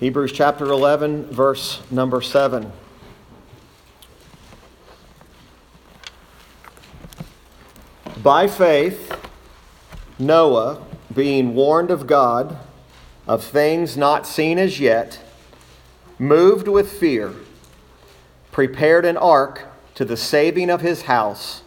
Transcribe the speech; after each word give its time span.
Hebrews 0.00 0.30
chapter 0.30 0.64
11, 0.66 1.24
verse 1.24 1.82
number 1.90 2.20
7. 2.20 2.70
By 8.22 8.46
faith, 8.46 9.12
Noah, 10.16 10.86
being 11.12 11.56
warned 11.56 11.90
of 11.90 12.06
God 12.06 12.58
of 13.26 13.42
things 13.42 13.96
not 13.96 14.24
seen 14.24 14.56
as 14.56 14.78
yet, 14.78 15.18
moved 16.16 16.68
with 16.68 16.92
fear, 16.92 17.34
prepared 18.52 19.04
an 19.04 19.16
ark 19.16 19.66
to 19.96 20.04
the 20.04 20.16
saving 20.16 20.70
of 20.70 20.80
his 20.80 21.02
house, 21.02 21.62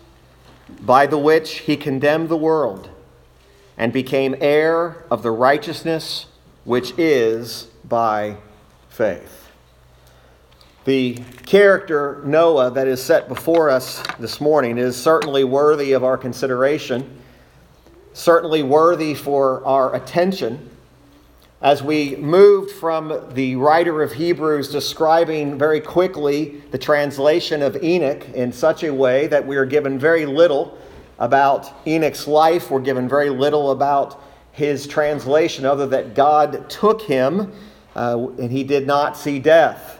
by 0.80 1.06
the 1.06 1.18
which 1.18 1.60
he 1.60 1.76
condemned 1.76 2.30
the 2.30 2.38
world, 2.38 2.90
and 3.78 3.92
became 3.92 4.38
heir 4.40 5.04
of 5.12 5.22
the 5.22 5.32
righteousness 5.32 6.28
which 6.64 6.98
is 6.98 7.68
by 7.86 8.38
faith. 8.90 9.50
The 10.84 11.20
character 11.46 12.22
Noah 12.26 12.72
that 12.72 12.88
is 12.88 13.04
set 13.04 13.28
before 13.28 13.70
us 13.70 14.02
this 14.18 14.42
morning 14.42 14.80
is 14.80 14.98
certainly 14.98 15.44
worthy 15.44 15.94
of 15.94 16.04
our 16.04 16.18
consideration, 16.18 17.22
certainly 18.14 18.64
worthy 18.64 19.14
for 19.14 19.64
our 19.64 19.94
attention. 19.96 20.70
As 21.62 21.84
we 21.84 22.16
moved 22.16 22.72
from 22.72 23.30
the 23.34 23.56
writer 23.58 24.02
of 24.02 24.14
Hebrews 24.14 24.72
describing 24.72 25.60
very 25.60 25.80
quickly 25.80 26.64
the 26.72 26.80
translation 26.80 27.62
of 27.62 27.84
Enoch 27.84 28.28
in 28.30 28.52
such 28.52 28.84
a 28.84 28.92
way 28.92 29.28
that 29.28 29.46
we 29.46 29.58
are 29.58 29.68
given 29.68 30.00
very 30.00 30.26
little 30.26 30.76
about 31.20 31.72
Enoch's 31.86 32.28
life, 32.28 32.72
we're 32.72 32.80
given 32.80 33.08
very 33.08 33.30
little 33.30 33.70
about 33.70 34.20
his 34.52 34.88
translation, 34.88 35.64
other 35.64 35.86
that 35.86 36.16
God 36.16 36.68
took 36.68 37.04
him 37.04 37.54
uh, 37.96 38.28
and 38.40 38.52
he 38.52 38.64
did 38.64 38.88
not 38.88 39.18
see 39.18 39.40
death. 39.40 40.00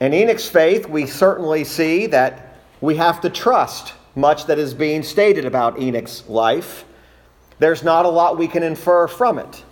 In 0.00 0.12
Enoch's 0.12 0.48
faith, 0.48 0.88
we 0.88 1.06
certainly 1.06 1.64
see 1.64 2.06
that 2.06 2.58
we 2.80 2.96
have 2.96 3.20
to 3.22 3.30
trust 3.30 3.94
much 4.14 4.46
that 4.46 4.58
is 4.58 4.74
being 4.74 5.02
stated 5.02 5.44
about 5.44 5.78
Enoch's 5.78 6.28
life. 6.28 6.84
There's 7.58 7.82
not 7.82 8.04
a 8.04 8.08
lot 8.08 8.38
we 8.38 8.48
can 8.48 8.62
infer 8.62 9.06
from 9.06 9.38
it. 9.38 9.64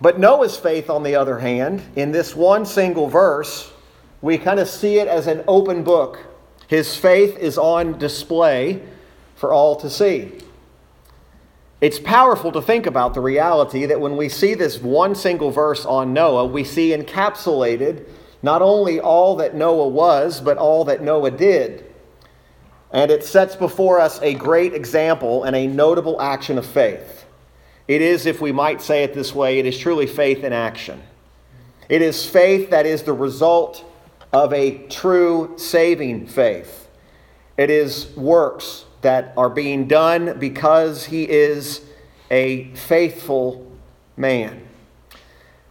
But 0.00 0.18
Noah's 0.18 0.56
faith, 0.56 0.88
on 0.88 1.02
the 1.02 1.14
other 1.14 1.38
hand, 1.38 1.82
in 1.94 2.10
this 2.10 2.34
one 2.34 2.64
single 2.64 3.06
verse, 3.06 3.70
we 4.22 4.38
kind 4.38 4.58
of 4.58 4.68
see 4.68 4.98
it 4.98 5.08
as 5.08 5.26
an 5.26 5.44
open 5.46 5.84
book. 5.84 6.18
His 6.68 6.96
faith 6.96 7.36
is 7.38 7.58
on 7.58 7.98
display 7.98 8.82
for 9.36 9.52
all 9.52 9.76
to 9.76 9.90
see. 9.90 10.32
It's 11.80 11.98
powerful 11.98 12.52
to 12.52 12.60
think 12.60 12.84
about 12.84 13.14
the 13.14 13.22
reality 13.22 13.86
that 13.86 14.00
when 14.00 14.16
we 14.16 14.28
see 14.28 14.52
this 14.52 14.78
one 14.80 15.14
single 15.14 15.50
verse 15.50 15.86
on 15.86 16.12
Noah, 16.12 16.44
we 16.44 16.62
see 16.62 16.90
encapsulated 16.90 18.06
not 18.42 18.60
only 18.60 19.00
all 19.00 19.36
that 19.36 19.54
Noah 19.54 19.88
was, 19.88 20.40
but 20.40 20.58
all 20.58 20.84
that 20.84 21.02
Noah 21.02 21.30
did. 21.30 21.86
And 22.92 23.10
it 23.10 23.24
sets 23.24 23.56
before 23.56 23.98
us 23.98 24.20
a 24.20 24.34
great 24.34 24.74
example 24.74 25.44
and 25.44 25.56
a 25.56 25.66
notable 25.66 26.20
action 26.20 26.58
of 26.58 26.66
faith. 26.66 27.24
It 27.88 28.02
is, 28.02 28.26
if 28.26 28.40
we 28.40 28.52
might 28.52 28.82
say 28.82 29.02
it 29.02 29.14
this 29.14 29.34
way, 29.34 29.58
it 29.58 29.66
is 29.66 29.78
truly 29.78 30.06
faith 30.06 30.44
in 30.44 30.52
action. 30.52 31.02
It 31.88 32.02
is 32.02 32.26
faith 32.26 32.70
that 32.70 32.86
is 32.86 33.02
the 33.02 33.12
result 33.12 33.84
of 34.32 34.52
a 34.52 34.86
true 34.88 35.54
saving 35.56 36.26
faith. 36.26 36.88
It 37.56 37.70
is 37.70 38.14
works 38.16 38.84
that 39.02 39.32
are 39.36 39.50
being 39.50 39.88
done 39.88 40.38
because 40.38 41.06
he 41.06 41.24
is 41.28 41.82
a 42.30 42.72
faithful 42.74 43.70
man. 44.16 44.66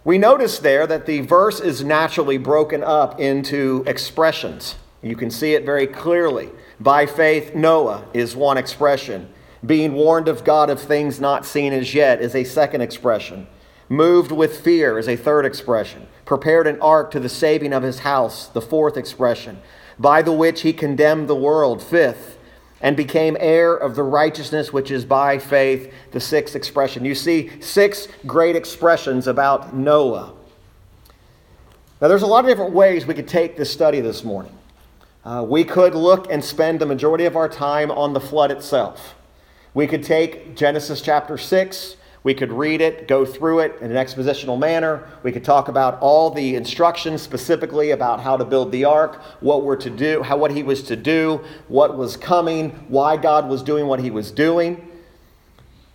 We 0.03 0.17
notice 0.17 0.59
there 0.59 0.87
that 0.87 1.05
the 1.05 1.21
verse 1.21 1.59
is 1.59 1.83
naturally 1.83 2.37
broken 2.37 2.83
up 2.83 3.19
into 3.19 3.83
expressions. 3.85 4.75
You 5.01 5.15
can 5.15 5.29
see 5.29 5.53
it 5.53 5.65
very 5.65 5.87
clearly. 5.87 6.49
By 6.79 7.05
faith, 7.05 7.53
Noah 7.53 8.05
is 8.13 8.35
one 8.35 8.57
expression. 8.57 9.29
Being 9.65 9.93
warned 9.93 10.27
of 10.27 10.43
God 10.43 10.69
of 10.69 10.79
things 10.79 11.19
not 11.19 11.45
seen 11.45 11.73
as 11.73 11.93
yet 11.93 12.21
is 12.21 12.33
a 12.33 12.43
second 12.43 12.81
expression. 12.81 13.47
Moved 13.89 14.31
with 14.31 14.61
fear 14.61 14.97
is 14.97 15.07
a 15.07 15.15
third 15.15 15.45
expression. 15.45 16.07
Prepared 16.25 16.67
an 16.67 16.81
ark 16.81 17.11
to 17.11 17.19
the 17.19 17.29
saving 17.29 17.73
of 17.73 17.83
his 17.83 17.99
house, 17.99 18.47
the 18.47 18.61
fourth 18.61 18.97
expression. 18.97 19.61
By 19.99 20.21
the 20.21 20.31
which 20.31 20.61
he 20.61 20.73
condemned 20.73 21.27
the 21.27 21.35
world, 21.35 21.83
fifth 21.83 22.38
and 22.81 22.95
became 22.95 23.35
heir 23.39 23.75
of 23.75 23.95
the 23.95 24.03
righteousness 24.03 24.71
which 24.71 24.91
is 24.91 25.05
by 25.05 25.37
faith, 25.37 25.91
the 26.11 26.19
sixth 26.19 26.55
expression. 26.55 27.05
You 27.05 27.15
see 27.15 27.61
six 27.61 28.07
great 28.25 28.55
expressions 28.55 29.27
about 29.27 29.75
Noah. 29.75 30.33
Now, 32.01 32.07
there's 32.07 32.21
a 32.21 32.27
lot 32.27 32.45
of 32.45 32.49
different 32.49 32.73
ways 32.73 33.05
we 33.05 33.13
could 33.13 33.27
take 33.27 33.57
this 33.57 33.71
study 33.71 33.99
this 33.99 34.23
morning. 34.23 34.57
Uh, 35.25 35.45
we 35.47 35.65
could 35.65 35.95
look 35.95 36.31
and 36.31 36.43
spend 36.43 36.79
the 36.79 36.85
majority 36.85 37.25
of 37.25 37.35
our 37.35 37.49
time 37.49 37.91
on 37.91 38.13
the 38.13 38.21
flood 38.21 38.51
itself. 38.51 39.15
We 39.73 39.85
could 39.85 40.03
take 40.03 40.55
Genesis 40.55 41.01
chapter 41.01 41.37
6 41.37 41.97
we 42.23 42.33
could 42.33 42.51
read 42.51 42.81
it, 42.81 43.07
go 43.07 43.25
through 43.25 43.59
it 43.59 43.77
in 43.79 43.95
an 43.95 43.97
expositional 44.05 44.59
manner. 44.59 45.07
We 45.23 45.31
could 45.31 45.45
talk 45.45 45.69
about 45.69 45.99
all 46.01 46.29
the 46.29 46.55
instructions 46.55 47.21
specifically 47.21 47.91
about 47.91 48.19
how 48.19 48.35
to 48.35 48.43
build 48.43 48.71
the 48.71 48.85
ark, 48.85 49.21
what 49.39 49.63
we're 49.63 49.77
to 49.77 49.89
do, 49.89 50.21
how 50.21 50.37
what 50.37 50.51
he 50.51 50.61
was 50.61 50.83
to 50.83 50.95
do, 50.95 51.41
what 51.69 51.97
was 51.97 52.17
coming, 52.17 52.71
why 52.89 53.15
God 53.15 53.47
was 53.47 53.63
doing 53.63 53.87
what 53.87 54.01
he 54.01 54.11
was 54.11 54.31
doing. 54.31 54.85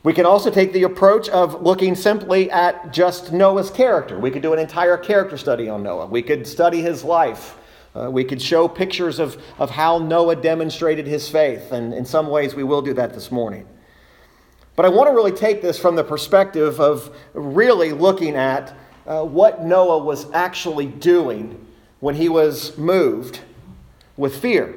We 0.02 0.12
can 0.12 0.26
also 0.26 0.50
take 0.50 0.72
the 0.72 0.82
approach 0.82 1.28
of 1.28 1.62
looking 1.62 1.94
simply 1.94 2.50
at 2.50 2.92
just 2.92 3.32
Noah's 3.32 3.70
character. 3.70 4.18
We 4.18 4.30
could 4.30 4.42
do 4.42 4.52
an 4.52 4.58
entire 4.58 4.98
character 4.98 5.36
study 5.38 5.68
on 5.68 5.82
Noah. 5.82 6.06
We 6.06 6.22
could 6.22 6.46
study 6.46 6.80
his 6.80 7.04
life. 7.04 7.56
Uh, 7.94 8.10
we 8.10 8.24
could 8.24 8.42
show 8.42 8.66
pictures 8.66 9.18
of, 9.18 9.40
of 9.58 9.70
how 9.70 9.98
Noah 9.98 10.36
demonstrated 10.36 11.06
his 11.06 11.28
faith, 11.28 11.70
and 11.70 11.94
in 11.94 12.04
some 12.04 12.28
ways 12.28 12.54
we 12.54 12.64
will 12.64 12.82
do 12.82 12.92
that 12.94 13.14
this 13.14 13.30
morning. 13.30 13.66
But 14.76 14.84
I 14.84 14.88
want 14.88 15.08
to 15.08 15.14
really 15.14 15.32
take 15.32 15.62
this 15.62 15.78
from 15.78 15.94
the 15.94 16.04
perspective 16.04 16.80
of 16.80 17.14
really 17.32 17.92
looking 17.92 18.34
at 18.34 18.74
uh, 19.06 19.22
what 19.24 19.64
Noah 19.64 19.98
was 19.98 20.30
actually 20.32 20.86
doing 20.86 21.64
when 22.00 22.14
he 22.14 22.28
was 22.28 22.76
moved 22.76 23.40
with 24.16 24.36
fear. 24.36 24.74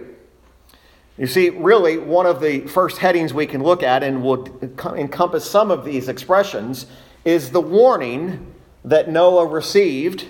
You 1.18 1.26
see, 1.26 1.50
really, 1.50 1.98
one 1.98 2.28
of 2.28 2.42
the 2.42 2.62
first 2.62 2.98
headings 2.98 3.34
we 3.34 3.48
can 3.48 3.64
look 3.64 3.82
at 3.82 4.04
and 4.04 4.22
will 4.22 4.46
encompass 4.96 5.50
some 5.50 5.72
of 5.72 5.84
these 5.84 6.10
expressions 6.10 6.86
is 7.26 7.50
the 7.50 7.62
warning 7.62 8.54
that 8.86 9.10
Noah 9.10 9.48
received 9.48 10.28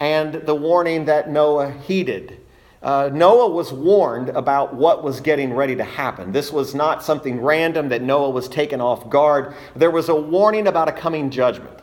and 0.00 0.34
the 0.34 0.54
warning 0.54 1.04
that 1.04 1.30
Noah 1.30 1.70
heeded. 1.70 2.40
Uh, 2.82 3.10
Noah 3.12 3.48
was 3.48 3.72
warned 3.72 4.28
about 4.30 4.74
what 4.74 5.02
was 5.02 5.20
getting 5.20 5.52
ready 5.52 5.74
to 5.76 5.84
happen. 5.84 6.32
This 6.32 6.52
was 6.52 6.74
not 6.74 7.02
something 7.02 7.40
random 7.40 7.88
that 7.88 8.02
Noah 8.02 8.30
was 8.30 8.48
taken 8.48 8.80
off 8.80 9.08
guard. 9.08 9.54
There 9.74 9.90
was 9.90 10.08
a 10.08 10.14
warning 10.14 10.66
about 10.66 10.88
a 10.88 10.92
coming 10.92 11.30
judgment. 11.30 11.80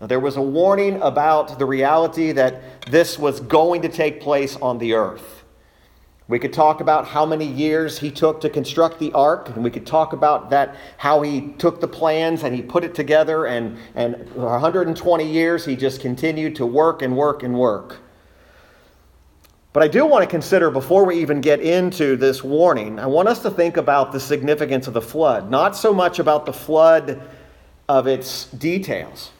There 0.00 0.20
was 0.20 0.36
a 0.36 0.42
warning 0.42 1.00
about 1.00 1.58
the 1.58 1.64
reality 1.64 2.32
that 2.32 2.82
this 2.90 3.18
was 3.18 3.40
going 3.40 3.82
to 3.82 3.88
take 3.88 4.20
place 4.20 4.56
on 4.56 4.78
the 4.78 4.94
earth. 4.94 5.44
We 6.26 6.38
could 6.38 6.54
talk 6.54 6.80
about 6.80 7.06
how 7.06 7.26
many 7.26 7.46
years 7.46 7.98
he 7.98 8.10
took 8.10 8.40
to 8.40 8.48
construct 8.48 8.98
the 8.98 9.12
ark, 9.12 9.50
and 9.50 9.62
we 9.62 9.70
could 9.70 9.86
talk 9.86 10.14
about 10.14 10.50
that, 10.50 10.74
how 10.96 11.20
he 11.20 11.52
took 11.58 11.80
the 11.80 11.88
plans 11.88 12.44
and 12.44 12.54
he 12.54 12.62
put 12.62 12.82
it 12.82 12.94
together, 12.94 13.44
and, 13.44 13.76
and 13.94 14.30
120 14.34 15.30
years 15.30 15.66
he 15.66 15.76
just 15.76 16.00
continued 16.00 16.56
to 16.56 16.64
work 16.64 17.02
and 17.02 17.14
work 17.14 17.42
and 17.42 17.58
work. 17.58 17.98
But 19.74 19.82
I 19.82 19.88
do 19.88 20.06
want 20.06 20.22
to 20.22 20.30
consider, 20.30 20.70
before 20.70 21.04
we 21.04 21.16
even 21.16 21.40
get 21.40 21.58
into 21.58 22.14
this 22.16 22.44
warning, 22.44 23.00
I 23.00 23.06
want 23.06 23.26
us 23.26 23.40
to 23.42 23.50
think 23.50 23.76
about 23.76 24.12
the 24.12 24.20
significance 24.20 24.86
of 24.86 24.94
the 24.94 25.02
flood. 25.02 25.50
Not 25.50 25.76
so 25.76 25.92
much 25.92 26.20
about 26.20 26.46
the 26.46 26.52
flood 26.52 27.20
of 27.88 28.06
its 28.06 28.44
details. 28.52 29.32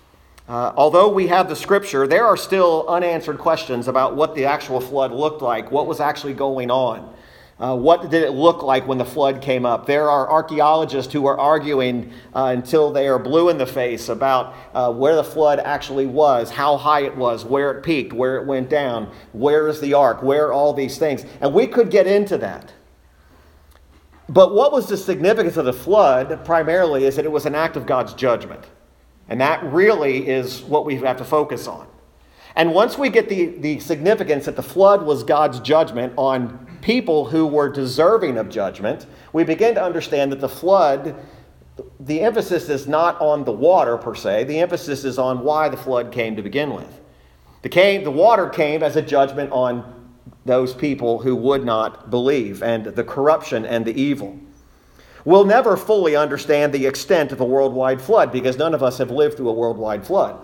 Uh, 0.48 0.72
although 0.76 1.08
we 1.08 1.28
have 1.28 1.48
the 1.48 1.54
scripture, 1.54 2.08
there 2.08 2.26
are 2.26 2.36
still 2.36 2.84
unanswered 2.88 3.38
questions 3.38 3.86
about 3.86 4.16
what 4.16 4.34
the 4.34 4.44
actual 4.44 4.80
flood 4.80 5.12
looked 5.12 5.40
like, 5.40 5.70
what 5.70 5.86
was 5.86 6.00
actually 6.00 6.34
going 6.34 6.68
on. 6.68 7.14
Uh, 7.58 7.76
what 7.76 8.10
did 8.10 8.24
it 8.24 8.32
look 8.32 8.64
like 8.64 8.86
when 8.88 8.98
the 8.98 9.04
flood 9.04 9.40
came 9.40 9.64
up? 9.64 9.86
There 9.86 10.10
are 10.10 10.28
archaeologists 10.28 11.12
who 11.12 11.26
are 11.26 11.38
arguing 11.38 12.12
uh, 12.34 12.46
until 12.46 12.90
they 12.90 13.06
are 13.06 13.18
blue 13.18 13.48
in 13.48 13.58
the 13.58 13.66
face 13.66 14.08
about 14.08 14.54
uh, 14.74 14.92
where 14.92 15.14
the 15.14 15.22
flood 15.22 15.60
actually 15.60 16.06
was, 16.06 16.50
how 16.50 16.76
high 16.76 17.02
it 17.02 17.16
was, 17.16 17.44
where 17.44 17.70
it 17.70 17.84
peaked, 17.84 18.12
where 18.12 18.36
it 18.38 18.46
went 18.46 18.68
down, 18.68 19.08
where 19.32 19.68
is 19.68 19.80
the 19.80 19.94
ark, 19.94 20.20
where 20.20 20.52
all 20.52 20.72
these 20.72 20.98
things. 20.98 21.24
And 21.40 21.54
we 21.54 21.68
could 21.68 21.90
get 21.90 22.08
into 22.08 22.38
that. 22.38 22.72
But 24.28 24.52
what 24.52 24.72
was 24.72 24.88
the 24.88 24.96
significance 24.96 25.56
of 25.56 25.64
the 25.64 25.72
flood 25.72 26.44
primarily 26.44 27.04
is 27.04 27.14
that 27.16 27.24
it 27.24 27.30
was 27.30 27.46
an 27.46 27.54
act 27.54 27.76
of 27.76 27.86
God's 27.86 28.14
judgment. 28.14 28.64
And 29.28 29.40
that 29.40 29.62
really 29.64 30.28
is 30.28 30.62
what 30.62 30.84
we 30.84 30.96
have 30.96 31.18
to 31.18 31.24
focus 31.24 31.68
on. 31.68 31.86
And 32.56 32.72
once 32.72 32.96
we 32.96 33.08
get 33.08 33.28
the, 33.28 33.46
the 33.46 33.80
significance 33.80 34.44
that 34.44 34.56
the 34.56 34.62
flood 34.62 35.02
was 35.02 35.24
God's 35.24 35.60
judgment 35.60 36.12
on 36.16 36.78
people 36.82 37.24
who 37.24 37.46
were 37.46 37.68
deserving 37.68 38.38
of 38.38 38.48
judgment, 38.48 39.06
we 39.32 39.42
begin 39.42 39.74
to 39.74 39.82
understand 39.82 40.30
that 40.32 40.40
the 40.40 40.48
flood 40.48 41.16
the 42.00 42.20
emphasis 42.20 42.68
is 42.68 42.86
not 42.86 43.20
on 43.20 43.44
the 43.44 43.52
water 43.52 43.96
per 43.96 44.14
se, 44.14 44.44
the 44.44 44.60
emphasis 44.60 45.04
is 45.04 45.18
on 45.18 45.42
why 45.42 45.68
the 45.68 45.76
flood 45.76 46.12
came 46.12 46.36
to 46.36 46.42
begin 46.42 46.72
with. 46.72 47.00
The, 47.62 47.68
came, 47.68 48.04
the 48.04 48.10
water 48.10 48.48
came 48.48 48.82
as 48.82 48.96
a 48.96 49.02
judgment 49.02 49.50
on 49.50 50.12
those 50.44 50.74
people 50.74 51.20
who 51.20 51.34
would 51.34 51.64
not 51.64 52.10
believe 52.10 52.62
and 52.62 52.84
the 52.84 53.04
corruption 53.04 53.64
and 53.64 53.84
the 53.84 53.98
evil. 54.00 54.38
We'll 55.24 55.46
never 55.46 55.76
fully 55.76 56.14
understand 56.14 56.72
the 56.72 56.86
extent 56.86 57.32
of 57.32 57.40
a 57.40 57.44
worldwide 57.44 58.02
flood 58.02 58.30
because 58.30 58.58
none 58.58 58.74
of 58.74 58.82
us 58.82 58.98
have 58.98 59.10
lived 59.10 59.38
through 59.38 59.48
a 59.48 59.54
worldwide 59.54 60.06
flood. 60.06 60.38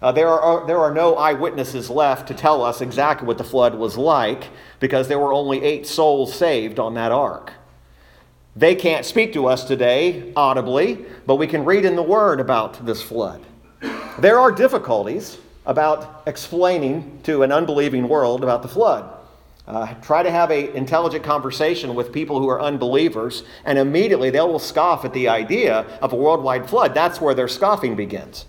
Uh, 0.00 0.12
there, 0.12 0.28
are, 0.28 0.66
there 0.66 0.78
are 0.78 0.94
no 0.94 1.16
eyewitnesses 1.16 1.90
left 1.90 2.28
to 2.28 2.34
tell 2.34 2.62
us 2.62 2.80
exactly 2.80 3.26
what 3.26 3.38
the 3.38 3.44
flood 3.44 3.74
was 3.74 3.96
like 3.96 4.44
because 4.78 5.08
there 5.08 5.18
were 5.18 5.32
only 5.32 5.62
eight 5.62 5.86
souls 5.86 6.32
saved 6.32 6.78
on 6.78 6.94
that 6.94 7.10
ark. 7.10 7.52
They 8.54 8.74
can't 8.74 9.04
speak 9.04 9.32
to 9.32 9.46
us 9.46 9.64
today 9.64 10.32
audibly, 10.36 11.04
but 11.26 11.36
we 11.36 11.46
can 11.46 11.64
read 11.64 11.84
in 11.84 11.96
the 11.96 12.02
Word 12.02 12.40
about 12.40 12.84
this 12.86 13.02
flood. 13.02 13.44
There 14.18 14.38
are 14.38 14.52
difficulties 14.52 15.38
about 15.66 16.22
explaining 16.26 17.20
to 17.24 17.42
an 17.42 17.52
unbelieving 17.52 18.08
world 18.08 18.42
about 18.42 18.62
the 18.62 18.68
flood. 18.68 19.14
Uh, 19.66 19.92
try 20.00 20.22
to 20.22 20.30
have 20.30 20.50
an 20.50 20.68
intelligent 20.68 21.22
conversation 21.22 21.94
with 21.94 22.10
people 22.12 22.40
who 22.40 22.48
are 22.48 22.60
unbelievers, 22.60 23.44
and 23.64 23.78
immediately 23.78 24.30
they 24.30 24.40
will 24.40 24.58
scoff 24.58 25.04
at 25.04 25.12
the 25.12 25.28
idea 25.28 25.80
of 26.00 26.12
a 26.12 26.16
worldwide 26.16 26.68
flood. 26.68 26.94
That's 26.94 27.20
where 27.20 27.34
their 27.34 27.48
scoffing 27.48 27.94
begins. 27.94 28.46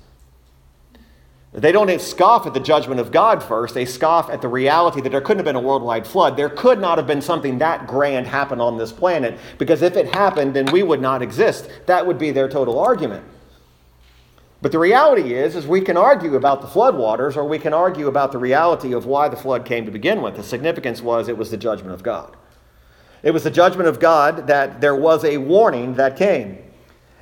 They 1.52 1.72
don't 1.72 2.00
scoff 2.00 2.46
at 2.46 2.54
the 2.54 2.60
judgment 2.60 3.00
of 3.00 3.12
God 3.12 3.42
first. 3.42 3.74
They 3.74 3.86
scoff 3.86 4.30
at 4.30 4.42
the 4.42 4.48
reality 4.48 5.02
that 5.02 5.10
there 5.10 5.22
couldn't 5.22 5.40
have 5.40 5.46
been 5.46 5.56
a 5.56 5.68
worldwide 5.68 6.06
flood. 6.06 6.38
There 6.38 6.50
could 6.50 6.80
not 6.80 7.00
have 7.00 7.08
been 7.08 7.24
something 7.24 7.58
that 7.58 7.88
grand 7.88 8.28
happen 8.28 8.62
on 8.62 8.78
this 8.78 8.92
planet 8.92 9.40
because 9.58 9.82
if 9.82 9.96
it 9.96 10.14
happened, 10.14 10.54
then 10.54 10.68
we 10.68 10.84
would 10.84 11.02
not 11.02 11.24
exist. 11.24 11.68
That 11.88 12.06
would 12.06 12.20
be 12.20 12.30
their 12.30 12.48
total 12.48 12.80
argument. 12.80 13.26
But 14.62 14.72
the 14.72 14.80
reality 14.80 15.34
is, 15.34 15.56
is 15.56 15.66
we 15.66 15.82
can 15.82 15.98
argue 15.98 16.36
about 16.36 16.62
the 16.62 16.68
floodwaters 16.68 17.36
or 17.36 17.46
we 17.46 17.58
can 17.58 17.74
argue 17.74 18.08
about 18.08 18.32
the 18.32 18.38
reality 18.38 18.94
of 18.94 19.06
why 19.06 19.28
the 19.30 19.38
flood 19.38 19.66
came 19.66 19.86
to 19.86 19.92
begin 19.92 20.22
with. 20.22 20.36
The 20.36 20.44
significance 20.44 21.02
was 21.02 21.30
it 21.30 21.38
was 21.38 21.50
the 21.50 21.58
judgment 21.58 21.94
of 21.94 22.04
God. 22.04 22.36
It 23.24 23.32
was 23.32 23.44
the 23.44 23.52
judgment 23.52 23.88
of 23.88 24.00
God 24.00 24.48
that 24.48 24.82
there 24.82 24.96
was 24.96 25.24
a 25.24 25.38
warning 25.38 25.96
that 25.96 26.16
came. 26.16 26.60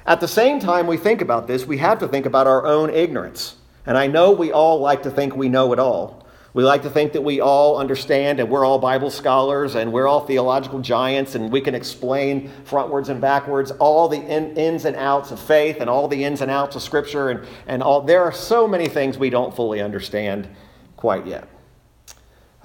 At 0.06 0.20
the 0.20 0.28
same 0.28 0.60
time 0.60 0.88
we 0.88 0.98
think 0.98 1.22
about 1.22 1.48
this, 1.48 1.66
we 1.66 1.78
have 1.78 2.00
to 2.00 2.08
think 2.08 2.26
about 2.26 2.48
our 2.48 2.66
own 2.66 2.90
ignorance. 2.90 3.57
And 3.88 3.98
I 3.98 4.08
know 4.08 4.32
we 4.32 4.52
all 4.52 4.80
like 4.80 5.04
to 5.04 5.10
think 5.10 5.36
we 5.36 5.48
know 5.48 5.72
it 5.72 5.80
all. 5.80 6.28
We 6.54 6.64
like 6.64 6.82
to 6.84 6.90
think 6.90 7.14
that 7.14 7.22
we 7.22 7.40
all 7.40 7.78
understand 7.78 8.40
and 8.40 8.50
we're 8.50 8.66
all 8.66 8.80
Bible 8.80 9.12
scholars 9.12 9.76
and 9.76 9.94
we're 9.94 10.08
all 10.08 10.22
theological 10.22 10.80
giants 10.80 11.36
and 11.36 11.52
we 11.52 11.62
can 11.62 11.76
explain 11.76 12.52
frontwards 12.66 13.10
and 13.10 13.22
backwards 13.22 13.72
all 13.72 14.10
the 14.10 14.18
in, 14.18 14.58
ins 14.58 14.86
and 14.86 14.96
outs 14.96 15.32
of 15.32 15.40
faith 15.40 15.78
and 15.80 15.90
all 15.90 16.08
the 16.08 16.24
ins 16.24 16.42
and 16.42 16.52
outs 16.52 16.76
of 16.76 16.82
Scripture. 16.82 17.30
And, 17.30 17.48
and 17.68 17.84
all, 17.84 18.02
there 18.02 18.24
are 18.24 18.32
so 18.32 18.68
many 18.68 18.88
things 18.88 19.18
we 19.18 19.30
don't 19.30 19.56
fully 19.56 19.82
understand 19.82 20.50
quite 20.98 21.26
yet. 21.26 21.48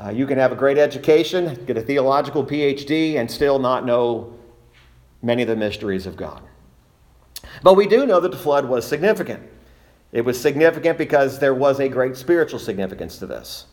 Uh, 0.02 0.08
you 0.08 0.26
can 0.26 0.38
have 0.38 0.50
a 0.50 0.56
great 0.56 0.78
education, 0.78 1.64
get 1.66 1.76
a 1.76 1.82
theological 1.82 2.44
PhD, 2.44 3.16
and 3.16 3.30
still 3.30 3.58
not 3.58 3.84
know 3.84 4.36
many 5.20 5.42
of 5.42 5.48
the 5.48 5.56
mysteries 5.56 6.06
of 6.06 6.16
God. 6.16 6.42
But 7.62 7.74
we 7.74 7.86
do 7.86 8.06
know 8.06 8.18
that 8.20 8.30
the 8.30 8.38
flood 8.38 8.64
was 8.64 8.86
significant. 8.88 9.51
It 10.12 10.26
was 10.26 10.40
significant 10.40 10.98
because 10.98 11.38
there 11.38 11.54
was 11.54 11.80
a 11.80 11.88
great 11.88 12.16
spiritual 12.16 12.58
significance 12.58 13.18
to 13.18 13.26
this. 13.26 13.66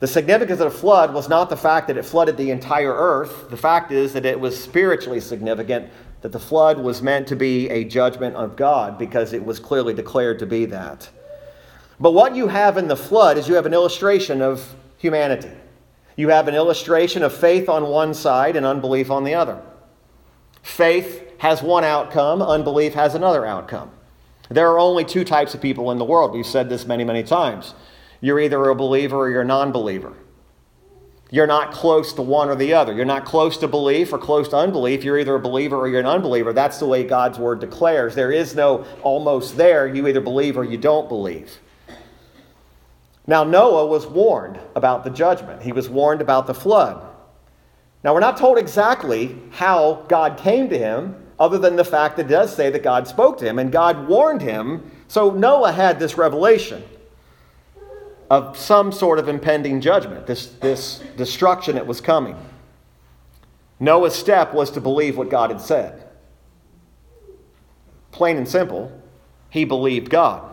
The 0.00 0.06
significance 0.06 0.60
of 0.60 0.72
the 0.72 0.78
flood 0.78 1.12
was 1.12 1.28
not 1.28 1.50
the 1.50 1.56
fact 1.56 1.88
that 1.88 1.96
it 1.96 2.04
flooded 2.04 2.36
the 2.36 2.50
entire 2.50 2.92
earth. 2.92 3.50
The 3.50 3.56
fact 3.56 3.90
is 3.90 4.12
that 4.12 4.24
it 4.24 4.38
was 4.38 4.62
spiritually 4.62 5.20
significant, 5.20 5.90
that 6.20 6.32
the 6.32 6.38
flood 6.38 6.78
was 6.78 7.02
meant 7.02 7.26
to 7.28 7.36
be 7.36 7.68
a 7.70 7.84
judgment 7.84 8.36
of 8.36 8.56
God 8.56 8.98
because 8.98 9.32
it 9.32 9.44
was 9.44 9.58
clearly 9.58 9.94
declared 9.94 10.38
to 10.40 10.46
be 10.46 10.64
that. 10.66 11.08
But 11.98 12.12
what 12.12 12.34
you 12.34 12.48
have 12.48 12.76
in 12.76 12.88
the 12.88 12.96
flood 12.96 13.38
is 13.38 13.48
you 13.48 13.54
have 13.54 13.66
an 13.66 13.74
illustration 13.74 14.42
of 14.42 14.74
humanity. 14.98 15.50
You 16.16 16.28
have 16.28 16.48
an 16.48 16.54
illustration 16.54 17.22
of 17.22 17.32
faith 17.32 17.68
on 17.68 17.88
one 17.88 18.14
side 18.14 18.56
and 18.56 18.64
unbelief 18.64 19.10
on 19.10 19.24
the 19.24 19.34
other. 19.34 19.60
Faith 20.62 21.22
has 21.38 21.62
one 21.62 21.84
outcome, 21.84 22.42
unbelief 22.42 22.94
has 22.94 23.14
another 23.14 23.44
outcome. 23.44 23.90
There 24.50 24.70
are 24.70 24.78
only 24.78 25.04
two 25.04 25.24
types 25.24 25.54
of 25.54 25.60
people 25.60 25.90
in 25.90 25.98
the 25.98 26.04
world. 26.04 26.32
We've 26.32 26.46
said 26.46 26.68
this 26.68 26.86
many, 26.86 27.04
many 27.04 27.22
times 27.22 27.74
you're 28.20 28.40
either 28.40 28.68
a 28.68 28.74
believer 28.74 29.16
or 29.16 29.30
you're 29.30 29.42
a 29.42 29.46
non 29.46 29.72
believer. 29.72 30.14
You're 31.30 31.46
not 31.46 31.72
close 31.72 32.12
to 32.12 32.22
one 32.22 32.48
or 32.48 32.54
the 32.54 32.74
other. 32.74 32.92
You're 32.92 33.04
not 33.04 33.24
close 33.24 33.56
to 33.58 33.68
belief 33.68 34.12
or 34.12 34.18
close 34.18 34.48
to 34.48 34.56
unbelief. 34.56 35.02
You're 35.02 35.18
either 35.18 35.34
a 35.34 35.40
believer 35.40 35.76
or 35.76 35.88
you're 35.88 36.00
an 36.00 36.06
unbeliever. 36.06 36.52
That's 36.52 36.78
the 36.78 36.86
way 36.86 37.02
God's 37.04 37.38
word 37.38 37.60
declares. 37.60 38.14
There 38.14 38.30
is 38.30 38.54
no 38.54 38.84
almost 39.02 39.56
there. 39.56 39.86
You 39.86 40.06
either 40.06 40.20
believe 40.20 40.56
or 40.56 40.64
you 40.64 40.78
don't 40.78 41.08
believe. 41.08 41.58
Now, 43.26 43.42
Noah 43.42 43.86
was 43.86 44.06
warned 44.06 44.60
about 44.76 45.02
the 45.02 45.10
judgment, 45.10 45.62
he 45.62 45.72
was 45.72 45.88
warned 45.88 46.20
about 46.20 46.46
the 46.46 46.54
flood. 46.54 47.04
Now, 48.02 48.12
we're 48.12 48.20
not 48.20 48.36
told 48.36 48.58
exactly 48.58 49.38
how 49.50 50.04
God 50.08 50.36
came 50.36 50.68
to 50.68 50.78
him, 50.78 51.23
other 51.38 51.58
than 51.58 51.76
the 51.76 51.84
fact 51.84 52.16
that 52.16 52.26
it 52.26 52.28
does 52.28 52.54
say 52.54 52.70
that 52.70 52.82
God 52.82 53.08
spoke 53.08 53.38
to 53.38 53.44
him 53.44 53.58
and 53.58 53.72
God 53.72 54.08
warned 54.08 54.42
him. 54.42 54.90
So 55.08 55.30
Noah 55.30 55.72
had 55.72 55.98
this 55.98 56.16
revelation 56.16 56.84
of 58.30 58.56
some 58.56 58.90
sort 58.90 59.18
of 59.18 59.28
impending 59.28 59.80
judgment, 59.80 60.26
this, 60.26 60.46
this 60.46 61.02
destruction 61.16 61.74
that 61.74 61.86
was 61.86 62.00
coming. 62.00 62.36
Noah's 63.80 64.14
step 64.14 64.54
was 64.54 64.70
to 64.72 64.80
believe 64.80 65.16
what 65.16 65.28
God 65.28 65.50
had 65.50 65.60
said. 65.60 66.06
Plain 68.12 68.36
and 68.36 68.48
simple, 68.48 68.92
he 69.50 69.64
believed 69.64 70.08
God. 70.08 70.50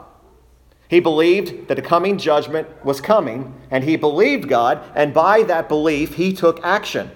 He 0.89 0.99
believed 0.99 1.69
that 1.69 1.79
a 1.79 1.81
coming 1.81 2.17
judgment 2.17 2.67
was 2.83 2.99
coming, 2.99 3.53
and 3.69 3.83
he 3.83 3.95
believed 3.95 4.49
God, 4.49 4.83
and 4.93 5.13
by 5.13 5.43
that 5.43 5.69
belief, 5.69 6.15
he 6.15 6.33
took 6.33 6.59
action. 6.65 7.11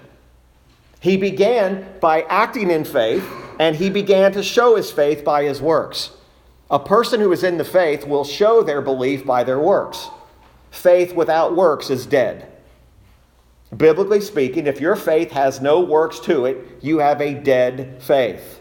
He 1.00 1.18
began 1.18 1.86
by 2.00 2.22
acting 2.22 2.70
in 2.70 2.84
faith, 2.84 3.28
and 3.58 3.76
he 3.76 3.90
began 3.90 4.32
to 4.32 4.42
show 4.42 4.76
his 4.76 4.90
faith 4.90 5.24
by 5.24 5.44
his 5.44 5.60
works. 5.60 6.10
A 6.70 6.78
person 6.78 7.20
who 7.20 7.32
is 7.32 7.44
in 7.44 7.58
the 7.58 7.64
faith 7.64 8.06
will 8.06 8.24
show 8.24 8.62
their 8.62 8.82
belief 8.82 9.24
by 9.24 9.44
their 9.44 9.60
works 9.60 10.08
faith 10.76 11.14
without 11.14 11.56
works 11.56 11.90
is 11.90 12.06
dead. 12.06 12.52
Biblically 13.76 14.20
speaking, 14.20 14.66
if 14.66 14.80
your 14.80 14.94
faith 14.94 15.30
has 15.32 15.60
no 15.60 15.80
works 15.80 16.20
to 16.20 16.44
it, 16.44 16.78
you 16.80 16.98
have 16.98 17.20
a 17.20 17.34
dead 17.34 18.00
faith. 18.02 18.60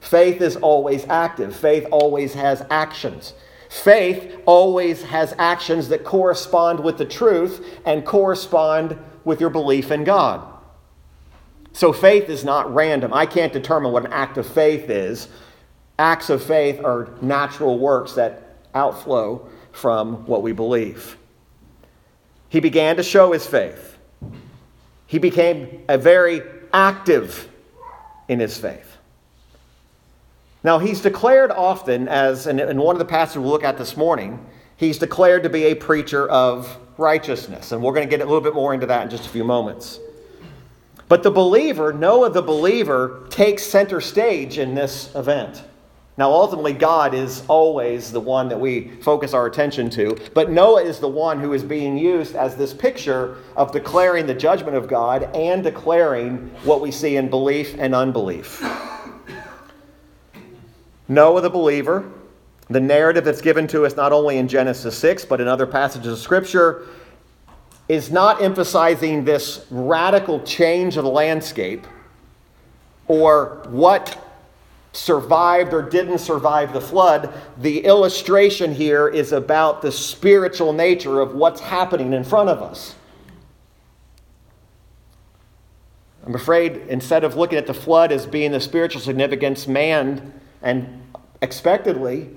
Faith 0.00 0.42
is 0.42 0.56
always 0.56 1.06
active, 1.08 1.54
faith 1.54 1.86
always 1.90 2.34
has 2.34 2.64
actions. 2.70 3.34
Faith 3.70 4.38
always 4.44 5.02
has 5.02 5.34
actions 5.38 5.88
that 5.88 6.04
correspond 6.04 6.78
with 6.78 6.98
the 6.98 7.06
truth 7.06 7.80
and 7.86 8.04
correspond 8.04 8.98
with 9.24 9.40
your 9.40 9.48
belief 9.48 9.90
in 9.90 10.04
God. 10.04 10.46
So 11.72 11.92
faith 11.92 12.28
is 12.28 12.44
not 12.44 12.72
random. 12.74 13.12
I 13.14 13.26
can't 13.26 13.52
determine 13.52 13.92
what 13.92 14.04
an 14.04 14.12
act 14.12 14.36
of 14.38 14.46
faith 14.46 14.90
is. 14.90 15.28
Acts 15.98 16.30
of 16.30 16.42
faith 16.42 16.82
are 16.84 17.08
natural 17.20 17.78
works 17.78 18.14
that 18.14 18.56
outflow 18.74 19.48
from 19.72 20.26
what 20.26 20.42
we 20.42 20.52
believe 20.52 21.16
he 22.52 22.60
began 22.60 22.96
to 22.96 23.02
show 23.02 23.32
his 23.32 23.46
faith. 23.46 23.96
He 25.06 25.18
became 25.18 25.82
a 25.88 25.96
very 25.96 26.42
active 26.70 27.48
in 28.28 28.40
his 28.40 28.58
faith. 28.58 28.98
Now, 30.62 30.78
he's 30.78 31.00
declared 31.00 31.50
often, 31.50 32.08
as 32.08 32.46
in 32.46 32.78
one 32.78 32.94
of 32.94 32.98
the 32.98 33.06
passages 33.06 33.38
we'll 33.38 33.52
look 33.52 33.64
at 33.64 33.78
this 33.78 33.96
morning, 33.96 34.44
he's 34.76 34.98
declared 34.98 35.44
to 35.44 35.48
be 35.48 35.64
a 35.64 35.74
preacher 35.74 36.28
of 36.28 36.76
righteousness. 36.98 37.72
And 37.72 37.82
we're 37.82 37.94
going 37.94 38.06
to 38.06 38.10
get 38.10 38.20
a 38.20 38.26
little 38.26 38.42
bit 38.42 38.52
more 38.52 38.74
into 38.74 38.84
that 38.84 39.04
in 39.04 39.08
just 39.08 39.24
a 39.24 39.30
few 39.30 39.44
moments. 39.44 39.98
But 41.12 41.22
the 41.22 41.30
believer, 41.30 41.92
Noah 41.92 42.30
the 42.30 42.40
believer, 42.40 43.26
takes 43.28 43.64
center 43.64 44.00
stage 44.00 44.56
in 44.56 44.74
this 44.74 45.14
event. 45.14 45.62
Now, 46.16 46.30
ultimately, 46.30 46.72
God 46.72 47.12
is 47.12 47.44
always 47.48 48.10
the 48.10 48.18
one 48.18 48.48
that 48.48 48.58
we 48.58 48.92
focus 49.02 49.34
our 49.34 49.44
attention 49.44 49.90
to, 49.90 50.16
but 50.32 50.50
Noah 50.50 50.82
is 50.82 51.00
the 51.00 51.08
one 51.10 51.38
who 51.38 51.52
is 51.52 51.62
being 51.62 51.98
used 51.98 52.34
as 52.34 52.56
this 52.56 52.72
picture 52.72 53.36
of 53.58 53.72
declaring 53.72 54.24
the 54.24 54.32
judgment 54.32 54.74
of 54.74 54.88
God 54.88 55.24
and 55.34 55.62
declaring 55.62 56.50
what 56.64 56.80
we 56.80 56.90
see 56.90 57.16
in 57.16 57.28
belief 57.28 57.74
and 57.78 57.94
unbelief. 57.94 58.64
Noah, 61.08 61.42
the 61.42 61.50
believer, 61.50 62.10
the 62.70 62.80
narrative 62.80 63.26
that's 63.26 63.42
given 63.42 63.66
to 63.66 63.84
us 63.84 63.96
not 63.96 64.12
only 64.12 64.38
in 64.38 64.48
Genesis 64.48 64.96
6, 64.96 65.26
but 65.26 65.42
in 65.42 65.46
other 65.46 65.66
passages 65.66 66.10
of 66.14 66.18
Scripture, 66.20 66.86
is 67.92 68.10
not 68.10 68.40
emphasizing 68.40 69.22
this 69.22 69.66
radical 69.70 70.40
change 70.44 70.96
of 70.96 71.04
the 71.04 71.10
landscape 71.10 71.86
or 73.06 73.62
what 73.68 74.18
survived 74.94 75.74
or 75.74 75.82
didn't 75.82 76.16
survive 76.16 76.72
the 76.72 76.80
flood. 76.80 77.30
The 77.58 77.84
illustration 77.84 78.72
here 78.74 79.08
is 79.08 79.32
about 79.32 79.82
the 79.82 79.92
spiritual 79.92 80.72
nature 80.72 81.20
of 81.20 81.34
what's 81.34 81.60
happening 81.60 82.14
in 82.14 82.24
front 82.24 82.48
of 82.48 82.62
us. 82.62 82.94
I'm 86.24 86.34
afraid 86.34 86.78
instead 86.88 87.24
of 87.24 87.36
looking 87.36 87.58
at 87.58 87.66
the 87.66 87.74
flood 87.74 88.10
as 88.10 88.24
being 88.24 88.52
the 88.52 88.60
spiritual 88.60 89.02
significance, 89.02 89.66
man 89.68 90.32
And 90.62 91.02
expectedly, 91.42 92.30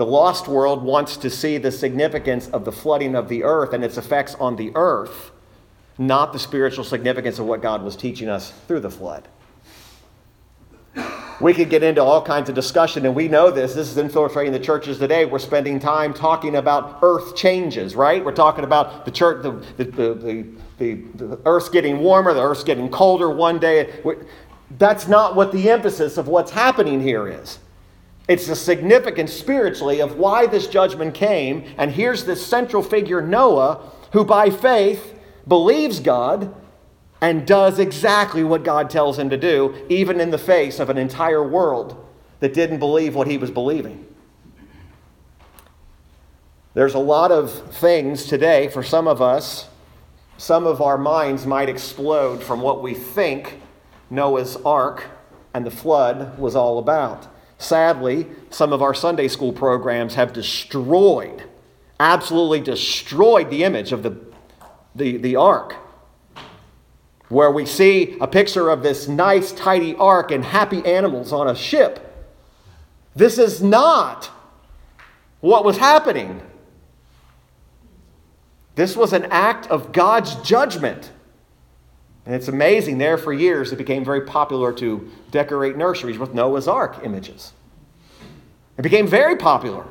the 0.00 0.06
lost 0.06 0.48
world 0.48 0.82
wants 0.82 1.18
to 1.18 1.28
see 1.28 1.58
the 1.58 1.70
significance 1.70 2.48
of 2.48 2.64
the 2.64 2.72
flooding 2.72 3.14
of 3.14 3.28
the 3.28 3.44
earth 3.44 3.74
and 3.74 3.84
its 3.84 3.98
effects 3.98 4.34
on 4.36 4.56
the 4.56 4.72
earth, 4.74 5.30
not 5.98 6.32
the 6.32 6.38
spiritual 6.38 6.84
significance 6.84 7.38
of 7.38 7.44
what 7.44 7.60
God 7.60 7.82
was 7.82 7.96
teaching 7.96 8.26
us 8.26 8.50
through 8.66 8.80
the 8.80 8.90
flood. 8.90 9.28
We 11.38 11.52
could 11.52 11.68
get 11.68 11.82
into 11.82 12.02
all 12.02 12.22
kinds 12.22 12.48
of 12.48 12.54
discussion, 12.54 13.04
and 13.04 13.14
we 13.14 13.28
know 13.28 13.50
this. 13.50 13.74
This 13.74 13.90
is 13.90 13.98
infiltrating 13.98 14.54
the 14.54 14.58
churches 14.58 14.96
today. 14.96 15.26
We're 15.26 15.38
spending 15.38 15.78
time 15.78 16.14
talking 16.14 16.56
about 16.56 17.00
earth 17.02 17.36
changes, 17.36 17.94
right? 17.94 18.24
We're 18.24 18.32
talking 18.32 18.64
about 18.64 19.04
the 19.04 19.10
church, 19.10 19.42
the, 19.42 19.50
the, 19.76 19.84
the, 19.84 20.46
the, 20.78 20.96
the 21.14 21.40
earth's 21.44 21.68
getting 21.68 21.98
warmer, 21.98 22.32
the 22.32 22.42
earth's 22.42 22.64
getting 22.64 22.88
colder 22.88 23.28
one 23.28 23.58
day. 23.58 24.00
That's 24.78 25.08
not 25.08 25.36
what 25.36 25.52
the 25.52 25.68
emphasis 25.68 26.16
of 26.16 26.26
what's 26.26 26.52
happening 26.52 27.02
here 27.02 27.28
is. 27.28 27.58
It's 28.30 28.46
the 28.46 28.54
significance 28.54 29.32
spiritually 29.32 30.00
of 30.00 30.16
why 30.16 30.46
this 30.46 30.68
judgment 30.68 31.14
came. 31.14 31.64
And 31.76 31.90
here's 31.90 32.24
this 32.24 32.46
central 32.46 32.80
figure, 32.80 33.20
Noah, 33.20 33.90
who 34.12 34.24
by 34.24 34.50
faith 34.50 35.18
believes 35.48 35.98
God 35.98 36.54
and 37.20 37.44
does 37.44 37.80
exactly 37.80 38.44
what 38.44 38.62
God 38.62 38.88
tells 38.88 39.18
him 39.18 39.30
to 39.30 39.36
do, 39.36 39.84
even 39.88 40.20
in 40.20 40.30
the 40.30 40.38
face 40.38 40.78
of 40.78 40.90
an 40.90 40.96
entire 40.96 41.42
world 41.42 42.06
that 42.38 42.54
didn't 42.54 42.78
believe 42.78 43.16
what 43.16 43.26
he 43.26 43.36
was 43.36 43.50
believing. 43.50 44.06
There's 46.74 46.94
a 46.94 47.00
lot 47.00 47.32
of 47.32 47.52
things 47.78 48.26
today 48.26 48.68
for 48.68 48.84
some 48.84 49.08
of 49.08 49.20
us, 49.20 49.66
some 50.38 50.68
of 50.68 50.80
our 50.80 50.96
minds 50.96 51.46
might 51.46 51.68
explode 51.68 52.44
from 52.44 52.60
what 52.60 52.80
we 52.80 52.94
think 52.94 53.60
Noah's 54.08 54.54
ark 54.58 55.06
and 55.52 55.66
the 55.66 55.70
flood 55.72 56.38
was 56.38 56.54
all 56.54 56.78
about. 56.78 57.26
Sadly, 57.60 58.26
some 58.48 58.72
of 58.72 58.80
our 58.80 58.94
Sunday 58.94 59.28
school 59.28 59.52
programs 59.52 60.14
have 60.14 60.32
destroyed, 60.32 61.44
absolutely 62.00 62.60
destroyed 62.60 63.50
the 63.50 63.64
image 63.64 63.92
of 63.92 64.02
the, 64.02 64.18
the, 64.94 65.18
the 65.18 65.36
ark 65.36 65.76
where 67.28 67.50
we 67.50 67.66
see 67.66 68.16
a 68.18 68.26
picture 68.26 68.70
of 68.70 68.82
this 68.82 69.08
nice, 69.08 69.52
tidy 69.52 69.94
ark 69.96 70.30
and 70.30 70.42
happy 70.42 70.84
animals 70.86 71.34
on 71.34 71.48
a 71.48 71.54
ship. 71.54 72.32
This 73.14 73.36
is 73.36 73.62
not 73.62 74.30
what 75.40 75.62
was 75.62 75.76
happening. 75.76 76.40
This 78.74 78.96
was 78.96 79.12
an 79.12 79.26
act 79.26 79.66
of 79.66 79.92
God's 79.92 80.34
judgment. 80.36 81.12
And 82.26 82.34
it's 82.34 82.48
amazing, 82.48 82.98
there 82.98 83.18
for 83.18 83.32
years 83.32 83.72
it 83.72 83.76
became 83.76 84.04
very 84.04 84.22
popular 84.22 84.72
to 84.74 85.10
decorate 85.30 85.76
nurseries 85.76 86.18
with 86.18 86.34
Noah's 86.34 86.68
Ark 86.68 87.00
images. 87.02 87.52
It 88.76 88.82
became 88.82 89.06
very 89.06 89.36
popular. 89.36 89.84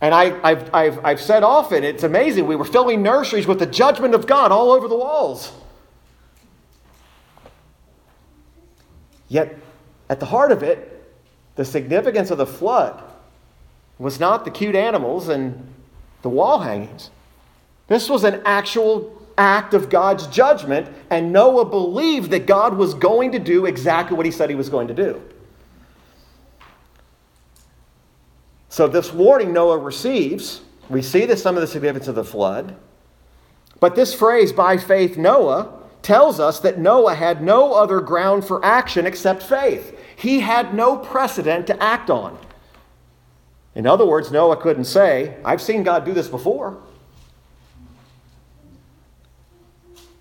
And 0.00 0.14
I, 0.14 0.26
have 0.48 0.70
I've, 0.72 1.04
I've 1.04 1.20
said 1.20 1.42
often, 1.42 1.82
it's 1.84 2.04
amazing. 2.04 2.46
We 2.46 2.56
were 2.56 2.64
filling 2.64 3.02
nurseries 3.02 3.46
with 3.46 3.58
the 3.58 3.66
judgment 3.66 4.14
of 4.14 4.26
God 4.26 4.52
all 4.52 4.70
over 4.70 4.88
the 4.88 4.96
walls. 4.96 5.52
Yet, 9.28 9.56
at 10.08 10.20
the 10.20 10.26
heart 10.26 10.52
of 10.52 10.62
it, 10.62 10.94
the 11.56 11.64
significance 11.64 12.30
of 12.30 12.38
the 12.38 12.46
flood 12.46 13.02
was 13.98 14.20
not 14.20 14.44
the 14.44 14.50
cute 14.50 14.76
animals 14.76 15.28
and 15.28 15.74
the 16.22 16.28
wall 16.28 16.60
hangings. 16.60 17.10
This 17.88 18.08
was 18.08 18.22
an 18.22 18.42
actual 18.44 19.17
act 19.38 19.72
of 19.72 19.88
God's 19.88 20.26
judgment, 20.26 20.88
and 21.10 21.32
Noah 21.32 21.64
believed 21.64 22.30
that 22.32 22.46
God 22.46 22.76
was 22.76 22.94
going 22.94 23.32
to 23.32 23.38
do 23.38 23.66
exactly 23.66 24.16
what 24.16 24.26
he 24.26 24.32
said 24.32 24.50
he 24.50 24.56
was 24.56 24.68
going 24.68 24.88
to 24.88 24.94
do. 24.94 25.22
So, 28.68 28.86
this 28.86 29.12
warning 29.12 29.52
Noah 29.52 29.78
receives, 29.78 30.60
we 30.88 31.02
see 31.02 31.24
this, 31.24 31.42
some 31.42 31.56
of 31.56 31.62
the 31.62 31.66
significance 31.66 32.08
of 32.08 32.14
the 32.14 32.24
flood. 32.24 32.76
But 33.80 33.94
this 33.94 34.14
phrase, 34.14 34.52
by 34.52 34.76
faith, 34.76 35.16
Noah, 35.16 35.72
tells 36.02 36.40
us 36.40 36.60
that 36.60 36.78
Noah 36.78 37.14
had 37.14 37.42
no 37.42 37.74
other 37.74 38.00
ground 38.00 38.44
for 38.44 38.64
action 38.64 39.06
except 39.06 39.42
faith. 39.42 39.98
He 40.16 40.40
had 40.40 40.74
no 40.74 40.96
precedent 40.96 41.66
to 41.68 41.82
act 41.82 42.10
on. 42.10 42.38
In 43.74 43.86
other 43.86 44.06
words, 44.06 44.32
Noah 44.32 44.56
couldn't 44.56 44.84
say, 44.84 45.36
I've 45.44 45.62
seen 45.62 45.82
God 45.82 46.04
do 46.04 46.12
this 46.12 46.28
before. 46.28 46.82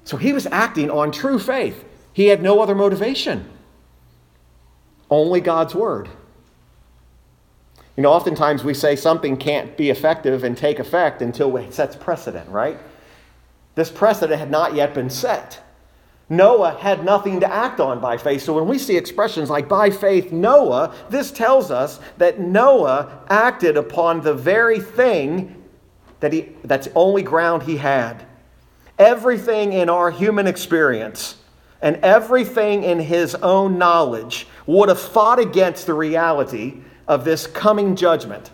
So 0.07 0.15
he 0.15 0.31
was 0.31 0.45
acting 0.45 0.89
on 0.89 1.11
true 1.11 1.37
faith. 1.37 1.83
He 2.13 2.27
had 2.27 2.41
no 2.41 2.61
other 2.61 2.73
motivation, 2.73 3.45
only 5.09 5.41
God's 5.41 5.75
word. 5.75 6.07
You 7.97 8.03
know, 8.03 8.13
oftentimes 8.13 8.63
we 8.63 8.73
say 8.73 8.95
something 8.95 9.35
can't 9.35 9.75
be 9.75 9.89
effective 9.89 10.45
and 10.45 10.55
take 10.55 10.79
effect 10.79 11.21
until 11.21 11.57
it 11.57 11.73
sets 11.73 11.97
precedent, 11.97 12.47
right? 12.47 12.79
This 13.75 13.91
precedent 13.91 14.39
had 14.39 14.49
not 14.49 14.75
yet 14.75 14.93
been 14.93 15.09
set. 15.09 15.61
Noah 16.29 16.77
had 16.79 17.03
nothing 17.03 17.41
to 17.41 17.53
act 17.53 17.81
on 17.81 17.99
by 17.99 18.15
faith. 18.15 18.43
So 18.43 18.53
when 18.53 18.65
we 18.65 18.79
see 18.79 18.95
expressions 18.95 19.49
like 19.49 19.67
by 19.67 19.89
faith 19.89 20.31
Noah, 20.31 20.95
this 21.09 21.31
tells 21.31 21.69
us 21.69 21.99
that 22.17 22.39
Noah 22.39 23.25
acted 23.29 23.75
upon 23.75 24.21
the 24.21 24.33
very 24.33 24.79
thing 24.79 25.61
that 26.21 26.31
he, 26.31 26.53
that's 26.63 26.87
the 26.87 26.93
only 26.93 27.23
ground 27.23 27.63
he 27.63 27.75
had. 27.75 28.25
Everything 28.99 29.73
in 29.73 29.89
our 29.89 30.09
human 30.09 30.47
experience 30.47 31.35
and 31.81 31.97
everything 31.97 32.83
in 32.83 32.99
his 32.99 33.35
own 33.35 33.77
knowledge 33.77 34.47
would 34.65 34.89
have 34.89 34.99
fought 34.99 35.39
against 35.39 35.85
the 35.85 35.93
reality 35.93 36.81
of 37.07 37.23
this 37.23 37.45
coming 37.47 37.95
judgment. 37.95 38.51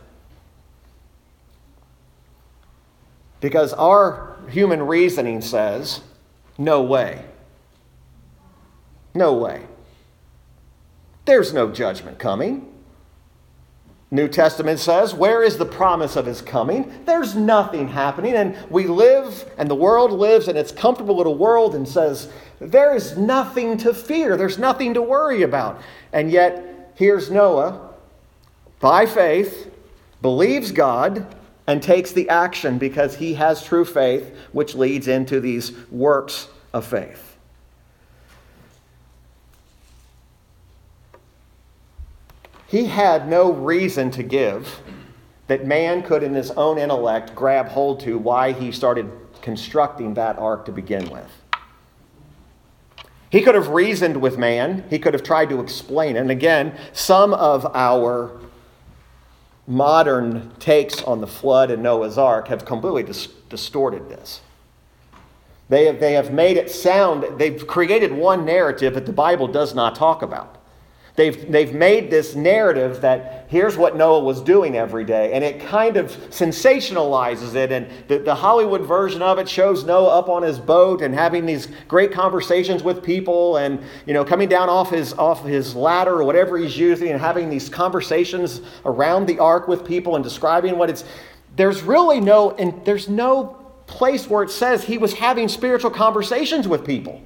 Because 3.39 3.73
our 3.73 4.38
human 4.50 4.83
reasoning 4.83 5.41
says, 5.41 6.01
no 6.57 6.81
way. 6.81 7.25
No 9.13 9.33
way. 9.33 9.63
There's 11.25 11.53
no 11.53 11.71
judgment 11.71 12.19
coming. 12.19 12.73
New 14.13 14.27
Testament 14.27 14.79
says, 14.79 15.15
Where 15.15 15.41
is 15.41 15.58
the 15.58 15.65
promise 15.65 16.15
of 16.15 16.27
his 16.27 16.39
coming? 16.39 17.03
There's 17.03 17.36
nothing 17.36 17.88
happening. 17.88 18.36
And 18.36 18.55
we 18.70 18.86
live, 18.86 19.51
and 19.58 19.67
the 19.67 19.74
world 19.74 20.12
lives 20.12 20.48
in 20.48 20.55
its 20.55 20.72
comfortable 20.72 21.17
little 21.17 21.34
world 21.34 21.74
and 21.74 21.88
says, 21.88 22.32
There 22.60 22.96
is 22.96 23.17
nothing 23.17 23.75
to 23.77 23.91
fear. 23.91 24.38
There's 24.38 24.60
nothing 24.60 24.93
to 24.93 25.01
worry 25.01 25.41
about. 25.41 25.82
And 26.13 26.29
yet, 26.29 26.93
here's 26.93 27.32
Noah, 27.32 27.89
by 28.79 29.08
faith, 29.08 29.74
believes 30.22 30.72
God 30.72 31.36
and 31.65 31.82
takes 31.82 32.12
the 32.12 32.29
action 32.29 32.77
because 32.77 33.15
he 33.15 33.34
has 33.34 33.65
true 33.65 33.84
faith, 33.84 34.38
which 34.51 34.75
leads 34.75 35.08
into 35.08 35.39
these 35.39 35.72
works 35.89 36.50
of 36.72 36.86
faith. 36.86 37.32
He 42.67 42.86
had 42.86 43.27
no 43.27 43.51
reason 43.51 44.12
to 44.12 44.24
give 44.24 44.82
that 45.48 45.65
man 45.65 46.01
could, 46.01 46.24
in 46.24 46.34
his 46.34 46.51
own 46.51 46.77
intellect, 46.77 47.36
grab 47.36 47.67
hold 47.67 48.00
to 48.01 48.17
why 48.17 48.53
he 48.53 48.72
started 48.72 49.12
constructing 49.41 50.13
that 50.13 50.39
ark 50.39 50.65
to 50.65 50.72
begin 50.72 51.10
with. 51.10 51.29
He 53.29 53.41
could 53.41 53.55
have 53.55 53.70
reasoned 53.70 54.22
with 54.22 54.38
man, 54.38 54.86
he 54.89 55.00
could 55.00 55.13
have 55.13 55.24
tried 55.24 55.50
to 55.50 55.60
explain. 55.60 56.15
And 56.17 56.32
again, 56.32 56.77
some 56.93 57.34
of 57.34 57.65
our 57.75 58.39
modern 59.65 60.51
takes 60.60 61.01
on 61.01 61.20
the 61.20 61.27
flood 61.27 61.72
and 61.72 61.82
Noah's 61.82 62.17
ark 62.17 62.48
have 62.50 62.63
completely 62.63 63.03
dis- 63.03 63.27
distorted 63.50 64.08
this. 64.10 64.41
They 65.70 65.86
have, 65.86 66.00
they 66.00 66.13
have 66.13 66.32
made 66.32 66.58
it 66.58 66.70
sound, 66.70 67.39
they've 67.39 67.65
created 67.65 68.12
one 68.12 68.46
narrative 68.46 68.93
that 68.93 69.05
the 69.05 69.13
Bible 69.13 69.48
does 69.48 69.74
not 69.74 69.96
talk 69.96 70.22
about. 70.22 70.62
They've, 71.15 71.51
they've 71.51 71.75
made 71.75 72.10
this 72.10 72.34
narrative 72.34 73.01
that 73.01 73.46
here's 73.48 73.77
what 73.77 73.96
Noah 73.96 74.24
was 74.24 74.41
doing 74.41 74.77
every 74.77 75.05
day, 75.05 75.34
and 75.34 75.43
it 75.43 75.62
kind 75.62 75.96
of 75.96 76.12
sensationalizes 76.32 77.53
it. 77.53 77.72
And 77.72 77.88
the, 78.08 78.17
the 78.17 78.34
Hollywood 78.34 78.82
version 78.82 79.22
of 79.22 79.38
it 79.38 79.48
shows 79.48 79.84
Noah 79.84 80.17
up 80.17 80.27
on 80.27 80.41
his 80.41 80.58
boat 80.58 81.03
and 81.03 81.13
having 81.13 81.46
these 81.46 81.67
great 81.88 82.12
conversations 82.12 82.82
with 82.82 83.03
people, 83.03 83.58
and 83.58 83.79
you 84.08 84.13
know, 84.15 84.25
coming 84.25 84.50
down 84.50 84.70
off 84.70 84.89
his 84.89 85.13
off 85.13 85.46
his 85.46 85.75
ladder 85.75 86.20
or 86.20 86.24
whatever 86.24 86.58
he's 86.58 86.75
using, 86.75 87.10
and 87.10 87.22
having 87.22 87.48
these 87.48 87.70
conversations 87.70 88.62
around 88.84 89.27
the 89.27 89.38
ark 89.38 89.67
with 89.67 89.86
people 89.86 90.15
and 90.15 90.24
describing 90.24 90.79
what 90.79 90.89
it's. 90.89 91.03
There's 91.55 91.84
really 91.84 92.22
no, 92.22 92.51
and 92.51 92.84
there's 92.84 93.08
no 93.08 93.63
place 93.86 94.27
where 94.27 94.41
it 94.41 94.50
says 94.50 94.84
he 94.84 94.98
was 94.98 95.13
having 95.13 95.48
spiritual 95.48 95.91
conversations 95.91 96.67
with 96.67 96.84
people. 96.84 97.22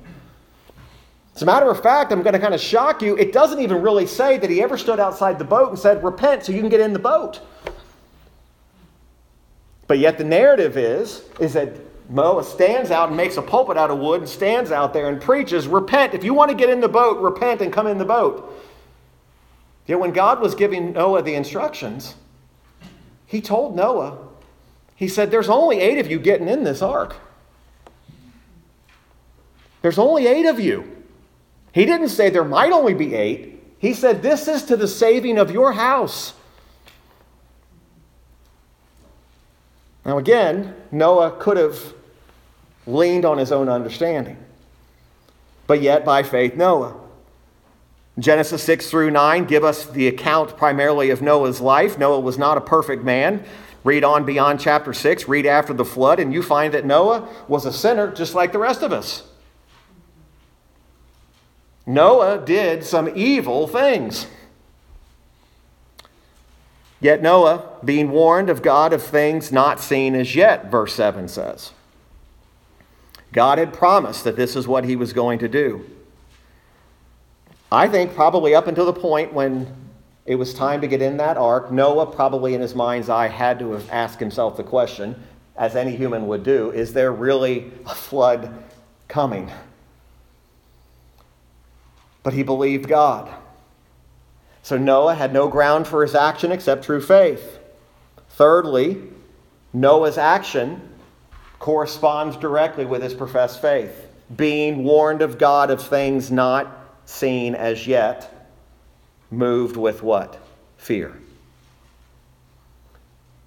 As 1.37 1.43
a 1.43 1.45
matter 1.45 1.69
of 1.69 1.83
fact, 1.83 2.11
I'm 2.11 2.23
going 2.23 2.33
to 2.33 2.39
kind 2.39 2.55
of 2.55 2.59
shock 2.59 2.99
you. 3.03 3.15
It 3.15 3.31
doesn't 3.31 3.59
even 3.59 3.83
really 3.83 4.07
say 4.07 4.39
that 4.39 4.49
he 4.49 4.63
ever 4.63 4.75
stood 4.75 4.99
outside 4.99 5.37
the 5.37 5.45
boat 5.45 5.69
and 5.69 5.77
said, 5.77 6.03
Repent 6.03 6.43
so 6.43 6.51
you 6.51 6.61
can 6.61 6.69
get 6.69 6.79
in 6.79 6.93
the 6.93 6.99
boat. 6.99 7.41
But 9.85 9.99
yet 9.99 10.17
the 10.17 10.23
narrative 10.23 10.77
is, 10.77 11.21
is 11.39 11.53
that 11.53 11.73
Noah 12.09 12.43
stands 12.43 12.89
out 12.89 13.09
and 13.09 13.17
makes 13.17 13.37
a 13.37 13.43
pulpit 13.43 13.77
out 13.77 13.91
of 13.91 13.99
wood 13.99 14.21
and 14.21 14.27
stands 14.27 14.71
out 14.71 14.93
there 14.93 15.09
and 15.09 15.21
preaches, 15.21 15.67
Repent. 15.67 16.15
If 16.15 16.23
you 16.23 16.33
want 16.33 16.49
to 16.49 16.57
get 16.57 16.71
in 16.71 16.81
the 16.81 16.89
boat, 16.89 17.21
repent 17.21 17.61
and 17.61 17.71
come 17.71 17.85
in 17.85 17.99
the 17.99 18.05
boat. 18.05 18.51
Yet 19.85 19.99
when 19.99 20.13
God 20.13 20.39
was 20.41 20.55
giving 20.55 20.93
Noah 20.93 21.21
the 21.21 21.35
instructions, 21.35 22.15
he 23.27 23.41
told 23.41 23.75
Noah, 23.75 24.17
he 24.95 25.07
said, 25.07 25.29
There's 25.29 25.49
only 25.49 25.81
eight 25.81 25.99
of 25.99 26.09
you 26.09 26.17
getting 26.17 26.47
in 26.47 26.63
this 26.63 26.81
ark. 26.81 27.15
There's 29.83 29.99
only 29.99 30.25
eight 30.25 30.47
of 30.47 30.59
you. 30.59 30.96
He 31.77 31.85
didn't 31.85 32.09
say 32.09 32.31
there 32.31 32.43
might 32.43 32.71
only 32.71 32.95
be 32.95 33.13
eight. 33.13 33.61
He 33.77 33.93
said, 33.93 34.23
This 34.23 34.47
is 34.47 34.63
to 34.63 34.75
the 34.75 34.87
saving 34.87 35.37
of 35.37 35.51
your 35.51 35.73
house. 35.73 36.33
Now, 40.03 40.17
again, 40.17 40.73
Noah 40.91 41.37
could 41.37 41.55
have 41.55 41.93
leaned 42.87 43.25
on 43.25 43.37
his 43.37 43.51
own 43.51 43.69
understanding, 43.69 44.37
but 45.67 45.79
yet 45.79 46.03
by 46.03 46.23
faith, 46.23 46.55
Noah. 46.55 46.95
Genesis 48.17 48.63
6 48.63 48.89
through 48.89 49.11
9 49.11 49.45
give 49.45 49.63
us 49.63 49.85
the 49.85 50.07
account 50.07 50.57
primarily 50.57 51.11
of 51.11 51.21
Noah's 51.21 51.61
life. 51.61 51.99
Noah 51.99 52.21
was 52.21 52.39
not 52.39 52.57
a 52.57 52.61
perfect 52.61 53.03
man. 53.03 53.43
Read 53.83 54.03
on 54.03 54.25
beyond 54.25 54.59
chapter 54.59 54.95
6, 54.95 55.27
read 55.27 55.45
after 55.45 55.75
the 55.75 55.85
flood, 55.85 56.19
and 56.19 56.33
you 56.33 56.41
find 56.41 56.73
that 56.73 56.87
Noah 56.87 57.29
was 57.47 57.67
a 57.67 57.71
sinner 57.71 58.11
just 58.11 58.33
like 58.33 58.51
the 58.51 58.57
rest 58.57 58.81
of 58.81 58.91
us. 58.91 59.25
Noah 61.87 62.43
did 62.45 62.83
some 62.83 63.09
evil 63.15 63.65
things. 63.65 64.27
Yet 66.99 67.21
Noah, 67.21 67.77
being 67.83 68.11
warned 68.11 68.49
of 68.49 68.61
God 68.61 68.91
of 68.91 69.01
things 69.01 69.51
not 69.51 69.79
seen 69.79 70.13
as 70.13 70.35
yet, 70.35 70.69
verse 70.69 70.93
7 70.93 71.29
says. 71.29 71.71
God 73.31 73.57
had 73.57 73.71
promised 73.71 74.25
that 74.25 74.35
this 74.35 74.55
is 74.55 74.67
what 74.67 74.83
he 74.83 74.95
was 74.95 75.13
going 75.13 75.39
to 75.39 75.47
do. 75.47 75.85
I 77.71 77.87
think 77.87 78.13
probably 78.15 78.53
up 78.53 78.67
until 78.67 78.85
the 78.85 78.93
point 78.93 79.33
when 79.33 79.73
it 80.25 80.35
was 80.35 80.53
time 80.53 80.81
to 80.81 80.87
get 80.87 81.01
in 81.01 81.17
that 81.17 81.37
ark, 81.37 81.71
Noah 81.71 82.07
probably 82.07 82.53
in 82.53 82.61
his 82.61 82.75
mind's 82.75 83.09
eye 83.09 83.27
had 83.27 83.59
to 83.59 83.71
have 83.71 83.89
asked 83.89 84.19
himself 84.19 84.57
the 84.57 84.63
question, 84.63 85.15
as 85.55 85.75
any 85.75 85.95
human 85.95 86.27
would 86.27 86.43
do 86.43 86.71
is 86.71 86.93
there 86.93 87.11
really 87.11 87.71
a 87.85 87.95
flood 87.95 88.63
coming? 89.07 89.49
But 92.27 92.33
he 92.33 92.43
believed 92.43 92.89
God. 92.89 93.33
So 94.61 94.77
Noah 94.77 95.15
had 95.15 95.31
no 95.31 95.47
ground 95.47 95.87
for 95.87 96.01
his 96.01 96.13
action 96.13 96.51
except 96.51 96.83
true 96.83 96.99
faith. 96.99 97.57
Thirdly, 98.31 99.01
Noah's 99.71 100.17
action 100.17 100.81
corresponds 101.59 102.35
directly 102.35 102.83
with 102.83 103.01
his 103.01 103.13
professed 103.13 103.61
faith, 103.61 104.07
being 104.35 104.83
warned 104.83 105.21
of 105.21 105.37
God 105.37 105.71
of 105.71 105.81
things 105.81 106.29
not 106.29 106.67
seen 107.05 107.55
as 107.55 107.87
yet, 107.87 108.51
moved 109.31 109.77
with 109.77 110.03
what? 110.03 110.37
Fear. 110.75 111.17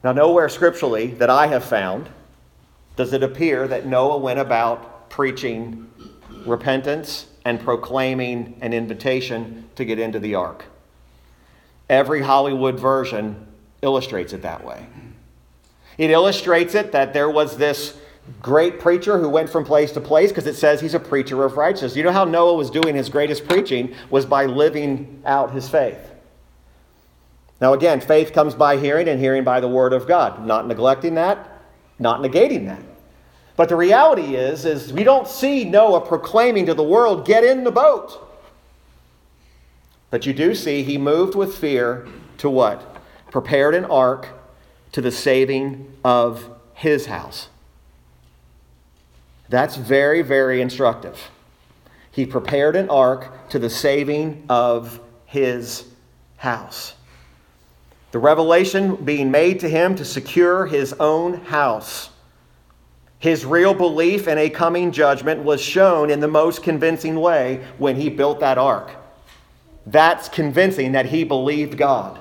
Now, 0.02 0.12
nowhere 0.12 0.48
scripturally 0.48 1.08
that 1.08 1.28
I 1.28 1.48
have 1.48 1.66
found 1.66 2.08
does 2.96 3.12
it 3.12 3.22
appear 3.22 3.68
that 3.68 3.84
Noah 3.84 4.16
went 4.16 4.40
about 4.40 5.10
preaching 5.10 5.86
repentance 6.46 7.26
and 7.44 7.60
proclaiming 7.60 8.58
an 8.60 8.72
invitation 8.72 9.68
to 9.76 9.84
get 9.84 9.98
into 9.98 10.18
the 10.18 10.34
ark. 10.34 10.64
Every 11.88 12.22
Hollywood 12.22 12.78
version 12.78 13.46
illustrates 13.82 14.32
it 14.32 14.42
that 14.42 14.64
way. 14.64 14.86
It 15.98 16.10
illustrates 16.10 16.74
it 16.74 16.92
that 16.92 17.12
there 17.12 17.30
was 17.30 17.56
this 17.56 17.96
great 18.40 18.78
preacher 18.78 19.18
who 19.18 19.28
went 19.28 19.50
from 19.50 19.64
place 19.64 19.92
to 19.92 20.00
place 20.00 20.30
because 20.30 20.46
it 20.46 20.54
says 20.54 20.80
he's 20.80 20.94
a 20.94 21.00
preacher 21.00 21.42
of 21.44 21.56
righteousness. 21.56 21.96
You 21.96 22.02
know 22.02 22.12
how 22.12 22.24
Noah 22.24 22.54
was 22.54 22.70
doing 22.70 22.94
his 22.94 23.08
greatest 23.08 23.48
preaching 23.48 23.94
was 24.08 24.24
by 24.24 24.46
living 24.46 25.22
out 25.24 25.52
his 25.52 25.68
faith. 25.68 25.98
Now 27.60 27.74
again, 27.74 28.00
faith 28.00 28.32
comes 28.32 28.54
by 28.54 28.76
hearing 28.76 29.08
and 29.08 29.20
hearing 29.20 29.44
by 29.44 29.60
the 29.60 29.68
word 29.68 29.92
of 29.92 30.06
God. 30.06 30.46
Not 30.46 30.66
neglecting 30.66 31.14
that, 31.16 31.62
not 31.98 32.20
negating 32.20 32.66
that. 32.66 32.82
But 33.56 33.68
the 33.68 33.76
reality 33.76 34.36
is 34.36 34.64
is 34.64 34.92
we 34.92 35.04
don't 35.04 35.28
see 35.28 35.64
Noah 35.64 36.00
proclaiming 36.00 36.66
to 36.66 36.74
the 36.74 36.82
world, 36.82 37.26
"Get 37.26 37.44
in 37.44 37.64
the 37.64 37.70
boat." 37.70 38.26
But 40.10 40.26
you 40.26 40.32
do 40.32 40.54
see 40.54 40.82
he 40.82 40.98
moved 40.98 41.34
with 41.34 41.56
fear 41.56 42.06
to 42.38 42.50
what? 42.50 42.82
Prepared 43.30 43.74
an 43.74 43.84
ark 43.84 44.28
to 44.92 45.00
the 45.00 45.12
saving 45.12 45.92
of 46.02 46.48
his 46.74 47.06
house. 47.06 47.48
That's 49.48 49.76
very, 49.76 50.22
very 50.22 50.60
instructive. 50.60 51.30
He 52.10 52.26
prepared 52.26 52.74
an 52.74 52.88
ark 52.88 53.48
to 53.50 53.58
the 53.58 53.70
saving 53.70 54.44
of 54.48 55.00
his 55.26 55.84
house. 56.38 56.94
The 58.10 58.18
revelation 58.18 58.96
being 58.96 59.30
made 59.30 59.60
to 59.60 59.68
him 59.68 59.94
to 59.96 60.04
secure 60.04 60.66
his 60.66 60.92
own 60.94 61.44
house. 61.44 62.10
His 63.20 63.44
real 63.44 63.74
belief 63.74 64.26
in 64.26 64.38
a 64.38 64.48
coming 64.48 64.92
judgment 64.92 65.42
was 65.42 65.60
shown 65.60 66.10
in 66.10 66.20
the 66.20 66.28
most 66.28 66.62
convincing 66.62 67.20
way 67.20 67.62
when 67.76 67.96
he 67.96 68.08
built 68.08 68.40
that 68.40 68.56
ark. 68.56 68.90
That's 69.86 70.28
convincing 70.28 70.92
that 70.92 71.06
he 71.06 71.24
believed 71.24 71.76
God. 71.76 72.18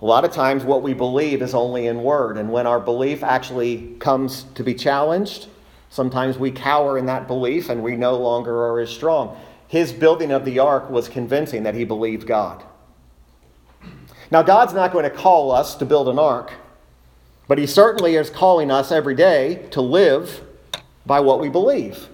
A 0.00 0.04
lot 0.04 0.24
of 0.24 0.32
times, 0.32 0.64
what 0.64 0.82
we 0.82 0.94
believe 0.94 1.42
is 1.42 1.54
only 1.54 1.86
in 1.86 2.02
word, 2.02 2.38
and 2.38 2.50
when 2.50 2.66
our 2.66 2.80
belief 2.80 3.22
actually 3.22 3.94
comes 3.98 4.44
to 4.54 4.62
be 4.62 4.74
challenged, 4.74 5.46
sometimes 5.90 6.38
we 6.38 6.50
cower 6.50 6.96
in 6.96 7.06
that 7.06 7.26
belief 7.26 7.68
and 7.68 7.82
we 7.82 7.96
no 7.96 8.16
longer 8.16 8.54
are 8.68 8.80
as 8.80 8.90
strong. 8.90 9.38
His 9.68 9.92
building 9.92 10.32
of 10.32 10.44
the 10.46 10.58
ark 10.58 10.88
was 10.88 11.08
convincing 11.08 11.62
that 11.64 11.74
he 11.74 11.84
believed 11.84 12.26
God. 12.26 12.62
Now, 14.30 14.42
God's 14.42 14.72
not 14.72 14.92
going 14.92 15.04
to 15.04 15.10
call 15.10 15.50
us 15.50 15.74
to 15.76 15.84
build 15.84 16.08
an 16.08 16.18
ark, 16.18 16.52
but 17.48 17.58
He 17.58 17.66
certainly 17.66 18.16
is 18.16 18.30
calling 18.30 18.70
us 18.70 18.90
every 18.90 19.14
day 19.14 19.66
to 19.70 19.80
live 19.80 20.42
by 21.04 21.20
what 21.20 21.40
we 21.40 21.48
believe. 21.48 22.08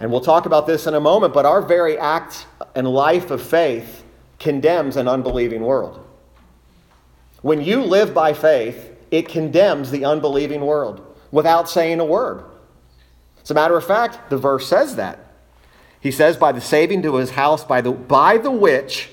And 0.00 0.10
we'll 0.10 0.22
talk 0.22 0.46
about 0.46 0.66
this 0.66 0.86
in 0.86 0.94
a 0.94 1.00
moment, 1.00 1.34
but 1.34 1.44
our 1.44 1.60
very 1.60 1.98
act 1.98 2.46
and 2.74 2.88
life 2.88 3.30
of 3.30 3.42
faith 3.42 4.02
condemns 4.38 4.96
an 4.96 5.06
unbelieving 5.06 5.62
world. 5.62 6.04
When 7.42 7.60
you 7.60 7.82
live 7.82 8.14
by 8.14 8.32
faith, 8.32 8.96
it 9.10 9.28
condemns 9.28 9.90
the 9.90 10.04
unbelieving 10.04 10.62
world 10.62 11.04
without 11.30 11.68
saying 11.68 12.00
a 12.00 12.04
word. 12.04 12.44
As 13.42 13.50
a 13.50 13.54
matter 13.54 13.76
of 13.76 13.84
fact, 13.84 14.30
the 14.30 14.38
verse 14.38 14.66
says 14.66 14.96
that. 14.96 15.18
He 16.00 16.10
says, 16.10 16.36
by 16.36 16.52
the 16.52 16.60
saving 16.60 17.02
to 17.02 17.16
his 17.16 17.30
house, 17.30 17.62
by 17.62 17.80
the, 17.82 17.92
by 17.92 18.38
the 18.38 18.50
which 18.50 19.10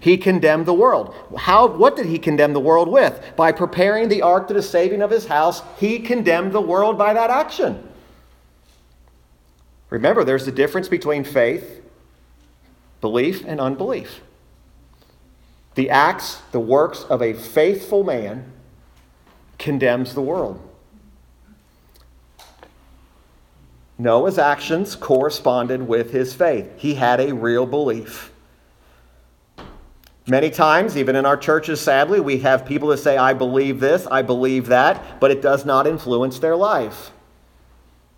he 0.00 0.16
condemned 0.16 0.66
the 0.66 0.74
world. 0.74 1.14
How, 1.36 1.66
what 1.66 1.96
did 1.96 2.06
he 2.06 2.18
condemn 2.18 2.52
the 2.52 2.60
world 2.60 2.88
with? 2.88 3.20
By 3.36 3.52
preparing 3.52 4.08
the 4.08 4.22
ark 4.22 4.48
to 4.48 4.54
the 4.54 4.62
saving 4.62 5.02
of 5.02 5.10
his 5.10 5.26
house, 5.26 5.62
he 5.78 5.98
condemned 5.98 6.52
the 6.52 6.60
world 6.60 6.96
by 6.96 7.14
that 7.14 7.30
action. 7.30 7.88
Remember, 9.90 10.24
there's 10.24 10.46
a 10.46 10.52
difference 10.52 10.88
between 10.88 11.24
faith, 11.24 11.82
belief, 13.00 13.44
and 13.46 13.60
unbelief. 13.60 14.20
The 15.74 15.90
acts, 15.90 16.42
the 16.52 16.60
works 16.60 17.04
of 17.04 17.22
a 17.22 17.32
faithful 17.32 18.04
man 18.04 18.52
condemns 19.58 20.14
the 20.14 20.22
world. 20.22 20.60
Noah's 23.98 24.38
actions 24.38 24.94
corresponded 24.94 25.88
with 25.88 26.12
his 26.12 26.32
faith. 26.32 26.70
He 26.76 26.94
had 26.94 27.18
a 27.20 27.34
real 27.34 27.66
belief. 27.66 28.32
Many 30.28 30.50
times, 30.50 30.96
even 30.98 31.16
in 31.16 31.24
our 31.24 31.38
churches, 31.38 31.80
sadly, 31.80 32.20
we 32.20 32.38
have 32.40 32.66
people 32.66 32.88
that 32.88 32.98
say, 32.98 33.16
I 33.16 33.32
believe 33.32 33.80
this, 33.80 34.06
I 34.06 34.20
believe 34.20 34.66
that, 34.66 35.20
but 35.20 35.30
it 35.30 35.40
does 35.40 35.64
not 35.64 35.86
influence 35.86 36.38
their 36.38 36.54
life. 36.54 37.12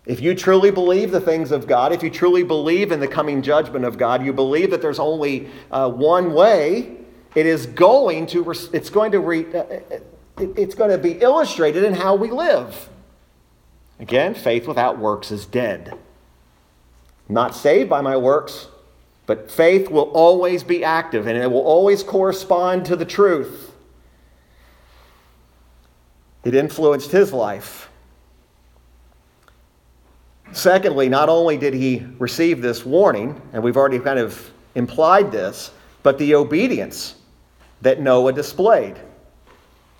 If 0.05 0.19
you 0.19 0.35
truly 0.35 0.71
believe 0.71 1.11
the 1.11 1.21
things 1.21 1.51
of 1.51 1.67
God, 1.67 1.93
if 1.93 2.03
you 2.03 2.09
truly 2.09 2.43
believe 2.43 2.91
in 2.91 2.99
the 2.99 3.07
coming 3.07 3.41
judgment 3.41 3.85
of 3.85 3.97
God, 3.97 4.25
you 4.25 4.33
believe 4.33 4.71
that 4.71 4.81
there's 4.81 4.99
only 4.99 5.49
uh, 5.71 5.89
one 5.89 6.33
way, 6.33 6.97
it 7.33 7.45
is 7.45 7.65
going 7.65 8.25
to, 8.27 8.51
it's 8.73 8.89
going 8.89 9.13
to, 9.13 9.19
re, 9.19 9.45
uh, 9.53 9.59
uh 9.59 9.99
it's 10.37 10.75
going 10.75 10.91
to 10.91 10.97
be 10.97 11.13
illustrated 11.13 11.83
in 11.85 11.93
how 11.93 12.15
we 12.15 12.29
live. 12.29 12.89
Again, 13.99 14.33
faith 14.33 14.67
without 14.67 14.97
works 14.97 15.31
is 15.31 15.45
dead. 15.45 15.97
Not 17.29 17.55
saved 17.55 17.89
by 17.89 18.01
my 18.01 18.17
works, 18.17 18.67
but 19.31 19.49
faith 19.49 19.89
will 19.89 20.11
always 20.11 20.61
be 20.61 20.83
active 20.83 21.25
and 21.25 21.37
it 21.37 21.49
will 21.49 21.61
always 21.61 22.03
correspond 22.03 22.85
to 22.85 22.97
the 22.97 23.05
truth. 23.05 23.71
It 26.43 26.53
influenced 26.53 27.11
his 27.11 27.31
life. 27.31 27.89
Secondly, 30.51 31.07
not 31.07 31.29
only 31.29 31.55
did 31.55 31.73
he 31.73 32.05
receive 32.19 32.61
this 32.61 32.85
warning, 32.85 33.41
and 33.53 33.63
we've 33.63 33.77
already 33.77 33.99
kind 33.99 34.19
of 34.19 34.51
implied 34.75 35.31
this, 35.31 35.71
but 36.03 36.17
the 36.17 36.35
obedience 36.35 37.15
that 37.81 38.01
Noah 38.01 38.33
displayed. 38.33 38.99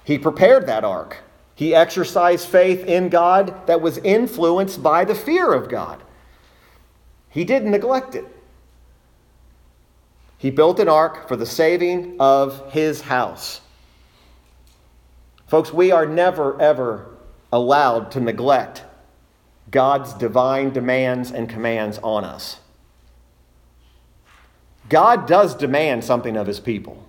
He 0.04 0.18
prepared 0.18 0.68
that 0.68 0.84
ark. 0.84 1.20
He 1.56 1.74
exercised 1.74 2.50
faith 2.50 2.84
in 2.84 3.08
God 3.08 3.66
that 3.66 3.80
was 3.80 3.98
influenced 4.00 4.84
by 4.84 5.06
the 5.06 5.16
fear 5.16 5.54
of 5.54 5.70
God. 5.70 6.04
He 7.30 7.46
didn't 7.46 7.72
neglect 7.72 8.16
it. 8.16 8.26
He 10.42 10.50
built 10.50 10.80
an 10.80 10.90
ark 10.90 11.28
for 11.28 11.36
the 11.36 11.46
saving 11.46 12.16
of 12.20 12.72
his 12.72 13.02
house. 13.02 13.62
Folks, 15.46 15.72
we 15.72 15.92
are 15.92 16.08
never, 16.08 16.60
ever 16.60 17.06
allowed 17.54 18.10
to 18.14 18.20
neglect 18.20 18.82
God's 19.70 20.16
divine 20.16 20.72
demands 20.72 21.30
and 21.30 21.48
commands 21.48 22.00
on 22.00 22.24
us. 22.24 22.58
God 24.90 25.28
does 25.28 25.54
demand 25.54 26.04
something 26.04 26.36
of 26.36 26.48
his 26.48 26.60
people. 26.60 27.06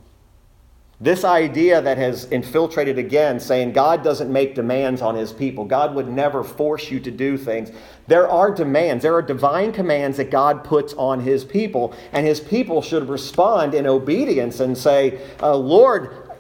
This 1.03 1.25
idea 1.25 1.83
that 1.83 1.99
has 1.99 2.27
infiltrated 2.27 2.97
again, 2.97 3.41
saying 3.41 3.73
God 3.73 4.05
doesn't 4.05 4.33
make 4.33 4.55
demands 4.55 5.03
on 5.03 5.17
his 5.17 5.33
people, 5.33 5.65
God 5.65 5.97
would 5.97 6.09
never 6.09 6.45
force 6.45 6.93
you 6.93 7.01
to 7.01 7.11
do 7.11 7.37
things. 7.37 7.73
There 8.07 8.29
are 8.29 8.53
demands, 8.55 9.03
there 9.03 9.17
are 9.17 9.23
divine 9.23 9.73
commands 9.73 10.19
that 10.19 10.31
God 10.31 10.63
puts 10.63 10.95
on 10.95 11.19
his 11.19 11.45
people, 11.45 11.93
and 12.13 12.25
his 12.25 12.39
people 12.39 12.83
should 12.83 13.09
respond 13.09 13.75
in 13.75 13.85
obedience 13.85 14.61
and 14.61 14.79
say, 14.79 15.21
uh, 15.43 15.57
Lord, 15.57 16.31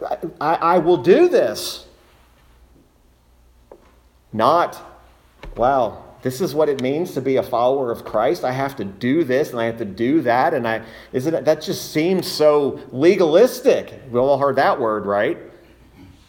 I, 0.40 0.54
I 0.54 0.78
will 0.78 0.98
do 0.98 1.28
this. 1.28 1.86
Not, 4.32 4.80
wow, 5.56 6.04
this 6.22 6.40
is 6.40 6.54
what 6.54 6.68
it 6.68 6.80
means 6.80 7.12
to 7.14 7.20
be 7.20 7.36
a 7.36 7.42
follower 7.42 7.90
of 7.90 8.04
Christ. 8.04 8.44
I 8.44 8.52
have 8.52 8.76
to 8.76 8.84
do 8.84 9.24
this 9.24 9.50
and 9.50 9.60
I 9.60 9.64
have 9.64 9.78
to 9.78 9.84
do 9.84 10.22
that. 10.22 10.54
And 10.54 10.66
I 10.66 10.82
isn't 11.12 11.34
it, 11.34 11.44
that 11.44 11.60
just 11.60 11.92
seems 11.92 12.30
so 12.30 12.80
legalistic. 12.92 14.00
We 14.10 14.20
all 14.20 14.38
heard 14.38 14.56
that 14.56 14.80
word, 14.80 15.04
right? 15.04 15.38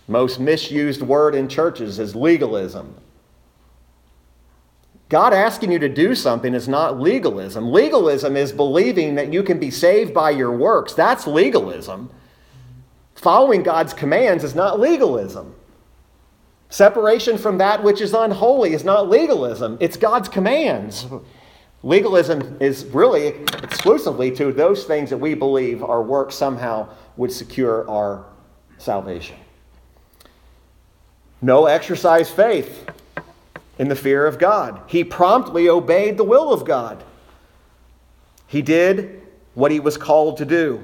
Most 0.08 0.40
misused 0.40 1.02
word 1.02 1.36
in 1.36 1.48
churches 1.48 2.00
is 2.00 2.16
legalism. 2.16 2.96
God 5.10 5.32
asking 5.32 5.72
you 5.72 5.78
to 5.78 5.90
do 5.90 6.16
something 6.16 6.56
is 6.56 6.68
not 6.68 7.00
legalism. 7.00 7.72
Legalism 7.72 8.36
is 8.36 8.52
believing 8.52 9.14
that 9.16 9.32
you 9.32 9.44
can 9.44 9.60
be 9.60 9.70
saved 9.70 10.12
by 10.12 10.32
your 10.32 10.52
works. 10.52 10.96
That's 10.96 11.28
legalism. 11.28 12.10
Following 13.14 13.62
God's 13.62 13.94
commands 13.94 14.44
is 14.44 14.56
not 14.56 14.80
legalism. 14.80 15.54
Separation 16.74 17.38
from 17.38 17.60
that 17.60 17.84
which 17.84 18.02
is 18.02 18.16
unholy 18.16 18.74
is 18.74 18.84
not 18.84 19.08
legalism, 19.08 19.78
it's 19.80 19.96
God's 19.96 20.28
commands. 20.28 21.06
Legalism 21.84 22.58
is 22.60 22.86
really 22.86 23.28
exclusively 23.28 24.32
to 24.32 24.52
those 24.52 24.84
things 24.86 25.12
that 25.12 25.20
we 25.20 25.36
believe 25.36 25.84
our 25.84 26.02
work 26.02 26.32
somehow 26.32 26.90
would 27.16 27.32
secure 27.32 27.88
our 27.88 28.26
salvation. 28.80 29.36
Noah 31.44 31.72
exercise 31.72 32.32
faith 32.32 32.90
in 33.78 33.88
the 33.88 33.96
fear 33.96 34.26
of 34.26 34.40
God. 34.40 34.82
He 34.88 35.04
promptly 35.04 35.70
obeyed 35.70 36.18
the 36.18 36.24
will 36.24 36.52
of 36.52 36.66
God. 36.66 37.04
He 38.48 38.64
did 38.64 39.22
what 39.54 39.72
he 39.72 39.80
was 39.80 39.96
called 39.96 40.38
to 40.38 40.46
do. 40.46 40.84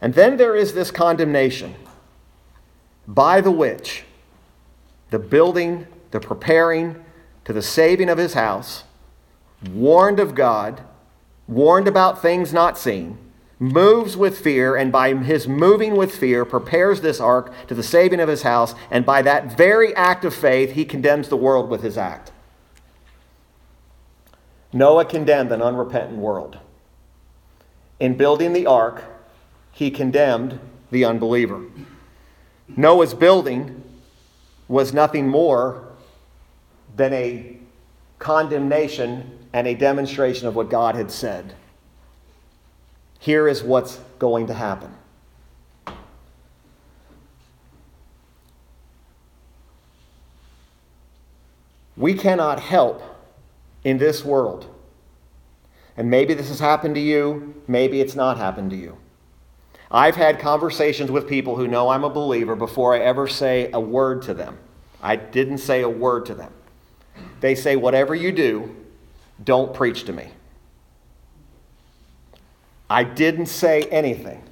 And 0.00 0.14
then 0.14 0.38
there 0.38 0.56
is 0.56 0.72
this 0.72 0.90
condemnation 0.90 1.74
by 3.08 3.40
the 3.40 3.50
which 3.50 4.04
the 5.10 5.18
building, 5.18 5.86
the 6.10 6.20
preparing 6.20 7.02
to 7.44 7.54
the 7.54 7.62
saving 7.62 8.10
of 8.10 8.18
his 8.18 8.34
house, 8.34 8.84
warned 9.72 10.20
of 10.20 10.34
God, 10.34 10.82
warned 11.46 11.88
about 11.88 12.20
things 12.20 12.52
not 12.52 12.76
seen, 12.76 13.16
moves 13.58 14.14
with 14.14 14.38
fear, 14.38 14.76
and 14.76 14.92
by 14.92 15.14
his 15.14 15.48
moving 15.48 15.96
with 15.96 16.14
fear, 16.14 16.44
prepares 16.44 17.00
this 17.00 17.18
ark 17.18 17.50
to 17.66 17.74
the 17.74 17.82
saving 17.82 18.20
of 18.20 18.28
his 18.28 18.42
house, 18.42 18.74
and 18.90 19.06
by 19.06 19.22
that 19.22 19.56
very 19.56 19.96
act 19.96 20.26
of 20.26 20.34
faith, 20.34 20.72
he 20.72 20.84
condemns 20.84 21.30
the 21.30 21.36
world 21.36 21.70
with 21.70 21.82
his 21.82 21.96
act. 21.96 22.30
Noah 24.70 25.06
condemned 25.06 25.50
an 25.50 25.62
unrepentant 25.62 26.18
world. 26.18 26.58
In 27.98 28.18
building 28.18 28.52
the 28.52 28.66
ark, 28.66 29.02
he 29.72 29.90
condemned 29.90 30.60
the 30.90 31.06
unbeliever. 31.06 31.62
Noah's 32.76 33.14
building 33.14 33.82
was 34.68 34.92
nothing 34.92 35.26
more 35.26 35.88
than 36.96 37.12
a 37.12 37.56
condemnation 38.18 39.38
and 39.52 39.66
a 39.66 39.74
demonstration 39.74 40.46
of 40.46 40.54
what 40.54 40.68
God 40.68 40.94
had 40.94 41.10
said. 41.10 41.54
Here 43.18 43.48
is 43.48 43.62
what's 43.62 43.98
going 44.18 44.46
to 44.48 44.54
happen. 44.54 44.94
We 51.96 52.14
cannot 52.14 52.60
help 52.60 53.02
in 53.82 53.98
this 53.98 54.24
world. 54.24 54.66
And 55.96 56.08
maybe 56.08 56.32
this 56.34 56.48
has 56.48 56.60
happened 56.60 56.94
to 56.94 57.00
you, 57.00 57.60
maybe 57.66 58.00
it's 58.00 58.14
not 58.14 58.36
happened 58.36 58.70
to 58.70 58.76
you. 58.76 58.96
I've 59.90 60.16
had 60.16 60.38
conversations 60.38 61.10
with 61.10 61.28
people 61.28 61.56
who 61.56 61.66
know 61.66 61.88
I'm 61.88 62.04
a 62.04 62.10
believer 62.10 62.54
before 62.54 62.94
I 62.94 62.98
ever 62.98 63.26
say 63.26 63.70
a 63.72 63.80
word 63.80 64.22
to 64.22 64.34
them. 64.34 64.58
I 65.02 65.16
didn't 65.16 65.58
say 65.58 65.82
a 65.82 65.88
word 65.88 66.26
to 66.26 66.34
them. 66.34 66.52
They 67.40 67.54
say, 67.54 67.76
Whatever 67.76 68.14
you 68.14 68.32
do, 68.32 68.74
don't 69.42 69.72
preach 69.72 70.04
to 70.04 70.12
me. 70.12 70.28
I 72.90 73.04
didn't 73.04 73.46
say 73.46 73.82
anything. 73.84 74.42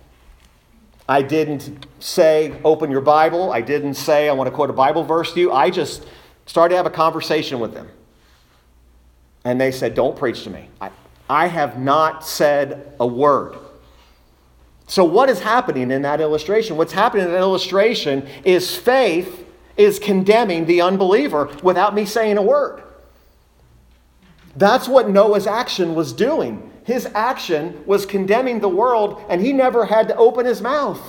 I 1.09 1.23
didn't 1.23 1.87
say, 2.01 2.59
Open 2.65 2.91
your 2.91 3.01
Bible. 3.01 3.53
I 3.53 3.61
didn't 3.61 3.95
say, 3.95 4.29
I 4.29 4.33
want 4.33 4.49
to 4.49 4.55
quote 4.55 4.71
a 4.71 4.75
Bible 4.75 5.05
verse 5.05 5.35
to 5.35 5.41
you. 5.41 5.53
I 5.53 5.71
just 5.71 6.07
started 6.47 6.73
to 6.73 6.77
have 6.77 6.87
a 6.87 6.91
conversation 6.91 7.61
with 7.61 7.75
them. 7.75 7.89
And 9.45 9.61
they 9.61 9.71
said, 9.71 9.95
Don't 9.95 10.17
preach 10.17 10.45
to 10.45 10.51
me. 10.51 10.69
I, 10.81 10.91
I 11.29 11.47
have 11.49 11.79
not 11.79 12.25
said 12.27 12.95
a 12.99 13.07
word. 13.07 13.57
So, 14.87 15.05
what 15.05 15.29
is 15.29 15.41
happening 15.41 15.91
in 15.91 16.03
that 16.03 16.21
illustration? 16.21 16.77
What's 16.77 16.93
happening 16.93 17.27
in 17.27 17.33
that 17.33 17.39
illustration 17.39 18.27
is 18.45 18.75
faith 18.77 19.45
is 19.77 19.99
condemning 19.99 20.67
the 20.67 20.81
unbeliever 20.81 21.51
without 21.63 21.95
me 21.95 22.05
saying 22.07 22.39
a 22.39 22.43
word. 22.43 22.83
That's 24.55 24.89
what 24.89 25.11
Noah's 25.11 25.47
action 25.47 25.95
was 25.95 26.13
doing. 26.13 26.73
His 26.85 27.07
action 27.15 27.83
was 27.85 28.07
condemning 28.07 28.61
the 28.61 28.69
world, 28.69 29.23
and 29.29 29.41
he 29.41 29.53
never 29.53 29.85
had 29.85 30.09
to 30.09 30.17
open 30.17 30.47
his 30.47 30.63
mouth. 30.63 31.01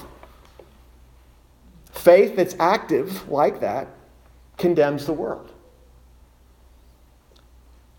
Faith 1.92 2.36
that's 2.36 2.56
active 2.60 3.30
like 3.30 3.62
that 3.62 3.88
condemns 4.58 5.06
the 5.06 5.14
world. 5.14 5.52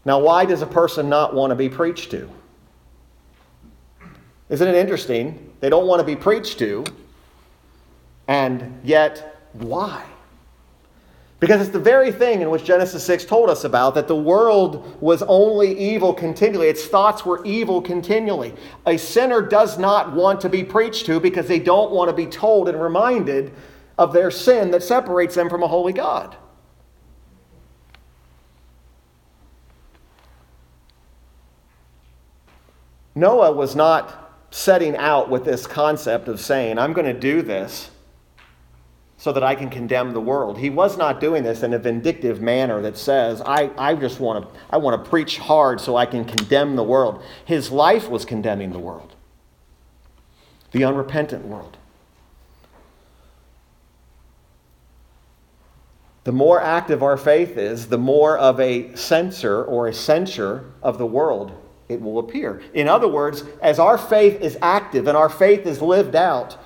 Now, 0.05 0.19
why 0.19 0.45
does 0.45 0.61
a 0.61 0.67
person 0.67 1.09
not 1.09 1.35
want 1.35 1.51
to 1.53 1.55
be 1.55 1.69
preached 1.69 2.11
to? 2.11 2.29
Isn't 4.49 4.69
it 4.69 4.75
interesting 4.75 5.48
they 5.61 5.69
don't 5.69 5.87
want 5.87 6.01
to 6.01 6.05
be 6.05 6.17
preached 6.17 6.59
to. 6.61 6.85
And 8.27 8.81
yet, 8.85 9.43
why? 9.53 10.05
Because 11.41 11.61
it's 11.61 11.71
the 11.71 11.79
very 11.79 12.11
thing 12.11 12.43
in 12.43 12.51
which 12.51 12.65
Genesis 12.65 13.05
6 13.05 13.25
told 13.25 13.49
us 13.49 13.63
about 13.63 13.95
that 13.95 14.09
the 14.09 14.17
world 14.17 15.01
was 15.01 15.23
only 15.23 15.79
evil 15.79 16.13
continually. 16.13 16.69
Its 16.69 16.87
thoughts 16.87 17.25
were 17.25 17.45
evil 17.45 17.81
continually. 17.81 18.55
A 18.87 18.97
sinner 18.97 19.41
does 19.41 19.79
not 19.79 20.13
want 20.13 20.41
to 20.41 20.49
be 20.49 20.65
preached 20.65 21.07
to 21.07 21.21
because 21.21 21.47
they 21.47 21.61
don't 21.61 21.93
want 21.93 22.09
to 22.11 22.15
be 22.15 22.27
told 22.27 22.69
and 22.69 22.81
reminded 22.83 23.53
of 23.99 24.13
their 24.13 24.33
sin 24.33 24.73
that 24.73 24.83
separates 24.83 25.37
them 25.37 25.49
from 25.49 25.63
a 25.63 25.69
holy 25.69 25.93
God. 25.93 26.37
Noah 33.15 33.53
was 33.53 33.75
not 33.75 34.28
setting 34.51 34.97
out 34.97 35.29
with 35.29 35.45
this 35.45 35.67
concept 35.67 36.29
of 36.29 36.41
saying, 36.41 36.79
I'm 36.79 36.93
going 36.93 37.07
to 37.07 37.19
do 37.19 37.43
this 37.43 37.91
so 39.19 39.33
that 39.33 39.43
I 39.43 39.57
can 39.57 39.69
condemn 39.69 40.13
the 40.13 40.21
world. 40.21 40.59
He 40.59 40.71
was 40.71 40.97
not 40.97 41.21
doing 41.21 41.43
this 41.43 41.65
in 41.65 41.75
a 41.75 41.79
vindictive 41.79 42.41
manner 42.41 42.81
that 42.83 42.97
says, 42.97 43.43
I, 43.45 43.71
I 43.77 43.95
just 43.95 44.21
want 44.21 44.45
to 44.45 44.61
I 44.71 44.77
want 44.77 45.03
to 45.03 45.11
preach 45.11 45.39
hard 45.39 45.81
so 45.81 45.97
I 45.97 46.07
can 46.07 46.25
condemn 46.25 46.77
the 46.77 46.85
world. 46.85 47.23
His 47.45 47.71
life 47.73 48.09
was 48.09 48.25
condemning 48.25 48.73
the 48.73 48.79
world, 48.79 49.17
the 50.71 50.85
unrepentant 50.85 51.45
world. 51.45 51.77
The 56.23 56.33
more 56.33 56.61
active 56.61 57.03
our 57.03 57.17
faith 57.17 57.57
is, 57.57 57.89
the 57.89 57.99
more 57.99 58.39
of 58.39 58.61
a 58.61 58.95
censor 58.95 59.65
or 59.65 59.89
a 59.89 59.95
censure 59.95 60.71
of 60.83 60.99
the 60.99 61.07
world 61.07 61.53
it 61.89 62.01
will 62.01 62.19
appear. 62.19 62.63
In 62.75 62.89
other 62.89 63.09
words, 63.09 63.45
as 63.63 63.79
our 63.79 63.97
faith 63.97 64.41
is 64.41 64.59
active 64.61 65.07
and 65.07 65.17
our 65.17 65.29
faith 65.29 65.67
is 65.67 65.81
lived 65.81 66.15
out, 66.15 66.57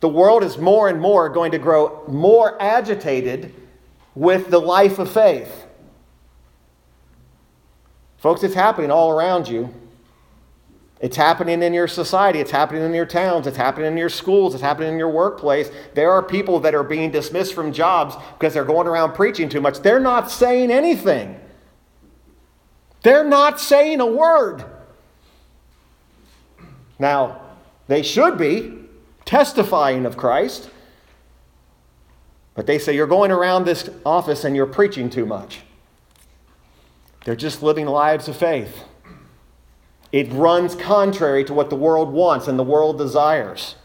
the 0.00 0.08
world 0.08 0.42
is 0.42 0.56
more 0.56 0.88
and 0.88 1.00
more 1.00 1.28
going 1.28 1.52
to 1.52 1.58
grow 1.58 2.02
more 2.08 2.60
agitated 2.60 3.54
with 4.14 4.50
the 4.50 4.58
life 4.58 4.98
of 4.98 5.10
faith. 5.10 5.66
Folks, 8.16 8.42
it's 8.42 8.54
happening 8.54 8.90
all 8.90 9.10
around 9.10 9.48
you. 9.48 9.74
It's 11.00 11.16
happening 11.16 11.62
in 11.62 11.72
your 11.72 11.88
society. 11.88 12.40
It's 12.40 12.50
happening 12.50 12.82
in 12.82 12.92
your 12.92 13.06
towns. 13.06 13.46
It's 13.46 13.56
happening 13.56 13.92
in 13.92 13.96
your 13.96 14.10
schools. 14.10 14.54
It's 14.54 14.62
happening 14.62 14.92
in 14.92 14.98
your 14.98 15.08
workplace. 15.08 15.70
There 15.94 16.10
are 16.10 16.22
people 16.22 16.60
that 16.60 16.74
are 16.74 16.84
being 16.84 17.10
dismissed 17.10 17.54
from 17.54 17.72
jobs 17.72 18.16
because 18.38 18.52
they're 18.52 18.64
going 18.64 18.86
around 18.86 19.14
preaching 19.14 19.48
too 19.48 19.62
much. 19.62 19.80
They're 19.80 20.00
not 20.00 20.30
saying 20.30 20.70
anything. 20.70 21.40
They're 23.02 23.24
not 23.24 23.60
saying 23.60 24.00
a 24.00 24.06
word. 24.06 24.64
Now, 26.98 27.40
they 27.88 28.02
should 28.02 28.36
be 28.36 28.74
testifying 29.24 30.06
of 30.06 30.16
Christ, 30.16 30.70
but 32.54 32.66
they 32.66 32.78
say 32.78 32.94
you're 32.94 33.06
going 33.06 33.30
around 33.30 33.64
this 33.64 33.88
office 34.04 34.44
and 34.44 34.54
you're 34.54 34.66
preaching 34.66 35.08
too 35.08 35.24
much. 35.24 35.60
They're 37.24 37.36
just 37.36 37.62
living 37.62 37.86
lives 37.86 38.28
of 38.28 38.36
faith. 38.36 38.84
It 40.12 40.30
runs 40.32 40.74
contrary 40.74 41.44
to 41.44 41.54
what 41.54 41.70
the 41.70 41.76
world 41.76 42.12
wants 42.12 42.48
and 42.48 42.58
the 42.58 42.64
world 42.64 42.98
desires. 42.98 43.76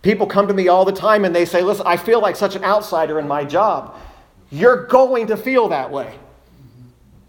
People 0.00 0.26
come 0.26 0.48
to 0.48 0.54
me 0.54 0.68
all 0.68 0.84
the 0.84 0.92
time 0.92 1.24
and 1.24 1.34
they 1.34 1.44
say, 1.44 1.62
Listen, 1.62 1.86
I 1.86 1.96
feel 1.96 2.20
like 2.20 2.34
such 2.34 2.56
an 2.56 2.64
outsider 2.64 3.18
in 3.18 3.28
my 3.28 3.44
job. 3.44 3.96
You're 4.50 4.86
going 4.86 5.28
to 5.28 5.36
feel 5.36 5.68
that 5.68 5.90
way. 5.90 6.18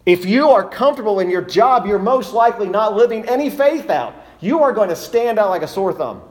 If 0.06 0.26
you 0.26 0.50
are 0.50 0.68
comfortable 0.68 1.20
in 1.20 1.30
your 1.30 1.42
job, 1.42 1.86
you're 1.86 1.98
most 1.98 2.34
likely 2.34 2.68
not 2.68 2.94
living 2.94 3.26
any 3.28 3.48
faith 3.48 3.88
out. 3.88 4.14
You 4.40 4.62
are 4.62 4.72
going 4.72 4.90
to 4.90 4.96
stand 4.96 5.38
out 5.38 5.48
like 5.48 5.62
a 5.62 5.68
sore 5.68 5.92
thumb. 5.92 6.22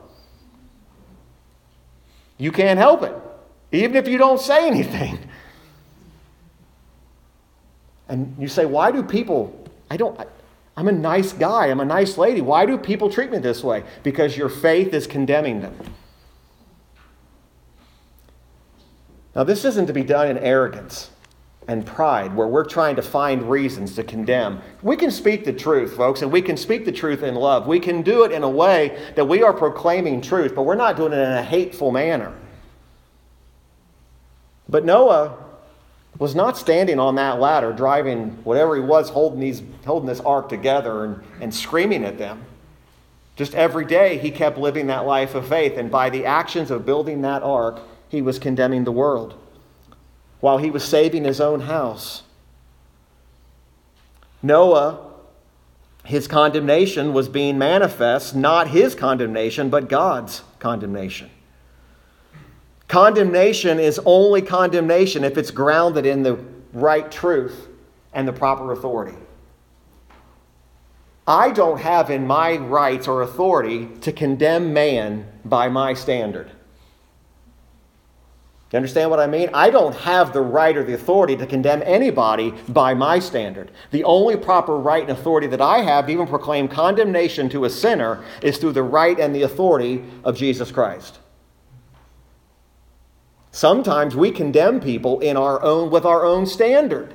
You 2.38 2.52
can't 2.52 2.78
help 2.78 3.02
it, 3.02 3.14
even 3.72 3.96
if 3.96 4.06
you 4.06 4.18
don't 4.18 4.40
say 4.40 4.66
anything. 4.66 5.18
And 8.06 8.36
you 8.38 8.48
say, 8.48 8.66
Why 8.66 8.92
do 8.92 9.02
people, 9.02 9.66
I 9.90 9.96
don't, 9.96 10.20
I'm 10.76 10.88
a 10.88 10.92
nice 10.92 11.32
guy, 11.32 11.68
I'm 11.68 11.80
a 11.80 11.86
nice 11.86 12.18
lady. 12.18 12.42
Why 12.42 12.66
do 12.66 12.76
people 12.76 13.08
treat 13.08 13.30
me 13.30 13.38
this 13.38 13.64
way? 13.64 13.82
Because 14.02 14.36
your 14.36 14.50
faith 14.50 14.92
is 14.92 15.06
condemning 15.06 15.62
them. 15.62 15.74
Now, 19.34 19.42
this 19.44 19.64
isn't 19.64 19.86
to 19.86 19.94
be 19.94 20.04
done 20.04 20.28
in 20.28 20.36
arrogance 20.36 21.10
and 21.66 21.86
pride, 21.86 22.34
where 22.34 22.46
we're 22.46 22.64
trying 22.64 22.96
to 22.96 23.02
find 23.02 23.48
reasons 23.48 23.94
to 23.94 24.04
condemn. 24.04 24.60
We 24.82 24.96
can 24.96 25.10
speak 25.10 25.44
the 25.44 25.52
truth, 25.52 25.96
folks, 25.96 26.22
and 26.22 26.30
we 26.30 26.42
can 26.42 26.56
speak 26.56 26.84
the 26.84 26.92
truth 26.92 27.22
in 27.22 27.34
love. 27.34 27.66
We 27.66 27.80
can 27.80 28.02
do 28.02 28.24
it 28.24 28.32
in 28.32 28.42
a 28.42 28.48
way 28.48 28.98
that 29.16 29.24
we 29.24 29.42
are 29.42 29.52
proclaiming 29.52 30.20
truth, 30.20 30.54
but 30.54 30.62
we're 30.62 30.74
not 30.74 30.96
doing 30.96 31.12
it 31.12 31.18
in 31.18 31.32
a 31.32 31.42
hateful 31.42 31.90
manner. 31.90 32.34
But 34.68 34.84
Noah 34.84 35.36
was 36.18 36.34
not 36.34 36.56
standing 36.56 37.00
on 37.00 37.14
that 37.16 37.40
ladder, 37.40 37.72
driving 37.72 38.30
whatever 38.44 38.76
he 38.76 38.82
was, 38.82 39.08
holding, 39.10 39.40
these, 39.40 39.62
holding 39.84 40.06
this 40.06 40.20
ark 40.20 40.48
together 40.48 41.04
and, 41.04 41.22
and 41.40 41.54
screaming 41.54 42.04
at 42.04 42.18
them. 42.18 42.44
Just 43.36 43.54
every 43.54 43.84
day 43.84 44.18
he 44.18 44.30
kept 44.30 44.58
living 44.58 44.86
that 44.88 45.06
life 45.06 45.34
of 45.34 45.48
faith, 45.48 45.76
and 45.76 45.90
by 45.90 46.10
the 46.10 46.24
actions 46.24 46.70
of 46.70 46.86
building 46.86 47.22
that 47.22 47.42
ark, 47.42 47.80
he 48.08 48.22
was 48.22 48.38
condemning 48.38 48.84
the 48.84 48.92
world 48.92 49.34
while 50.44 50.58
he 50.58 50.70
was 50.70 50.84
saving 50.84 51.24
his 51.24 51.40
own 51.40 51.60
house. 51.60 52.22
Noah, 54.42 55.10
his 56.04 56.28
condemnation 56.28 57.14
was 57.14 57.30
being 57.30 57.56
manifest, 57.56 58.36
not 58.36 58.68
his 58.68 58.94
condemnation, 58.94 59.70
but 59.70 59.88
God's 59.88 60.42
condemnation. 60.58 61.30
Condemnation 62.88 63.80
is 63.80 63.98
only 64.04 64.42
condemnation 64.42 65.24
if 65.24 65.38
it's 65.38 65.50
grounded 65.50 66.04
in 66.04 66.22
the 66.22 66.38
right 66.74 67.10
truth 67.10 67.68
and 68.12 68.28
the 68.28 68.32
proper 68.34 68.70
authority. 68.70 69.16
I 71.26 71.52
don't 71.52 71.80
have 71.80 72.10
in 72.10 72.26
my 72.26 72.58
rights 72.58 73.08
or 73.08 73.22
authority 73.22 73.86
to 74.02 74.12
condemn 74.12 74.74
man 74.74 75.26
by 75.42 75.70
my 75.70 75.94
standard. 75.94 76.50
You 78.74 78.78
understand 78.78 79.08
what 79.08 79.20
I 79.20 79.28
mean? 79.28 79.50
I 79.54 79.70
don't 79.70 79.94
have 79.94 80.32
the 80.32 80.40
right 80.40 80.76
or 80.76 80.82
the 80.82 80.94
authority 80.94 81.36
to 81.36 81.46
condemn 81.46 81.80
anybody 81.86 82.50
by 82.68 82.92
my 82.92 83.20
standard. 83.20 83.70
The 83.92 84.02
only 84.02 84.36
proper 84.36 84.76
right 84.76 85.00
and 85.00 85.12
authority 85.12 85.46
that 85.46 85.60
I 85.60 85.82
have 85.82 86.06
to 86.06 86.12
even 86.12 86.26
proclaim 86.26 86.66
condemnation 86.66 87.48
to 87.50 87.66
a 87.66 87.70
sinner 87.70 88.24
is 88.42 88.58
through 88.58 88.72
the 88.72 88.82
right 88.82 89.16
and 89.20 89.32
the 89.32 89.42
authority 89.42 90.02
of 90.24 90.36
Jesus 90.36 90.72
Christ. 90.72 91.20
Sometimes 93.52 94.16
we 94.16 94.32
condemn 94.32 94.80
people 94.80 95.20
in 95.20 95.36
our 95.36 95.62
own 95.62 95.88
with 95.88 96.04
our 96.04 96.24
own 96.24 96.44
standard. 96.44 97.14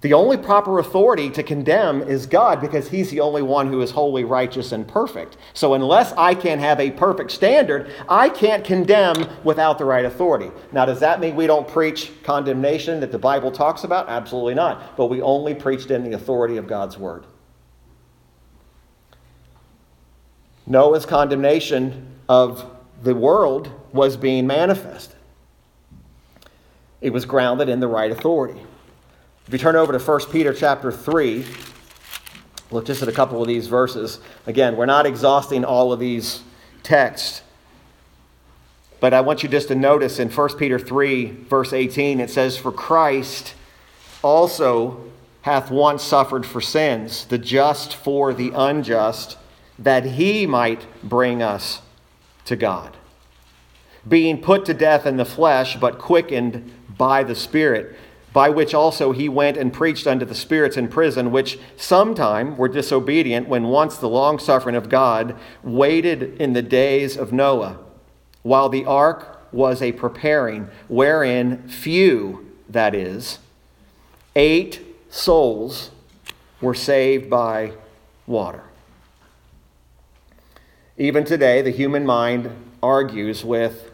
The 0.00 0.12
only 0.12 0.36
proper 0.36 0.78
authority 0.78 1.28
to 1.30 1.42
condemn 1.42 2.02
is 2.02 2.24
God 2.24 2.60
because 2.60 2.88
He's 2.88 3.10
the 3.10 3.18
only 3.18 3.42
one 3.42 3.66
who 3.66 3.80
is 3.80 3.90
holy, 3.90 4.22
righteous, 4.22 4.70
and 4.70 4.86
perfect. 4.86 5.36
So, 5.54 5.74
unless 5.74 6.12
I 6.12 6.34
can 6.34 6.60
have 6.60 6.78
a 6.78 6.92
perfect 6.92 7.32
standard, 7.32 7.90
I 8.08 8.28
can't 8.28 8.64
condemn 8.64 9.28
without 9.42 9.76
the 9.76 9.84
right 9.84 10.04
authority. 10.04 10.52
Now, 10.70 10.84
does 10.84 11.00
that 11.00 11.18
mean 11.18 11.34
we 11.34 11.48
don't 11.48 11.66
preach 11.66 12.12
condemnation 12.22 13.00
that 13.00 13.10
the 13.10 13.18
Bible 13.18 13.50
talks 13.50 13.82
about? 13.82 14.08
Absolutely 14.08 14.54
not. 14.54 14.96
But 14.96 15.06
we 15.06 15.20
only 15.20 15.54
preached 15.54 15.90
in 15.90 16.04
the 16.04 16.12
authority 16.12 16.58
of 16.58 16.68
God's 16.68 16.96
Word. 16.96 17.26
Noah's 20.64 21.06
condemnation 21.06 22.06
of 22.28 22.70
the 23.02 23.14
world 23.14 23.72
was 23.92 24.16
being 24.16 24.46
manifested, 24.46 25.16
it 27.00 27.10
was 27.10 27.24
grounded 27.24 27.68
in 27.68 27.80
the 27.80 27.88
right 27.88 28.12
authority. 28.12 28.60
If 29.48 29.54
you 29.54 29.58
turn 29.58 29.76
over 29.76 29.98
to 29.98 29.98
1 29.98 30.20
Peter 30.30 30.52
chapter 30.52 30.92
3, 30.92 31.42
look 32.70 32.84
just 32.84 33.00
at 33.00 33.08
a 33.08 33.12
couple 33.12 33.40
of 33.40 33.48
these 33.48 33.66
verses. 33.66 34.20
Again, 34.46 34.76
we're 34.76 34.84
not 34.84 35.06
exhausting 35.06 35.64
all 35.64 35.90
of 35.90 35.98
these 35.98 36.42
texts. 36.82 37.40
But 39.00 39.14
I 39.14 39.22
want 39.22 39.42
you 39.42 39.48
just 39.48 39.68
to 39.68 39.74
notice 39.74 40.18
in 40.18 40.28
1 40.28 40.58
Peter 40.58 40.78
3, 40.78 41.24
verse 41.48 41.72
18, 41.72 42.20
it 42.20 42.28
says, 42.28 42.58
For 42.58 42.70
Christ 42.70 43.54
also 44.22 45.02
hath 45.40 45.70
once 45.70 46.02
suffered 46.02 46.44
for 46.44 46.60
sins, 46.60 47.24
the 47.24 47.38
just 47.38 47.94
for 47.94 48.34
the 48.34 48.52
unjust, 48.54 49.38
that 49.78 50.04
he 50.04 50.44
might 50.46 50.84
bring 51.02 51.40
us 51.42 51.80
to 52.44 52.54
God. 52.54 52.98
Being 54.06 54.42
put 54.42 54.66
to 54.66 54.74
death 54.74 55.06
in 55.06 55.16
the 55.16 55.24
flesh, 55.24 55.76
but 55.76 55.98
quickened 55.98 56.70
by 56.98 57.24
the 57.24 57.34
Spirit 57.34 57.96
by 58.38 58.48
which 58.48 58.72
also 58.72 59.10
he 59.10 59.28
went 59.28 59.56
and 59.56 59.72
preached 59.72 60.06
unto 60.06 60.24
the 60.24 60.32
spirits 60.32 60.76
in 60.76 60.86
prison, 60.86 61.32
which 61.32 61.58
sometime 61.76 62.56
were 62.56 62.68
disobedient 62.68 63.48
when 63.48 63.64
once 63.64 63.96
the 63.96 64.08
long 64.08 64.38
suffering 64.38 64.76
of 64.76 64.88
God 64.88 65.34
waited 65.64 66.40
in 66.40 66.52
the 66.52 66.62
days 66.62 67.16
of 67.16 67.32
Noah, 67.32 67.80
while 68.44 68.68
the 68.68 68.84
ark 68.84 69.52
was 69.52 69.82
a 69.82 69.90
preparing, 69.90 70.68
wherein 70.86 71.66
few, 71.66 72.48
that 72.68 72.94
is, 72.94 73.40
eight 74.36 74.86
souls 75.10 75.90
were 76.60 76.74
saved 76.74 77.28
by 77.28 77.72
water. 78.24 78.62
Even 80.96 81.24
today, 81.24 81.60
the 81.60 81.72
human 81.72 82.06
mind 82.06 82.52
argues 82.84 83.44
with, 83.44 83.90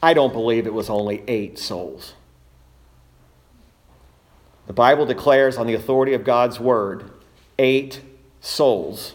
I 0.00 0.14
don't 0.14 0.32
believe 0.32 0.68
it 0.68 0.72
was 0.72 0.88
only 0.88 1.24
eight 1.26 1.58
souls. 1.58 2.14
The 4.66 4.72
Bible 4.72 5.06
declares 5.06 5.56
on 5.56 5.66
the 5.66 5.74
authority 5.74 6.14
of 6.14 6.24
God's 6.24 6.60
word, 6.60 7.10
eight 7.58 8.00
souls 8.40 9.14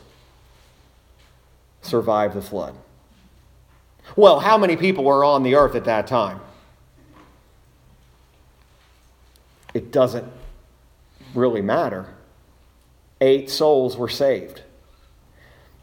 survived 1.82 2.34
the 2.34 2.42
flood. 2.42 2.76
Well, 4.16 4.40
how 4.40 4.58
many 4.58 4.76
people 4.76 5.04
were 5.04 5.24
on 5.24 5.44
the 5.44 5.56
earth 5.56 5.76
at 5.76 5.86
that 5.86 6.08
time? 6.08 6.40
It 9.74 9.92
doesn't 9.92 10.28
really 11.34 11.62
matter. 11.62 12.08
Eight 13.22 13.50
souls 13.50 13.98
were 13.98 14.10
saved. 14.10 14.62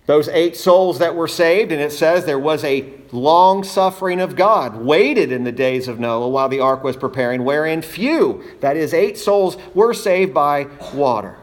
Those 0.07 0.29
eight 0.29 0.55
souls 0.57 0.99
that 0.99 1.15
were 1.15 1.29
saved, 1.29 1.73
and 1.73 1.81
it 1.81 1.91
says 1.91 2.25
there 2.25 2.39
was 2.39 2.63
a 2.63 2.93
long 3.11 3.65
suffering 3.65 4.21
of 4.21 4.37
God, 4.37 4.77
waited 4.77 5.33
in 5.33 5.45
the 5.45 5.53
days 5.53 5.89
of 5.89 5.99
Noah 5.99 6.29
while 6.29 6.49
the 6.49 6.61
ark 6.61 6.85
was 6.85 6.97
preparing, 6.97 7.43
wherein 7.43 7.81
few, 7.81 8.45
that 8.61 8.77
is, 8.77 8.93
eight 8.93 9.17
souls, 9.17 9.57
were 9.73 9.95
saved 9.95 10.35
by 10.35 10.67
water. 10.93 11.39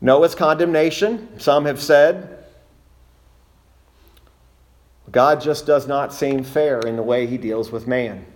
Noah's 0.00 0.34
condemnation, 0.34 1.40
some 1.40 1.64
have 1.64 1.80
said, 1.80 2.44
God 5.10 5.40
just 5.40 5.66
does 5.66 5.86
not 5.86 6.12
seem 6.12 6.44
fair 6.44 6.80
in 6.80 6.96
the 6.96 7.02
way 7.02 7.26
he 7.26 7.38
deals 7.38 7.70
with 7.70 7.86
man. 7.86 8.26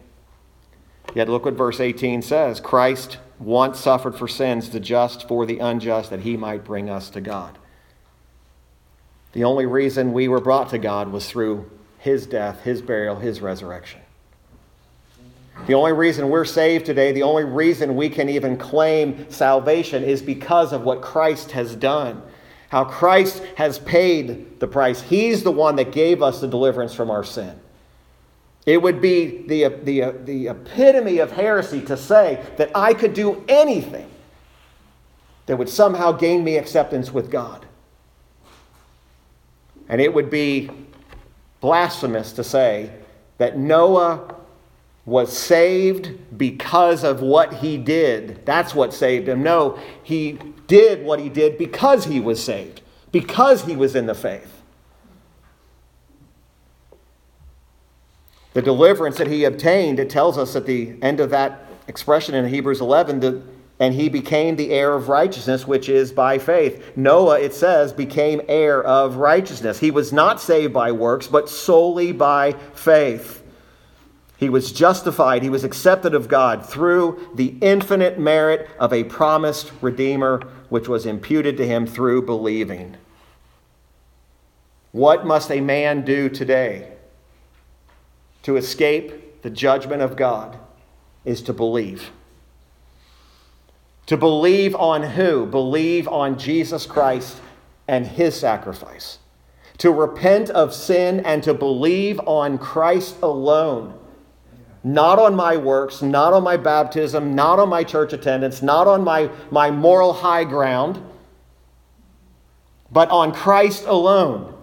Yet 1.15 1.29
look 1.29 1.45
what 1.45 1.55
verse 1.55 1.81
18 1.81 2.23
says 2.23 2.61
Christ 2.61 3.19
once 3.41 3.81
suffered 3.81 4.15
for 4.15 4.29
sins, 4.29 4.71
the 4.71 4.79
just 4.79 5.27
for 5.27 5.47
the 5.47 5.59
unjust, 5.59 6.11
that 6.11 6.21
he 6.21 6.37
might 6.37 6.63
bring 6.63 6.91
us 6.91 7.11
to 7.11 7.21
God. 7.21 7.59
The 9.33 9.45
only 9.45 9.67
reason 9.67 10.13
we 10.13 10.29
were 10.29 10.41
brought 10.41 10.71
to 10.71 10.79
God 10.79 11.11
was 11.11 11.29
through 11.29 11.71
his 11.99 12.27
death, 12.27 12.63
his 12.63 12.83
burial, 12.83 13.17
his 13.17 13.41
resurrection. 13.41 14.01
The 15.67 15.75
only 15.75 15.93
reason 15.93 16.29
we're 16.29 16.45
saved 16.45 16.87
today, 16.87 17.13
the 17.13 17.23
only 17.23 17.45
reason 17.45 17.97
we 17.97 18.09
can 18.09 18.29
even 18.29 18.57
claim 18.57 19.31
salvation 19.31 20.03
is 20.03 20.23
because 20.23 20.73
of 20.73 20.83
what 20.83 21.03
Christ 21.03 21.53
has 21.53 21.75
done. 21.77 22.23
How 22.71 22.85
Christ 22.85 23.43
has 23.57 23.79
paid 23.79 24.61
the 24.61 24.67
price. 24.67 25.03
He's 25.03 25.43
the 25.43 25.51
one 25.51 25.77
that 25.77 25.93
gave 25.93 26.23
us 26.23 26.41
the 26.41 26.49
deliverance 26.49 26.95
from 26.95 27.11
our 27.11 27.25
sin. 27.25 27.59
It 28.67 28.83
would 28.83 29.01
be 29.01 29.43
the, 29.47 29.69
the, 29.83 30.15
the 30.25 30.49
epitome 30.49 31.19
of 31.19 31.33
heresy 31.33 31.81
to 31.83 31.97
say 31.97 32.45
that 32.57 32.71
I 32.75 32.95
could 32.95 33.15
do 33.15 33.43
anything 33.49 34.09
that 35.47 35.57
would 35.57 35.69
somehow 35.69 36.13
gain 36.13 36.45
me 36.45 36.57
acceptance 36.59 37.11
with 37.11 37.31
God. 37.31 37.67
And 39.89 40.01
it 40.01 40.15
would 40.15 40.31
be 40.31 40.71
blasphemous 41.61 42.33
to 42.33 42.45
say 42.45 42.93
that 43.39 43.59
Noah 43.59 44.37
was 45.07 45.37
saved 45.37 46.39
because 46.39 47.03
of 47.03 47.23
what 47.23 47.55
he 47.55 47.79
did. 47.79 48.45
That's 48.47 48.75
what 48.75 48.95
saved 48.95 49.29
him. 49.29 49.43
No, 49.43 49.79
he 50.03 50.39
did 50.67 51.05
what 51.05 51.19
he 51.19 51.29
did 51.29 51.59
because 51.59 52.05
he 52.05 52.21
was 52.21 52.43
saved, 52.43 52.83
because 53.11 53.65
he 53.65 53.75
was 53.75 53.97
in 53.97 54.07
the 54.07 54.15
faith. 54.15 54.60
The 58.53 58.63
deliverance 58.63 59.19
that 59.19 59.29
he 59.29 59.45
obtained, 59.45 60.01
it 60.01 60.11
tells 60.11 60.37
us 60.37 60.57
at 60.57 60.67
the 60.67 60.95
end 61.03 61.21
of 61.21 61.31
that 61.31 61.67
expression 61.87 62.35
in 62.35 62.49
Hebrews 62.49 62.81
11, 62.81 63.21
that 63.21 63.43
and 63.81 63.95
he 63.95 64.11
became 64.11 64.57
the 64.57 64.71
heir 64.71 64.93
of 64.93 65.09
righteousness, 65.09 65.67
which 65.67 65.89
is 65.89 66.13
by 66.13 66.39
faith. 66.39 66.93
Noah, 66.97 67.41
it 67.41 67.55
says, 67.55 67.95
became 67.95 68.43
heir 68.47 68.85
of 68.85 69.17
righteousness. 69.17 69.81
He 69.81 69.91
was 69.91 70.13
not 70.13 70.39
saved 70.39 70.75
by 70.75 70.93
works, 70.93 71.27
but 71.27 71.49
solely 71.49 72.13
by 72.13 72.53
faith. 72.75 73.43
He 74.37 74.51
was 74.51 74.71
justified, 74.71 75.43
he 75.43 75.51
was 75.51 75.65
accepted 75.65 76.15
of 76.15 76.29
God 76.29 76.65
through 76.65 77.31
the 77.35 77.57
infinite 77.63 78.19
merit 78.19 78.69
of 78.79 78.93
a 78.93 79.05
promised 79.05 79.73
Redeemer, 79.81 80.41
which 80.69 80.87
was 80.87 81.07
imputed 81.07 81.57
to 81.57 81.67
him 81.67 81.87
through 81.87 82.23
believing. 82.23 82.97
What 84.93 85.25
must 85.25 85.51
a 85.51 85.61
man 85.61 86.05
do 86.05 86.29
today 86.29 86.93
to 88.51 88.57
escape 88.57 89.43
the 89.43 89.51
judgment 89.51 90.03
of 90.03 90.17
God? 90.17 90.59
Is 91.25 91.41
to 91.43 91.53
believe. 91.53 92.11
To 94.07 94.17
believe 94.17 94.75
on 94.75 95.05
who? 95.05 95.47
Believe 95.47 96.09
on 96.09 96.37
Jesus 96.37 96.85
Christ 96.85 97.41
and 97.87 98.05
his 98.05 98.35
sacrifice. 98.35 99.19
To 99.79 99.93
repent 99.93 100.51
of 100.51 100.75
sin 100.75 101.21
and 101.21 101.45
to 101.45 101.55
believe 101.55 102.19
on 102.27 102.59
Christ 102.59 103.19
alone. 103.23 103.97
Not 104.83 105.21
on 105.21 105.37
my 105.37 105.57
works, 105.57 106.03
not 106.03 106.33
on 106.33 106.43
my 106.43 106.57
baptism, 106.57 107.37
not 107.37 107.61
on 107.61 107.69
my 107.69 107.85
church 107.85 108.13
attendance, 108.13 108.63
not 108.63 108.89
on 108.89 109.05
my, 109.05 109.31
my 109.53 109.71
moral 109.71 110.13
high 110.13 110.43
ground, 110.43 111.01
but 112.91 113.09
on 113.11 113.33
Christ 113.33 113.85
alone. 113.85 114.60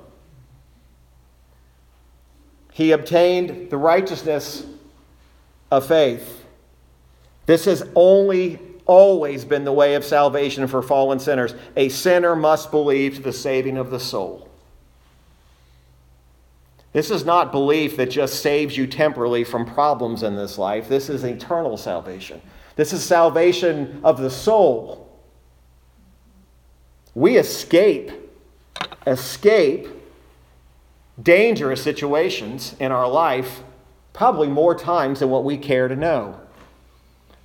He 2.78 2.92
obtained 2.92 3.72
the 3.72 3.78
righteousness 3.78 4.64
of 5.72 5.88
faith. 5.88 6.46
This 7.48 7.66
has 7.66 7.90
only 7.96 8.60
always 8.86 9.46
been 9.46 9.64
the 9.64 9.74
way 9.74 9.96
of 9.96 10.06
salvation 10.06 10.68
for 10.68 10.84
fallen 10.84 11.18
sinners. 11.18 11.56
A 11.76 11.90
sinner 11.90 12.36
must 12.36 12.70
believe 12.70 13.16
to 13.16 13.22
the 13.24 13.34
saving 13.34 13.78
of 13.78 13.90
the 13.90 14.00
soul. 14.00 14.48
This 16.94 17.10
is 17.10 17.26
not 17.26 17.52
belief 17.52 17.98
that 17.98 18.12
just 18.12 18.44
saves 18.44 18.78
you 18.78 18.86
temporarily 18.86 19.44
from 19.44 19.66
problems 19.66 20.22
in 20.22 20.36
this 20.36 20.60
life. 20.60 20.88
This 20.88 21.10
is 21.10 21.24
eternal 21.24 21.78
salvation. 21.78 22.44
This 22.76 22.94
is 22.94 23.04
salvation 23.04 24.02
of 24.04 24.20
the 24.20 24.30
soul. 24.30 25.10
We 27.16 27.38
escape, 27.38 28.12
escape 29.08 29.97
dangerous 31.22 31.84
situations 31.84 32.76
in 32.80 32.92
our 32.92 33.10
life 33.10 33.64
probably 34.14 34.48
more 34.48 34.76
times 34.76 35.20
than 35.20 35.30
what 35.30 35.44
we 35.44 35.58
care 35.58 35.88
to 35.88 35.96
know. 35.96 36.40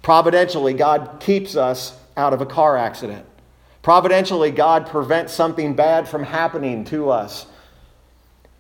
Providentially, 0.02 0.74
God 0.74 1.18
keeps 1.20 1.56
us 1.56 1.98
out 2.16 2.32
of 2.32 2.40
a 2.40 2.46
car 2.46 2.76
accident. 2.76 3.24
Providentially, 3.82 4.50
God 4.50 4.87
prevents 4.87 5.32
something 5.32 5.74
bad 5.74 6.08
from 6.08 6.22
happening 6.22 6.85
to 6.87 7.11
us. 7.11 7.46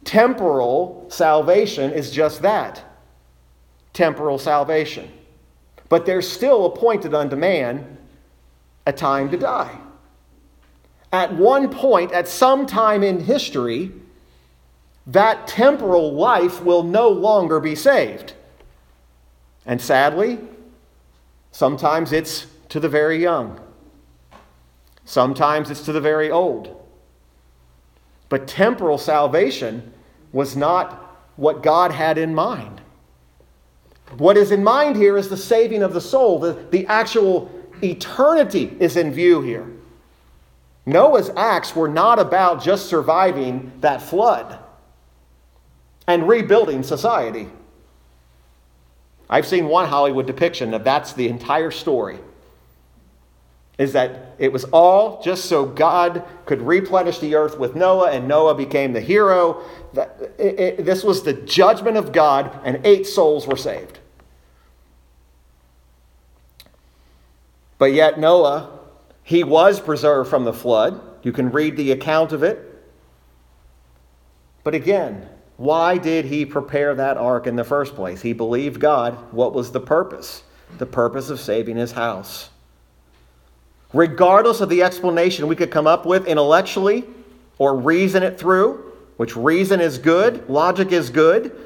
Temporal 0.04 1.06
salvation 1.08 1.92
is 1.92 2.10
just 2.10 2.42
that 2.42 2.84
temporal 3.92 4.38
salvation. 4.38 5.10
But 5.88 6.06
there's 6.06 6.30
still 6.30 6.66
appointed 6.66 7.14
unto 7.14 7.36
man 7.36 7.98
a 8.86 8.92
time 8.92 9.30
to 9.30 9.36
die. 9.36 9.78
At 11.12 11.34
one 11.34 11.68
point, 11.68 12.12
at 12.12 12.26
some 12.26 12.66
time 12.66 13.02
in 13.02 13.20
history, 13.20 13.92
that 15.06 15.46
temporal 15.46 16.12
life 16.12 16.62
will 16.62 16.82
no 16.82 17.08
longer 17.08 17.60
be 17.60 17.74
saved. 17.74 18.34
And 19.66 19.80
sadly, 19.80 20.38
Sometimes 21.52 22.12
it's 22.12 22.46
to 22.70 22.80
the 22.80 22.88
very 22.88 23.20
young, 23.20 23.60
sometimes 25.04 25.70
it's 25.70 25.82
to 25.82 25.92
the 25.92 26.00
very 26.00 26.30
old. 26.30 26.78
But 28.30 28.48
temporal 28.48 28.96
salvation 28.96 29.92
was 30.32 30.56
not 30.56 30.94
what 31.36 31.62
God 31.62 31.92
had 31.92 32.16
in 32.16 32.34
mind. 32.34 32.80
What 34.16 34.38
is 34.38 34.50
in 34.50 34.64
mind 34.64 34.96
here 34.96 35.18
is 35.18 35.28
the 35.28 35.36
saving 35.36 35.82
of 35.82 35.92
the 35.92 36.00
soul. 36.00 36.38
The, 36.38 36.54
the 36.70 36.86
actual 36.86 37.50
eternity 37.82 38.74
is 38.80 38.96
in 38.96 39.12
view 39.12 39.42
here. 39.42 39.70
Noah's 40.86 41.28
acts 41.36 41.76
were 41.76 41.88
not 41.88 42.18
about 42.18 42.62
just 42.62 42.86
surviving 42.86 43.70
that 43.80 44.00
flood 44.00 44.58
and 46.12 46.28
rebuilding 46.28 46.82
society. 46.82 47.48
I've 49.30 49.46
seen 49.46 49.66
one 49.66 49.88
Hollywood 49.88 50.26
depiction 50.26 50.74
of 50.74 50.84
that's 50.84 51.14
the 51.14 51.28
entire 51.28 51.70
story. 51.70 52.18
Is 53.78 53.94
that 53.94 54.34
it 54.38 54.52
was 54.52 54.64
all 54.64 55.22
just 55.22 55.46
so 55.46 55.64
God 55.64 56.22
could 56.44 56.60
replenish 56.60 57.18
the 57.18 57.34
earth 57.34 57.58
with 57.58 57.74
Noah, 57.74 58.10
and 58.10 58.28
Noah 58.28 58.54
became 58.54 58.92
the 58.92 59.00
hero. 59.00 59.62
This 60.36 61.02
was 61.02 61.22
the 61.22 61.32
judgment 61.32 61.96
of 61.96 62.12
God, 62.12 62.60
and 62.62 62.84
eight 62.84 63.06
souls 63.06 63.46
were 63.46 63.56
saved. 63.56 63.98
But 67.78 67.94
yet, 67.94 68.20
Noah, 68.20 68.78
he 69.22 69.42
was 69.42 69.80
preserved 69.80 70.28
from 70.28 70.44
the 70.44 70.52
flood. 70.52 71.00
You 71.22 71.32
can 71.32 71.50
read 71.50 71.78
the 71.78 71.90
account 71.92 72.32
of 72.32 72.42
it. 72.42 72.68
But 74.62 74.74
again, 74.74 75.28
why 75.62 75.96
did 75.96 76.24
he 76.24 76.44
prepare 76.44 76.92
that 76.92 77.16
ark 77.16 77.46
in 77.46 77.54
the 77.54 77.62
first 77.62 77.94
place? 77.94 78.20
He 78.20 78.32
believed 78.32 78.80
God. 78.80 79.14
What 79.32 79.54
was 79.54 79.70
the 79.70 79.78
purpose? 79.78 80.42
The 80.78 80.86
purpose 80.86 81.30
of 81.30 81.38
saving 81.38 81.76
his 81.76 81.92
house. 81.92 82.50
Regardless 83.92 84.60
of 84.60 84.68
the 84.68 84.82
explanation 84.82 85.46
we 85.46 85.54
could 85.54 85.70
come 85.70 85.86
up 85.86 86.04
with 86.04 86.26
intellectually 86.26 87.04
or 87.58 87.76
reason 87.76 88.24
it 88.24 88.40
through, 88.40 88.92
which 89.18 89.36
reason 89.36 89.80
is 89.80 89.98
good, 89.98 90.48
logic 90.50 90.90
is 90.90 91.10
good, 91.10 91.56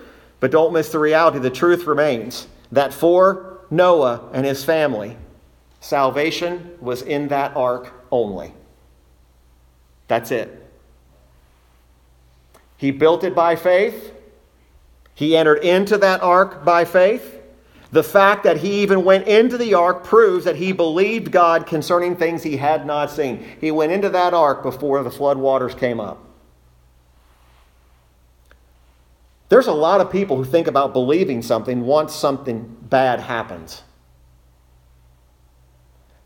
but 0.41 0.51
don't 0.51 0.75
miss 0.75 0.93
the 0.93 0.99
reality. 0.99 1.39
The 1.39 1.49
truth 1.49 1.87
remains 1.87 2.49
that 2.73 2.93
for 2.93 3.61
Noah 3.71 4.29
and 4.35 4.45
his 4.45 4.63
family, 4.63 5.17
salvation 5.81 6.77
was 6.83 7.01
in 7.01 7.29
that 7.29 7.57
ark 7.57 7.95
only. 8.11 8.53
That's 10.07 10.31
it. 10.31 10.66
He 12.77 12.91
built 12.91 13.25
it 13.25 13.35
by 13.35 13.57
faith. 13.57 14.13
He 15.15 15.37
entered 15.37 15.65
into 15.65 15.97
that 15.99 16.23
ark 16.23 16.65
by 16.65 16.85
faith. 16.85 17.41
The 17.91 18.03
fact 18.03 18.45
that 18.45 18.59
he 18.59 18.83
even 18.83 19.05
went 19.05 19.27
into 19.27 19.57
the 19.57 19.75
ark 19.75 20.05
proves 20.05 20.45
that 20.45 20.57
he 20.57 20.73
believed 20.73 21.31
God 21.31 21.67
concerning 21.67 22.17
things 22.17 22.43
he 22.43 22.57
had 22.59 22.85
not 22.85 23.11
seen. 23.11 23.47
He 23.61 23.71
went 23.71 23.93
into 23.93 24.11
that 24.11 24.35
ark 24.35 24.63
before 24.63 25.03
the 25.03 25.11
flood 25.11 25.39
waters 25.39 25.75
came 25.75 26.01
up. 26.01 26.23
There's 29.49 29.69
a 29.69 29.73
lot 29.73 30.01
of 30.01 30.11
people 30.11 30.37
who 30.37 30.45
think 30.45 30.67
about 30.67 30.93
believing 30.93 31.41
something 31.41 31.83
once 31.83 32.15
something 32.15 32.77
bad 32.83 33.21
happens. 33.21 33.83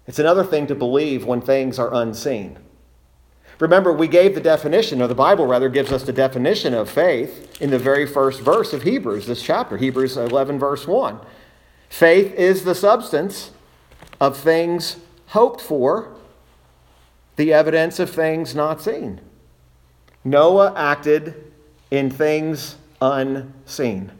It's 0.06 0.18
another 0.18 0.42
thing 0.42 0.66
to 0.68 0.74
believe 0.74 1.26
when 1.26 1.40
things 1.40 1.78
are 1.78 1.94
unseen. 1.94 2.58
Remember, 3.60 3.92
we 3.92 4.08
gave 4.08 4.34
the 4.34 4.40
definition, 4.40 5.02
or 5.02 5.06
the 5.06 5.14
Bible 5.14 5.46
rather 5.46 5.68
gives 5.68 5.92
us 5.92 6.02
the 6.02 6.14
definition 6.14 6.72
of 6.72 6.88
faith 6.88 7.60
in 7.60 7.70
the 7.70 7.78
very 7.78 8.06
first 8.06 8.40
verse 8.40 8.72
of 8.72 8.82
Hebrews, 8.82 9.26
this 9.26 9.42
chapter, 9.42 9.76
Hebrews 9.76 10.16
11, 10.16 10.58
verse 10.58 10.86
1. 10.86 11.20
Faith 11.90 12.32
is 12.34 12.64
the 12.64 12.74
substance 12.74 13.50
of 14.18 14.36
things 14.36 14.96
hoped 15.28 15.60
for, 15.60 16.10
the 17.36 17.52
evidence 17.52 17.98
of 17.98 18.08
things 18.08 18.54
not 18.54 18.80
seen. 18.80 19.20
Noah 20.24 20.72
acted 20.74 21.52
in 21.90 22.10
things 22.10 22.76
unseen. 23.02 24.10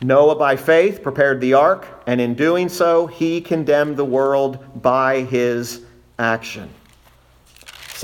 Noah, 0.00 0.36
by 0.36 0.54
faith, 0.54 1.02
prepared 1.02 1.40
the 1.40 1.54
ark, 1.54 2.02
and 2.06 2.20
in 2.20 2.34
doing 2.34 2.68
so, 2.68 3.08
he 3.08 3.40
condemned 3.40 3.96
the 3.96 4.04
world 4.04 4.82
by 4.82 5.22
his 5.22 5.82
action. 6.18 6.70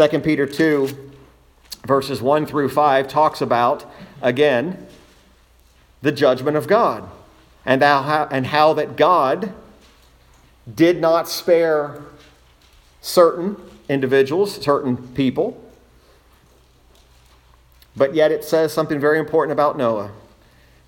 2 0.01 0.21
Peter 0.21 0.47
2, 0.47 0.89
verses 1.85 2.23
1 2.23 2.47
through 2.47 2.71
5, 2.71 3.07
talks 3.07 3.43
about, 3.43 3.85
again, 4.23 4.87
the 6.01 6.11
judgment 6.11 6.57
of 6.57 6.67
God 6.67 7.07
and 7.67 7.83
how, 7.83 8.27
and 8.31 8.47
how 8.47 8.73
that 8.73 8.97
God 8.97 9.53
did 10.75 11.03
not 11.03 11.29
spare 11.29 12.01
certain 13.03 13.57
individuals, 13.91 14.55
certain 14.63 14.97
people. 15.09 15.63
But 17.95 18.15
yet 18.15 18.33
it 18.33 18.43
says 18.43 18.73
something 18.73 18.99
very 18.99 19.19
important 19.19 19.53
about 19.53 19.77
Noah. 19.77 20.13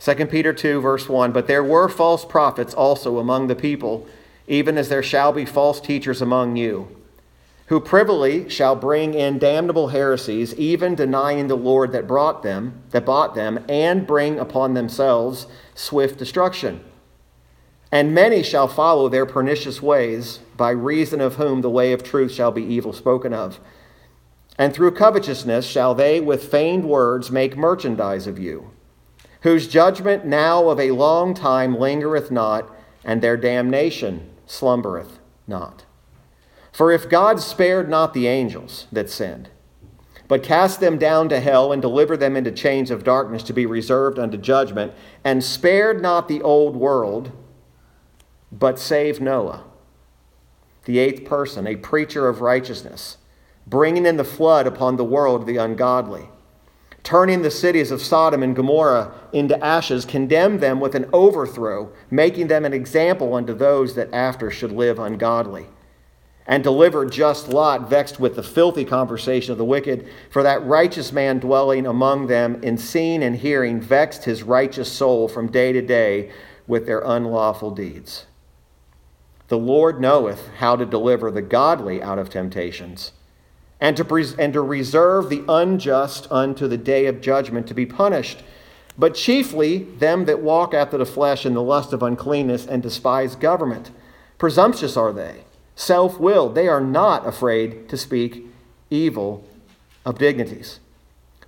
2 0.00 0.24
Peter 0.24 0.54
2, 0.54 0.80
verse 0.80 1.06
1 1.06 1.32
But 1.32 1.46
there 1.46 1.62
were 1.62 1.90
false 1.90 2.24
prophets 2.24 2.72
also 2.72 3.18
among 3.18 3.48
the 3.48 3.56
people, 3.56 4.08
even 4.48 4.78
as 4.78 4.88
there 4.88 5.02
shall 5.02 5.34
be 5.34 5.44
false 5.44 5.82
teachers 5.82 6.22
among 6.22 6.56
you, 6.56 7.01
who 7.72 7.80
privily 7.80 8.50
shall 8.50 8.76
bring 8.76 9.14
in 9.14 9.38
damnable 9.38 9.88
heresies, 9.88 10.54
even 10.56 10.94
denying 10.94 11.46
the 11.46 11.56
Lord 11.56 11.90
that 11.90 12.06
brought 12.06 12.42
them, 12.42 12.82
that 12.90 13.06
bought 13.06 13.34
them, 13.34 13.64
and 13.66 14.06
bring 14.06 14.38
upon 14.38 14.74
themselves 14.74 15.46
swift 15.74 16.18
destruction. 16.18 16.84
And 17.90 18.14
many 18.14 18.42
shall 18.42 18.68
follow 18.68 19.08
their 19.08 19.24
pernicious 19.24 19.80
ways, 19.80 20.40
by 20.54 20.68
reason 20.68 21.22
of 21.22 21.36
whom 21.36 21.62
the 21.62 21.70
way 21.70 21.94
of 21.94 22.02
truth 22.02 22.32
shall 22.32 22.52
be 22.52 22.62
evil 22.62 22.92
spoken 22.92 23.32
of. 23.32 23.58
And 24.58 24.74
through 24.74 24.90
covetousness 24.90 25.64
shall 25.64 25.94
they 25.94 26.20
with 26.20 26.50
feigned 26.50 26.84
words 26.84 27.30
make 27.30 27.56
merchandise 27.56 28.26
of 28.26 28.38
you, 28.38 28.70
whose 29.40 29.66
judgment 29.66 30.26
now 30.26 30.68
of 30.68 30.78
a 30.78 30.90
long 30.90 31.32
time 31.32 31.78
lingereth 31.78 32.30
not, 32.30 32.70
and 33.02 33.22
their 33.22 33.38
damnation 33.38 34.28
slumbereth 34.44 35.20
not. 35.46 35.86
For 36.72 36.90
if 36.90 37.08
God 37.08 37.40
spared 37.40 37.88
not 37.88 38.14
the 38.14 38.26
angels 38.26 38.86
that 38.90 39.10
sinned, 39.10 39.50
but 40.26 40.42
cast 40.42 40.80
them 40.80 40.96
down 40.96 41.28
to 41.28 41.40
hell 41.40 41.72
and 41.72 41.82
delivered 41.82 42.16
them 42.16 42.36
into 42.36 42.50
chains 42.50 42.90
of 42.90 43.04
darkness 43.04 43.42
to 43.42 43.52
be 43.52 43.66
reserved 43.66 44.18
unto 44.18 44.38
judgment, 44.38 44.92
and 45.22 45.44
spared 45.44 46.00
not 46.00 46.28
the 46.28 46.40
old 46.40 46.74
world, 46.74 47.30
but 48.50 48.78
saved 48.78 49.20
Noah, 49.20 49.64
the 50.86 50.98
eighth 50.98 51.26
person, 51.26 51.66
a 51.66 51.76
preacher 51.76 52.28
of 52.28 52.40
righteousness, 52.40 53.18
bringing 53.66 54.06
in 54.06 54.16
the 54.16 54.24
flood 54.24 54.66
upon 54.66 54.96
the 54.96 55.04
world 55.04 55.42
of 55.42 55.46
the 55.46 55.58
ungodly, 55.58 56.30
turning 57.02 57.42
the 57.42 57.50
cities 57.50 57.90
of 57.90 58.00
Sodom 58.00 58.42
and 58.42 58.56
Gomorrah 58.56 59.12
into 59.34 59.62
ashes, 59.62 60.06
condemned 60.06 60.60
them 60.60 60.80
with 60.80 60.94
an 60.94 61.10
overthrow, 61.12 61.92
making 62.10 62.46
them 62.46 62.64
an 62.64 62.72
example 62.72 63.34
unto 63.34 63.52
those 63.52 63.94
that 63.96 64.12
after 64.14 64.50
should 64.50 64.72
live 64.72 64.98
ungodly. 64.98 65.66
And 66.46 66.64
deliver 66.64 67.06
just 67.06 67.48
Lot, 67.48 67.88
vexed 67.88 68.18
with 68.18 68.34
the 68.34 68.42
filthy 68.42 68.84
conversation 68.84 69.52
of 69.52 69.58
the 69.58 69.64
wicked, 69.64 70.08
for 70.28 70.42
that 70.42 70.64
righteous 70.66 71.12
man 71.12 71.38
dwelling 71.38 71.86
among 71.86 72.26
them 72.26 72.62
in 72.62 72.76
seeing 72.76 73.22
and 73.22 73.36
hearing 73.36 73.80
vexed 73.80 74.24
his 74.24 74.42
righteous 74.42 74.90
soul 74.90 75.28
from 75.28 75.52
day 75.52 75.72
to 75.72 75.80
day 75.82 76.32
with 76.66 76.86
their 76.86 77.00
unlawful 77.00 77.70
deeds. 77.70 78.26
The 79.48 79.58
Lord 79.58 80.00
knoweth 80.00 80.48
how 80.58 80.76
to 80.76 80.86
deliver 80.86 81.30
the 81.30 81.42
godly 81.42 82.02
out 82.02 82.18
of 82.18 82.30
temptations, 82.30 83.12
and 83.80 83.96
to, 83.96 84.04
pres- 84.04 84.34
and 84.34 84.52
to 84.54 84.62
reserve 84.62 85.28
the 85.28 85.44
unjust 85.48 86.26
unto 86.30 86.66
the 86.66 86.78
day 86.78 87.06
of 87.06 87.20
judgment 87.20 87.66
to 87.66 87.74
be 87.74 87.84
punished, 87.84 88.42
but 88.96 89.14
chiefly 89.14 89.84
them 89.98 90.24
that 90.24 90.40
walk 90.40 90.74
after 90.74 90.96
the 90.96 91.06
flesh 91.06 91.44
in 91.44 91.54
the 91.54 91.62
lust 91.62 91.92
of 91.92 92.02
uncleanness 92.02 92.66
and 92.66 92.82
despise 92.82 93.36
government. 93.36 93.90
Presumptuous 94.38 94.96
are 94.96 95.12
they, 95.12 95.44
self 95.82 96.18
willed. 96.18 96.54
They 96.54 96.68
are 96.68 96.80
not 96.80 97.26
afraid 97.26 97.88
to 97.88 97.96
speak 97.96 98.46
evil 98.90 99.44
of 100.04 100.18
dignities. 100.18 100.80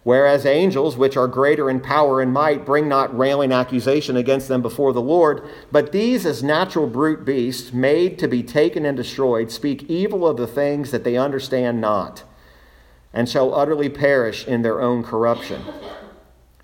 Whereas 0.03 0.45
angels, 0.45 0.99
which 0.99 1.17
are 1.17 1.27
greater 1.27 1.71
in 1.71 1.81
power 1.81 2.21
and 2.21 2.31
might, 2.31 2.67
bring 2.67 2.89
not 2.89 3.17
railing 3.17 3.53
accusation 3.53 4.19
against 4.19 4.49
them 4.49 4.61
before 4.61 4.93
the 4.93 5.01
Lord, 5.01 5.49
but 5.73 5.93
these, 5.93 6.27
as 6.27 6.43
natural 6.43 6.87
brute 6.87 7.25
beasts, 7.25 7.73
made 7.73 8.19
to 8.19 8.29
be 8.29 8.43
taken 8.43 8.85
and 8.85 8.99
destroyed, 8.99 9.51
speak 9.51 9.85
evil 9.85 10.29
of 10.29 10.37
the 10.37 10.47
things 10.47 10.91
that 10.91 11.05
they 11.05 11.17
understand 11.17 11.81
not, 11.81 12.23
and 13.15 13.31
shall 13.31 13.55
utterly 13.55 13.89
perish 13.89 14.47
in 14.47 14.61
their 14.61 14.83
own 14.83 15.03
corruption, 15.03 15.65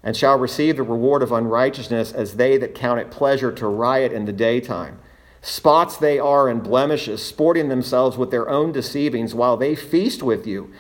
and 0.03 0.15
shall 0.15 0.39
receive 0.39 0.77
the 0.77 0.83
reward 0.83 1.23
of 1.23 1.33
unrighteousness 1.33 2.13
as 2.13 2.37
they 2.37 2.59
that 2.59 2.75
count 2.75 3.01
it 3.01 3.11
pleasure 3.11 3.53
to 3.53 3.67
riot 3.67 4.13
in 4.13 4.27
the 4.27 4.35
daytime. 4.35 4.99
Spots 5.43 5.97
they 5.97 6.19
are 6.19 6.49
and 6.49 6.63
blemishes, 6.63 7.25
sporting 7.25 7.69
themselves 7.69 8.17
with 8.17 8.31
their 8.31 8.49
own 8.49 8.73
deceivings 8.73 9.35
while 9.35 9.57
they 9.57 9.75
feast 9.75 10.23
with 10.23 10.47
you 10.47 10.73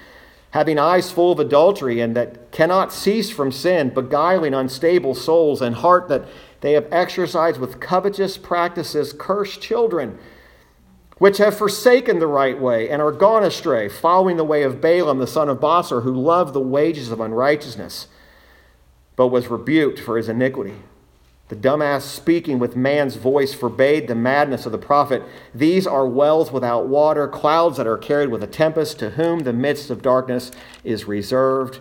having 0.51 0.79
eyes 0.79 1.11
full 1.11 1.33
of 1.33 1.39
adultery 1.39 2.01
and 2.01 2.17
that 2.17 2.51
cannot 2.51 2.93
cease 2.93 3.31
from 3.31 3.53
sin, 3.53 3.91
beguiling 3.91 4.55
unstable 4.55 5.15
souls, 5.15 5.63
and 5.63 5.77
heart 5.77 6.09
that 6.09 6.27
they 6.61 6.73
have 6.73 6.89
exercised 6.91 7.59
with 7.59 7.81
covetous 7.81 8.37
practices, 8.37 9.15
cursed 9.17 9.63
children, 9.63 10.19
which 11.19 11.39
have 11.39 11.57
forsaken 11.57 12.19
the 12.19 12.27
right 12.27 12.61
way 12.61 12.89
and 12.89 13.01
are 13.01 13.13
gone 13.13 13.45
astray, 13.45 13.89
following 13.89 14.37
the 14.37 14.45
way 14.45 14.63
of 14.63 14.81
Balaam 14.81 15.19
the 15.19 15.27
son 15.27 15.49
of 15.49 15.61
Bosor, 15.61 16.03
who 16.03 16.15
loved 16.15 16.53
the 16.53 16.61
wages 16.61 17.11
of 17.11 17.21
unrighteousness, 17.21 18.09
but 19.17 19.29
was 19.29 19.49
rebuked 19.49 20.01
for 20.01 20.17
his 20.17 20.29
iniquity. 20.29 20.75
The 21.51 21.57
dumbass 21.57 22.03
speaking 22.03 22.61
with 22.61 22.77
man's 22.77 23.17
voice 23.17 23.53
forbade 23.53 24.07
the 24.07 24.15
madness 24.15 24.67
of 24.67 24.73
the 24.73 24.79
prophet. 24.79 25.25
These 25.53 25.85
are 25.85 26.07
wells 26.07 26.53
without 26.53 26.87
water, 26.87 27.27
clouds 27.27 27.77
that 27.77 27.89
are 27.89 27.99
carried 27.99 28.29
with 28.29 28.45
a 28.45 28.47
tempest, 28.47 29.01
to 29.01 29.11
whom 29.11 29.41
the 29.41 29.53
midst 29.53 29.91
of 29.91 30.01
darkness 30.01 30.53
is 30.85 31.07
reserved 31.07 31.81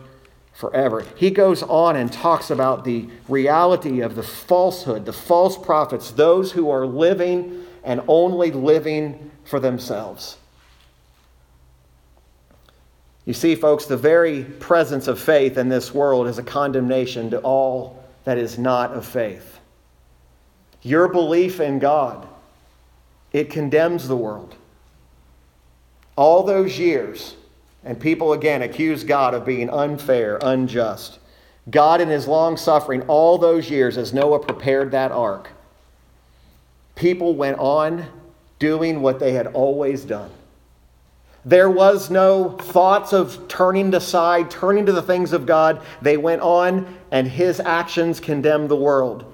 forever. 0.54 1.06
He 1.16 1.30
goes 1.30 1.62
on 1.62 1.96
and 1.96 2.12
talks 2.12 2.50
about 2.50 2.84
the 2.84 3.10
reality 3.28 4.02
of 4.02 4.16
the 4.16 4.24
falsehood, 4.24 5.06
the 5.06 5.14
false 5.14 5.56
prophets, 5.56 6.10
those 6.10 6.52
who 6.54 6.72
are 6.72 6.88
living 6.88 7.64
and 7.84 8.02
only 8.08 8.50
living 8.50 9.30
for 9.44 9.60
themselves. 9.60 10.38
You 13.24 13.36
see, 13.36 13.54
folks, 13.54 13.86
the 13.86 13.98
very 13.98 14.46
presence 14.46 15.08
of 15.08 15.20
faith 15.20 15.60
in 15.60 15.70
this 15.70 15.94
world 15.94 16.26
is 16.26 16.40
a 16.40 16.44
condemnation 16.44 17.30
to 17.30 17.40
all 17.42 18.04
that 18.24 18.40
is 18.40 18.58
not 18.58 18.94
of 18.94 19.06
faith. 19.06 19.58
Your 20.82 21.08
belief 21.08 21.60
in 21.60 21.80
God, 21.80 22.28
it 23.32 23.50
condemns 23.50 24.08
the 24.08 24.16
world. 24.16 24.56
All 26.16 26.44
those 26.44 26.80
years, 26.80 27.36
and 27.84 28.00
people 28.00 28.34
again 28.34 28.62
accuse 28.62 29.04
God 29.04 29.34
of 29.34 29.46
being 29.46 29.70
unfair, 29.70 30.40
unjust. 30.42 31.20
God, 31.70 32.02
in 32.02 32.10
his 32.10 32.28
long 32.28 32.58
suffering, 32.58 33.02
all 33.04 33.38
those 33.38 33.70
years 33.70 33.98
as 33.98 34.14
Noah 34.14 34.40
prepared 34.40 34.92
that 34.92 35.12
ark, 35.12 35.50
people 36.96 37.36
went 37.36 37.60
on 37.60 38.06
doing 38.58 39.02
what 39.02 39.20
they 39.20 39.34
had 39.34 39.48
always 39.48 40.04
done. 40.04 40.32
There 41.46 41.70
was 41.70 42.10
no 42.10 42.52
thoughts 42.52 43.14
of 43.14 43.48
turning 43.48 43.94
aside, 43.94 44.52
turning 44.52 44.86
to 44.86 44.92
the 44.92 45.02
things 45.02 45.32
of 45.32 45.46
God. 45.46 45.82
They 46.02 46.18
went 46.18 46.42
on, 46.42 46.98
and 47.12 47.28
his 47.28 47.62
actions 47.62 48.20
condemned 48.20 48.70
the 48.70 48.76
world 48.76 49.26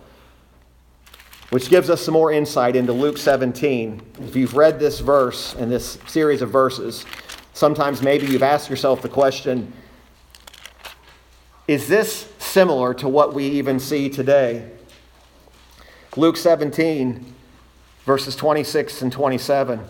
which 1.50 1.70
gives 1.70 1.90
us 1.90 2.02
some 2.02 2.14
more 2.14 2.32
insight 2.32 2.76
into 2.76 2.92
Luke 2.94 3.18
17. 3.18 4.02
If 4.22 4.36
you've 4.36 4.56
read 4.56 4.80
this 4.80 5.00
verse 5.00 5.54
and 5.56 5.72
this 5.72 5.98
series 6.08 6.42
of 6.42 6.50
verses, 6.50 7.06
sometimes 7.54 8.02
maybe 8.02 8.26
you've 8.28 8.44
asked 8.44 8.70
yourself 8.70 9.02
the 9.02 9.10
question 9.10 9.74
is 11.68 11.88
this 11.88 12.32
similar 12.38 12.94
to 12.94 13.10
what 13.10 13.34
we 13.34 13.46
even 13.46 13.80
see 13.80 14.08
today? 14.08 14.70
Luke 16.16 16.38
17, 16.38 17.34
verses 18.06 18.36
26 18.36 19.02
and 19.02 19.12
27. 19.12 19.82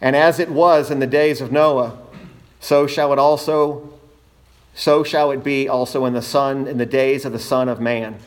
And 0.00 0.16
as 0.16 0.40
it 0.40 0.50
was 0.50 0.90
in 0.90 0.98
the 0.98 1.06
days 1.06 1.40
of 1.40 1.52
Noah, 1.52 1.96
so 2.58 2.86
shall 2.86 3.12
it 3.12 3.18
also 3.18 3.94
so 4.74 5.02
shall 5.02 5.30
it 5.30 5.42
be 5.42 5.68
also 5.68 6.04
in 6.06 6.14
the 6.14 6.22
son 6.22 6.66
in 6.66 6.78
the 6.78 6.86
days 6.86 7.24
of 7.24 7.32
the 7.32 7.38
son 7.38 7.68
of 7.68 7.80
man. 7.80 8.18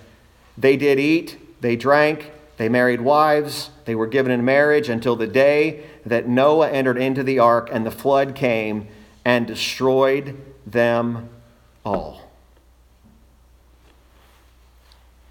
They 0.58 0.78
did 0.78 1.00
eat 1.00 1.38
they 1.64 1.78
drank, 1.78 2.30
they 2.58 2.68
married 2.68 3.00
wives, 3.00 3.70
they 3.86 3.96
were 3.96 4.06
given 4.06 4.34
in 4.34 4.44
marriage 4.44 4.90
until 4.90 5.16
the 5.16 5.26
day 5.26 5.86
that 6.06 6.28
Noah 6.28 6.70
entered 6.70 6.98
into 6.98 7.24
the 7.24 7.40
ark 7.40 7.70
and 7.72 7.86
the 7.86 7.92
flood 7.92 8.36
came 8.36 8.90
and 9.24 9.48
destroyed 9.48 10.38
them 10.68 11.30
all. 11.86 12.30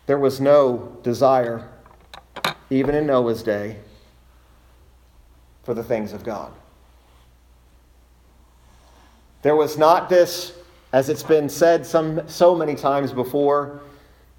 There 0.06 0.18
was 0.18 0.40
no 0.40 0.96
desire, 1.02 1.68
even 2.70 2.94
in 2.94 3.06
Noah's 3.06 3.42
day, 3.42 3.76
for 5.64 5.74
the 5.74 5.84
things 5.84 6.14
of 6.14 6.24
God. 6.24 6.50
There 9.42 9.54
was 9.54 9.76
not 9.76 10.08
this, 10.08 10.54
as 10.94 11.10
it's 11.10 11.22
been 11.22 11.50
said 11.50 11.84
some, 11.84 12.26
so 12.26 12.54
many 12.54 12.74
times 12.74 13.12
before, 13.12 13.82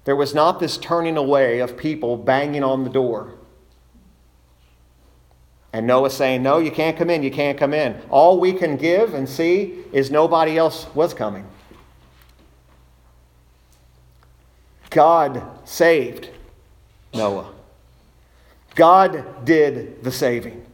there 0.04 0.16
was 0.16 0.34
not 0.34 0.60
this 0.60 0.76
turning 0.76 1.16
away 1.16 1.60
of 1.60 1.76
people 1.76 2.16
banging 2.16 2.62
on 2.62 2.84
the 2.84 2.90
door. 2.90 3.34
And 5.72 5.86
Noah 5.86 6.10
saying, 6.10 6.42
No, 6.42 6.58
you 6.58 6.70
can't 6.70 6.96
come 6.96 7.10
in, 7.10 7.22
you 7.22 7.30
can't 7.30 7.58
come 7.58 7.74
in. 7.74 8.00
All 8.08 8.38
we 8.38 8.52
can 8.52 8.76
give 8.76 9.14
and 9.14 9.28
see 9.28 9.78
is 9.92 10.10
nobody 10.10 10.56
else 10.56 10.86
was 10.94 11.12
coming. 11.12 11.46
God 14.90 15.42
saved 15.64 16.28
Noah. 17.12 17.50
God 18.76 19.44
did 19.44 20.04
the 20.04 20.12
saving. 20.12 20.64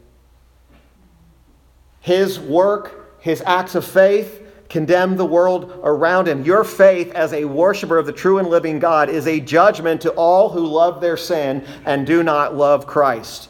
His 2.01 2.39
work, 2.39 3.17
his 3.21 3.43
acts 3.47 3.75
of 3.75 3.87
faith, 3.87 4.40
condemn 4.71 5.17
the 5.17 5.27
world 5.27 5.79
around 5.83 6.29
him. 6.29 6.45
Your 6.45 6.65
faith 6.65 7.13
as 7.13 7.33
a 7.33 7.45
worshiper 7.45 7.99
of 7.99 8.07
the 8.07 8.13
true 8.13 8.39
and 8.39 8.49
living 8.49 8.79
God 8.79 9.11
is 9.11 9.27
a 9.27 9.41
judgment 9.41 10.01
to 10.03 10.11
all 10.13 10.49
who 10.49 10.65
love 10.65 11.01
their 11.01 11.17
sin 11.17 11.67
and 11.85 12.07
do 12.07 12.23
not 12.23 12.57
love 12.57 12.87
Christ. 12.87 13.49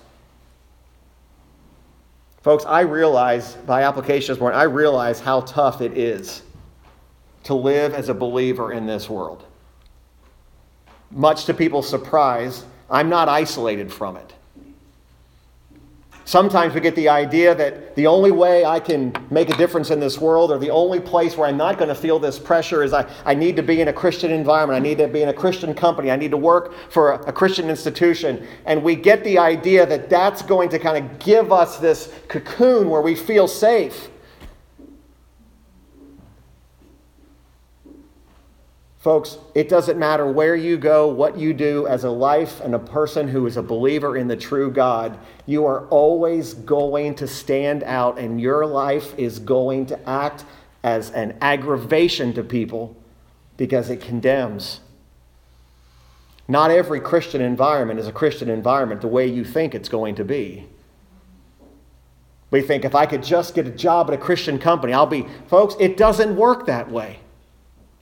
Folks, 2.42 2.64
I 2.64 2.80
realize 2.80 3.54
by 3.54 3.82
application 3.82 4.32
this 4.32 4.40
morning, 4.40 4.58
I 4.58 4.64
realize 4.64 5.20
how 5.20 5.42
tough 5.42 5.82
it 5.82 5.96
is 5.96 6.42
to 7.44 7.54
live 7.54 7.92
as 7.92 8.08
a 8.08 8.14
believer 8.14 8.72
in 8.72 8.86
this 8.86 9.10
world. 9.10 9.44
Much 11.10 11.44
to 11.44 11.54
people's 11.54 11.88
surprise, 11.88 12.64
I'm 12.88 13.10
not 13.10 13.28
isolated 13.28 13.92
from 13.92 14.16
it. 14.16 14.32
Sometimes 16.30 16.74
we 16.74 16.80
get 16.80 16.94
the 16.94 17.08
idea 17.08 17.56
that 17.56 17.96
the 17.96 18.06
only 18.06 18.30
way 18.30 18.64
I 18.64 18.78
can 18.78 19.12
make 19.30 19.50
a 19.50 19.56
difference 19.56 19.90
in 19.90 19.98
this 19.98 20.16
world, 20.20 20.52
or 20.52 20.58
the 20.58 20.70
only 20.70 21.00
place 21.00 21.36
where 21.36 21.48
I'm 21.48 21.56
not 21.56 21.76
going 21.76 21.88
to 21.88 21.94
feel 21.96 22.20
this 22.20 22.38
pressure, 22.38 22.84
is 22.84 22.92
I, 22.92 23.10
I 23.24 23.34
need 23.34 23.56
to 23.56 23.64
be 23.64 23.80
in 23.80 23.88
a 23.88 23.92
Christian 23.92 24.30
environment. 24.30 24.76
I 24.76 24.80
need 24.80 24.98
to 24.98 25.08
be 25.08 25.22
in 25.22 25.30
a 25.30 25.32
Christian 25.32 25.74
company. 25.74 26.08
I 26.08 26.14
need 26.14 26.30
to 26.30 26.36
work 26.36 26.72
for 26.88 27.14
a, 27.14 27.22
a 27.24 27.32
Christian 27.32 27.68
institution. 27.68 28.46
And 28.64 28.80
we 28.80 28.94
get 28.94 29.24
the 29.24 29.38
idea 29.38 29.84
that 29.86 30.08
that's 30.08 30.40
going 30.42 30.68
to 30.68 30.78
kind 30.78 31.04
of 31.04 31.18
give 31.18 31.50
us 31.50 31.78
this 31.78 32.12
cocoon 32.28 32.90
where 32.90 33.02
we 33.02 33.16
feel 33.16 33.48
safe. 33.48 34.08
Folks, 39.00 39.38
it 39.54 39.70
doesn't 39.70 39.98
matter 39.98 40.30
where 40.30 40.54
you 40.54 40.76
go, 40.76 41.08
what 41.08 41.38
you 41.38 41.54
do 41.54 41.86
as 41.86 42.04
a 42.04 42.10
life 42.10 42.60
and 42.60 42.74
a 42.74 42.78
person 42.78 43.26
who 43.28 43.46
is 43.46 43.56
a 43.56 43.62
believer 43.62 44.14
in 44.14 44.28
the 44.28 44.36
true 44.36 44.70
God, 44.70 45.18
you 45.46 45.64
are 45.64 45.86
always 45.86 46.52
going 46.52 47.14
to 47.14 47.26
stand 47.26 47.82
out, 47.84 48.18
and 48.18 48.38
your 48.38 48.66
life 48.66 49.18
is 49.18 49.38
going 49.38 49.86
to 49.86 50.08
act 50.08 50.44
as 50.82 51.10
an 51.12 51.38
aggravation 51.40 52.34
to 52.34 52.42
people 52.42 52.94
because 53.56 53.88
it 53.88 54.02
condemns. 54.02 54.80
Not 56.46 56.70
every 56.70 57.00
Christian 57.00 57.40
environment 57.40 58.00
is 58.00 58.06
a 58.06 58.12
Christian 58.12 58.50
environment 58.50 59.00
the 59.00 59.08
way 59.08 59.26
you 59.26 59.44
think 59.44 59.74
it's 59.74 59.88
going 59.88 60.16
to 60.16 60.24
be. 60.24 60.66
We 62.50 62.60
think 62.60 62.84
if 62.84 62.94
I 62.94 63.06
could 63.06 63.22
just 63.22 63.54
get 63.54 63.66
a 63.66 63.70
job 63.70 64.08
at 64.08 64.14
a 64.14 64.18
Christian 64.18 64.58
company, 64.58 64.92
I'll 64.92 65.06
be. 65.06 65.26
Folks, 65.46 65.74
it 65.80 65.96
doesn't 65.96 66.36
work 66.36 66.66
that 66.66 66.90
way. 66.90 67.20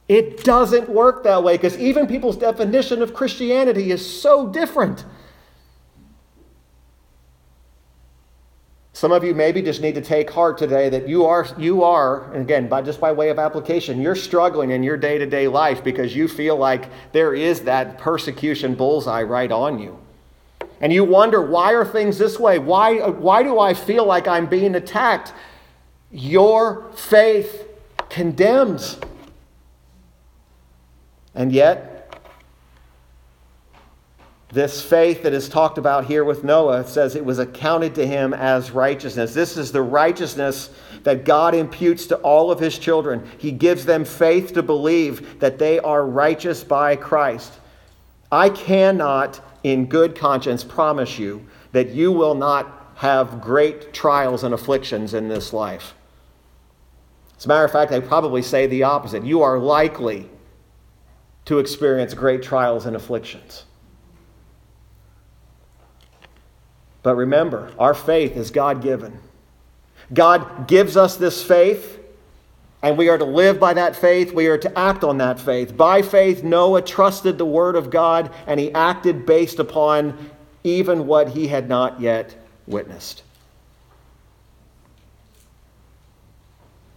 It 0.09 0.43
doesn't 0.43 0.89
work 0.89 1.23
that 1.25 1.45
way 1.45 1.57
because 1.57 1.79
even 1.79 2.07
people's 2.07 2.37
definition 2.37 3.03
of 3.03 3.13
Christianity 3.13 3.91
is 3.91 4.05
so 4.21 4.49
different. 4.49 5.05
Some 8.95 9.13
of 9.13 9.23
you 9.23 9.33
maybe 9.33 9.63
just 9.63 9.81
need 9.81 9.95
to 9.95 10.01
take 10.01 10.29
heart 10.29 10.59
today 10.59 10.89
that 10.89 11.09
you 11.09 11.25
are, 11.25 11.47
you 11.57 11.85
are, 11.85 12.33
and 12.33 12.43
again, 12.43 12.69
by, 12.69 12.83
just 12.83 12.99
by 12.99 13.13
way 13.13 13.29
of 13.29 13.39
application, 13.39 14.01
you're 14.01 14.17
struggling 14.17 14.73
in 14.73 14.83
your 14.83 14.97
day 14.97 15.19
to 15.19 15.27
day 15.27 15.47
life 15.47 15.85
because 15.85 16.17
you 16.17 16.27
feel 16.27 16.57
like 16.57 16.87
there 17.13 17.33
is 17.33 17.61
that 17.61 17.99
persecution 17.99 18.75
bullseye 18.75 19.23
right 19.23 19.53
on 19.53 19.79
you. 19.79 19.97
And 20.81 20.93
you 20.93 21.05
wonder, 21.05 21.41
why 21.41 21.75
are 21.75 21.85
things 21.85 22.19
this 22.19 22.41
way? 22.41 22.59
Why, 22.59 23.09
why 23.09 23.45
do 23.45 23.61
I 23.61 23.75
feel 23.75 24.05
like 24.05 24.27
I'm 24.27 24.47
being 24.47 24.75
attacked? 24.75 25.33
Your 26.11 26.91
faith 26.95 27.69
condemns. 28.09 28.99
And 31.35 31.53
yet, 31.53 31.99
this 34.51 34.83
faith 34.83 35.23
that 35.25 35.35
is 35.35 35.49
talked 35.49 35.77
about 35.77 36.07
here 36.07 36.25
with 36.25 36.43
Noah 36.43 36.87
says 36.87 37.15
it 37.15 37.25
was 37.25 37.39
accounted 37.39 37.95
to 37.97 38.07
him 38.07 38.33
as 38.33 38.71
righteousness. 38.71 39.35
This 39.35 39.59
is 39.59 39.73
the 39.73 39.83
righteousness 39.83 40.71
that 41.03 41.25
God 41.25 41.55
imputes 41.55 42.07
to 42.07 42.17
all 42.17 42.51
of 42.51 42.59
his 42.59 42.79
children. 42.79 43.29
He 43.37 43.53
gives 43.53 43.85
them 43.85 44.07
faith 44.07 44.55
to 44.55 44.63
believe 44.63 45.39
that 45.41 45.59
they 45.59 45.79
are 45.81 46.07
righteous 46.07 46.65
by 46.65 46.97
Christ. 46.97 47.53
I 48.33 48.49
cannot, 48.49 49.41
in 49.65 49.87
good 49.87 50.17
conscience, 50.17 50.65
promise 50.65 51.19
you 51.19 51.47
that 51.73 51.91
you 51.91 52.11
will 52.11 52.35
not 52.35 52.95
have 52.97 53.43
great 53.43 53.93
trials 53.93 54.45
and 54.45 54.55
afflictions 54.55 55.13
in 55.13 55.29
this 55.29 55.53
life. 55.53 55.95
As 57.37 57.45
a 57.45 57.49
matter 57.49 57.65
of 57.65 57.71
fact, 57.71 57.93
I 57.93 58.01
probably 58.01 58.43
say 58.43 58.67
the 58.67 58.83
opposite. 58.83 59.25
You 59.25 59.43
are 59.43 59.59
likely 59.59 60.29
to 61.49 61.59
experience 61.59 62.13
great 62.13 62.43
trials 62.43 62.85
and 62.85 62.95
afflictions. 62.95 63.65
But 67.03 67.15
remember, 67.15 67.73
our 67.79 67.95
faith 67.95 68.37
is 68.37 68.51
God 68.51 68.83
given. 68.83 69.19
God 70.13 70.69
gives 70.69 70.95
us 70.95 71.17
this 71.17 71.43
faith, 71.43 72.01
and 72.83 72.99
we 72.99 73.09
are 73.09 73.17
to 73.17 73.25
live 73.25 73.59
by 73.59 73.73
that 73.73 73.97
faith. 73.97 74.35
We 74.35 74.49
are 74.49 74.59
to 74.59 74.79
act 74.79 75.03
on 75.03 75.17
that 75.19 75.41
faith. 75.41 75.75
By 75.75 76.03
faith, 76.03 76.45
Noah 76.45 76.83
trusted 76.83 77.39
the 77.39 77.47
word 77.47 77.77
of 77.77 77.89
God, 77.89 78.31
and 78.47 78.61
he 78.61 78.71
acted 78.73 79.25
based 79.25 79.59
upon 79.59 80.31
even 80.65 81.07
what 81.07 81.31
he 81.31 81.49
had 81.49 81.67
not 81.67 81.99
yet 81.99 82.37
witnessed. 82.67 83.23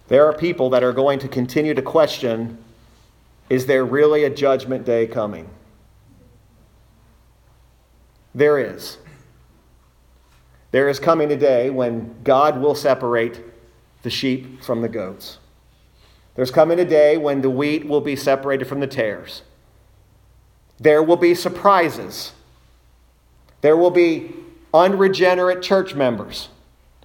There 0.10 0.26
are 0.26 0.34
people 0.34 0.72
that 0.72 0.84
are 0.84 0.92
going 0.92 1.20
to 1.20 1.30
continue 1.30 1.74
to 1.74 1.82
question 1.82 2.58
is 3.52 3.66
there 3.66 3.84
really 3.84 4.24
a 4.24 4.30
judgment 4.30 4.86
day 4.86 5.06
coming? 5.06 5.50
There 8.34 8.58
is. 8.58 8.98
There 10.72 10.88
is 10.88 11.02
coming 11.02 11.30
a 11.34 11.36
day 11.36 11.70
when 11.70 12.16
God 12.24 12.62
will 12.62 12.76
separate 12.76 13.42
the 14.04 14.10
sheep 14.10 14.64
from 14.64 14.82
the 14.82 14.88
goats. 14.88 15.38
There's 16.36 16.50
coming 16.50 16.80
a 16.80 16.86
day 16.86 17.18
when 17.18 17.42
the 17.42 17.50
wheat 17.50 17.86
will 17.86 18.00
be 18.00 18.16
separated 18.16 18.70
from 18.70 18.80
the 18.80 18.88
tares. 18.88 19.42
There 20.80 21.04
will 21.04 21.18
be 21.18 21.36
surprises. 21.36 22.32
There 23.60 23.76
will 23.76 23.92
be 23.92 24.34
unregenerate 24.74 25.62
church 25.62 25.94
members. 25.94 26.48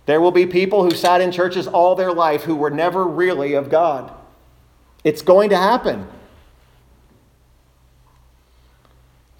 There 0.06 0.20
will 0.20 0.30
be 0.30 0.46
people 0.46 0.84
who 0.84 0.92
sat 0.92 1.20
in 1.20 1.32
churches 1.32 1.66
all 1.66 1.96
their 1.96 2.12
life 2.12 2.44
who 2.44 2.54
were 2.54 2.70
never 2.70 3.04
really 3.04 3.54
of 3.54 3.68
God. 3.68 4.12
It's 5.02 5.22
going 5.22 5.50
to 5.50 5.56
happen. 5.56 6.06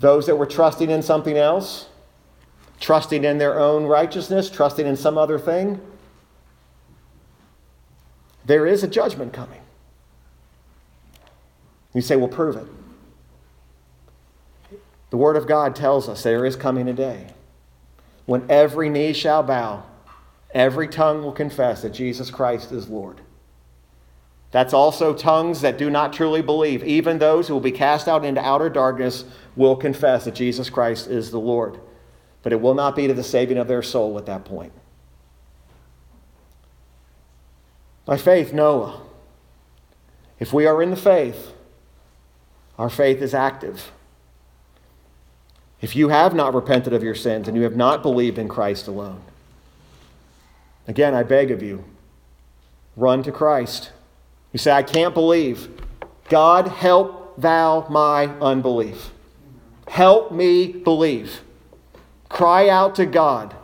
Those 0.01 0.27
that 0.27 0.37
were 0.37 0.47
trusting 0.47 0.91
in 0.91 1.03
something 1.03 1.37
else, 1.37 1.89
trusting 2.81 3.25
in 3.25 3.39
their 3.39 3.59
own 3.59 3.87
righteousness, 3.87 4.51
trusting 4.51 4.87
in 4.87 4.97
some 4.97 5.17
other 5.17 5.39
thing, 5.39 5.81
there 8.45 8.67
is 8.67 8.83
a 8.83 8.89
judgment 8.89 9.33
coming. 9.33 9.61
You 11.95 12.03
say, 12.03 12.17
well, 12.17 12.29
prove 12.29 12.57
it. 12.57 12.67
The 15.11 15.17
Word 15.17 15.37
of 15.37 15.47
God 15.47 15.75
tells 15.75 16.09
us 16.09 16.23
there 16.23 16.45
is 16.45 16.57
coming 16.57 16.89
a 16.89 16.93
day 16.93 17.29
when 18.27 18.45
every 18.51 18.91
knee 18.91 19.13
shall 19.13 19.43
bow, 19.43 19.85
every 20.53 20.89
tongue 20.89 21.23
will 21.23 21.33
confess 21.33 21.83
that 21.83 21.91
Jesus 21.91 22.31
Christ 22.31 22.73
is 22.73 22.89
Lord. 22.89 23.21
That's 24.57 24.73
also 24.73 25.13
tongues 25.13 25.61
that 25.61 25.77
do 25.77 25.91
not 25.91 26.15
truly 26.15 26.41
believe. 26.41 26.83
Even 26.83 27.19
those 27.19 27.47
who 27.47 27.53
will 27.53 27.61
be 27.61 27.71
cast 27.71 28.09
out 28.09 28.25
into 28.25 28.41
outer 28.41 28.71
darkness 28.71 29.27
will 29.55 29.77
confess 29.77 30.25
that 30.25 30.35
Jesus 30.35 30.71
Christ 30.71 31.09
is 31.09 31.31
the 31.31 31.39
Lord. 31.39 31.79
But 32.43 32.55
it 32.55 32.63
will 32.63 32.73
not 32.73 32.97
be 32.97 33.07
to 33.07 33.13
the 33.13 33.23
saving 33.23 33.59
of 33.59 33.69
their 33.69 33.83
soul 33.83 34.17
at 34.17 34.25
that 34.25 34.47
point. 34.47 34.73
By 38.07 38.17
faith, 38.17 38.55
Noah. 38.55 39.03
If 40.41 40.55
we 40.55 40.65
are 40.65 40.81
in 40.81 40.89
the 40.89 40.97
faith, 40.97 41.53
our 42.79 42.89
faith 42.89 43.21
is 43.21 43.35
active. 43.35 43.93
If 45.83 45.95
you 45.95 46.09
have 46.09 46.35
not 46.35 46.55
repented 46.55 46.95
of 46.95 47.03
your 47.03 47.15
sins 47.15 47.47
and 47.47 47.59
you 47.59 47.65
have 47.65 47.77
not 47.77 48.01
believed 48.01 48.39
in 48.39 48.49
Christ 48.49 48.89
alone, 48.89 49.21
again, 50.89 51.15
I 51.15 51.25
beg 51.25 51.51
of 51.51 51.63
you, 51.63 51.85
run 52.97 53.23
to 53.23 53.31
Christ. 53.31 53.91
You 54.57 54.59
say, 54.59 54.73
I 54.73 54.83
can't 54.83 55.13
believe. 55.13 55.69
God, 56.31 56.69
help 56.69 57.39
thou 57.39 57.87
my 57.91 58.25
unbelief. 58.41 59.11
Help 59.87 60.33
me 60.33 60.69
believe. 60.73 61.43
Cry 62.31 62.71
out 62.71 62.95
to 62.95 63.05
God. 63.05 63.55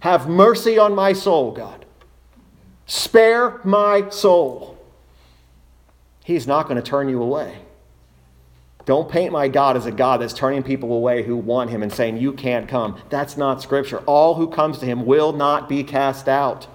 Have 0.00 0.30
mercy 0.30 0.78
on 0.78 0.94
my 0.94 1.12
soul, 1.12 1.52
God. 1.52 1.84
Spare 2.86 3.60
my 3.62 4.08
soul. 4.08 4.78
He's 6.24 6.46
not 6.46 6.62
going 6.62 6.76
to 6.76 6.82
turn 6.82 7.10
you 7.10 7.22
away. 7.22 7.58
Don't 8.86 9.10
paint 9.10 9.32
my 9.32 9.48
God 9.48 9.76
as 9.76 9.84
a 9.84 9.92
God 9.92 10.22
that's 10.22 10.32
turning 10.32 10.62
people 10.62 10.94
away 10.94 11.24
who 11.24 11.36
want 11.36 11.68
him 11.68 11.82
and 11.82 11.92
saying, 11.92 12.16
You 12.16 12.32
can't 12.32 12.66
come. 12.66 12.98
That's 13.10 13.36
not 13.36 13.60
scripture. 13.60 13.98
All 14.06 14.36
who 14.36 14.48
comes 14.48 14.78
to 14.78 14.86
him 14.86 15.04
will 15.04 15.34
not 15.34 15.68
be 15.68 15.84
cast 15.84 16.26
out. 16.26 16.68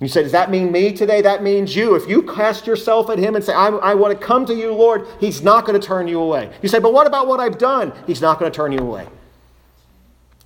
You 0.00 0.08
say, 0.08 0.22
Does 0.22 0.32
that 0.32 0.50
mean 0.50 0.70
me 0.70 0.92
today? 0.92 1.22
That 1.22 1.42
means 1.42 1.74
you. 1.74 1.94
If 1.94 2.08
you 2.08 2.22
cast 2.22 2.66
yourself 2.66 3.10
at 3.10 3.18
Him 3.18 3.34
and 3.34 3.44
say, 3.44 3.52
I, 3.52 3.68
I 3.68 3.94
want 3.94 4.18
to 4.18 4.26
come 4.26 4.46
to 4.46 4.54
you, 4.54 4.72
Lord, 4.72 5.06
He's 5.18 5.42
not 5.42 5.66
going 5.66 5.78
to 5.80 5.84
turn 5.84 6.06
you 6.06 6.20
away. 6.20 6.52
You 6.62 6.68
say, 6.68 6.78
But 6.78 6.92
what 6.92 7.06
about 7.06 7.26
what 7.26 7.40
I've 7.40 7.58
done? 7.58 7.92
He's 8.06 8.20
not 8.20 8.38
going 8.38 8.50
to 8.50 8.56
turn 8.56 8.72
you 8.72 8.78
away. 8.78 9.08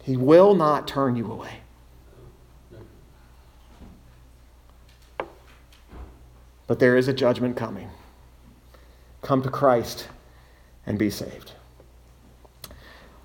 He 0.03 0.17
will 0.17 0.55
not 0.55 0.89
turn 0.89 1.17
you 1.17 1.31
away. 1.31 1.63
but 6.73 6.79
there 6.79 6.97
is 6.97 7.07
a 7.07 7.13
judgment 7.13 7.55
coming. 7.55 7.91
Come 9.21 9.43
to 9.43 9.51
Christ 9.51 10.09
and 10.87 10.99
be 10.99 11.11
saved. 11.11 11.53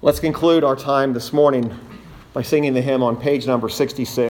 Let's 0.02 0.20
conclude 0.20 0.66
our 0.66 0.76
time 0.76 1.14
this 1.14 1.32
morning 1.32 1.74
by 2.34 2.42
singing 2.42 2.74
the 2.74 2.82
hymn 2.82 3.02
on 3.02 3.16
page 3.16 3.48
number 3.48 3.70
66. 3.70 4.18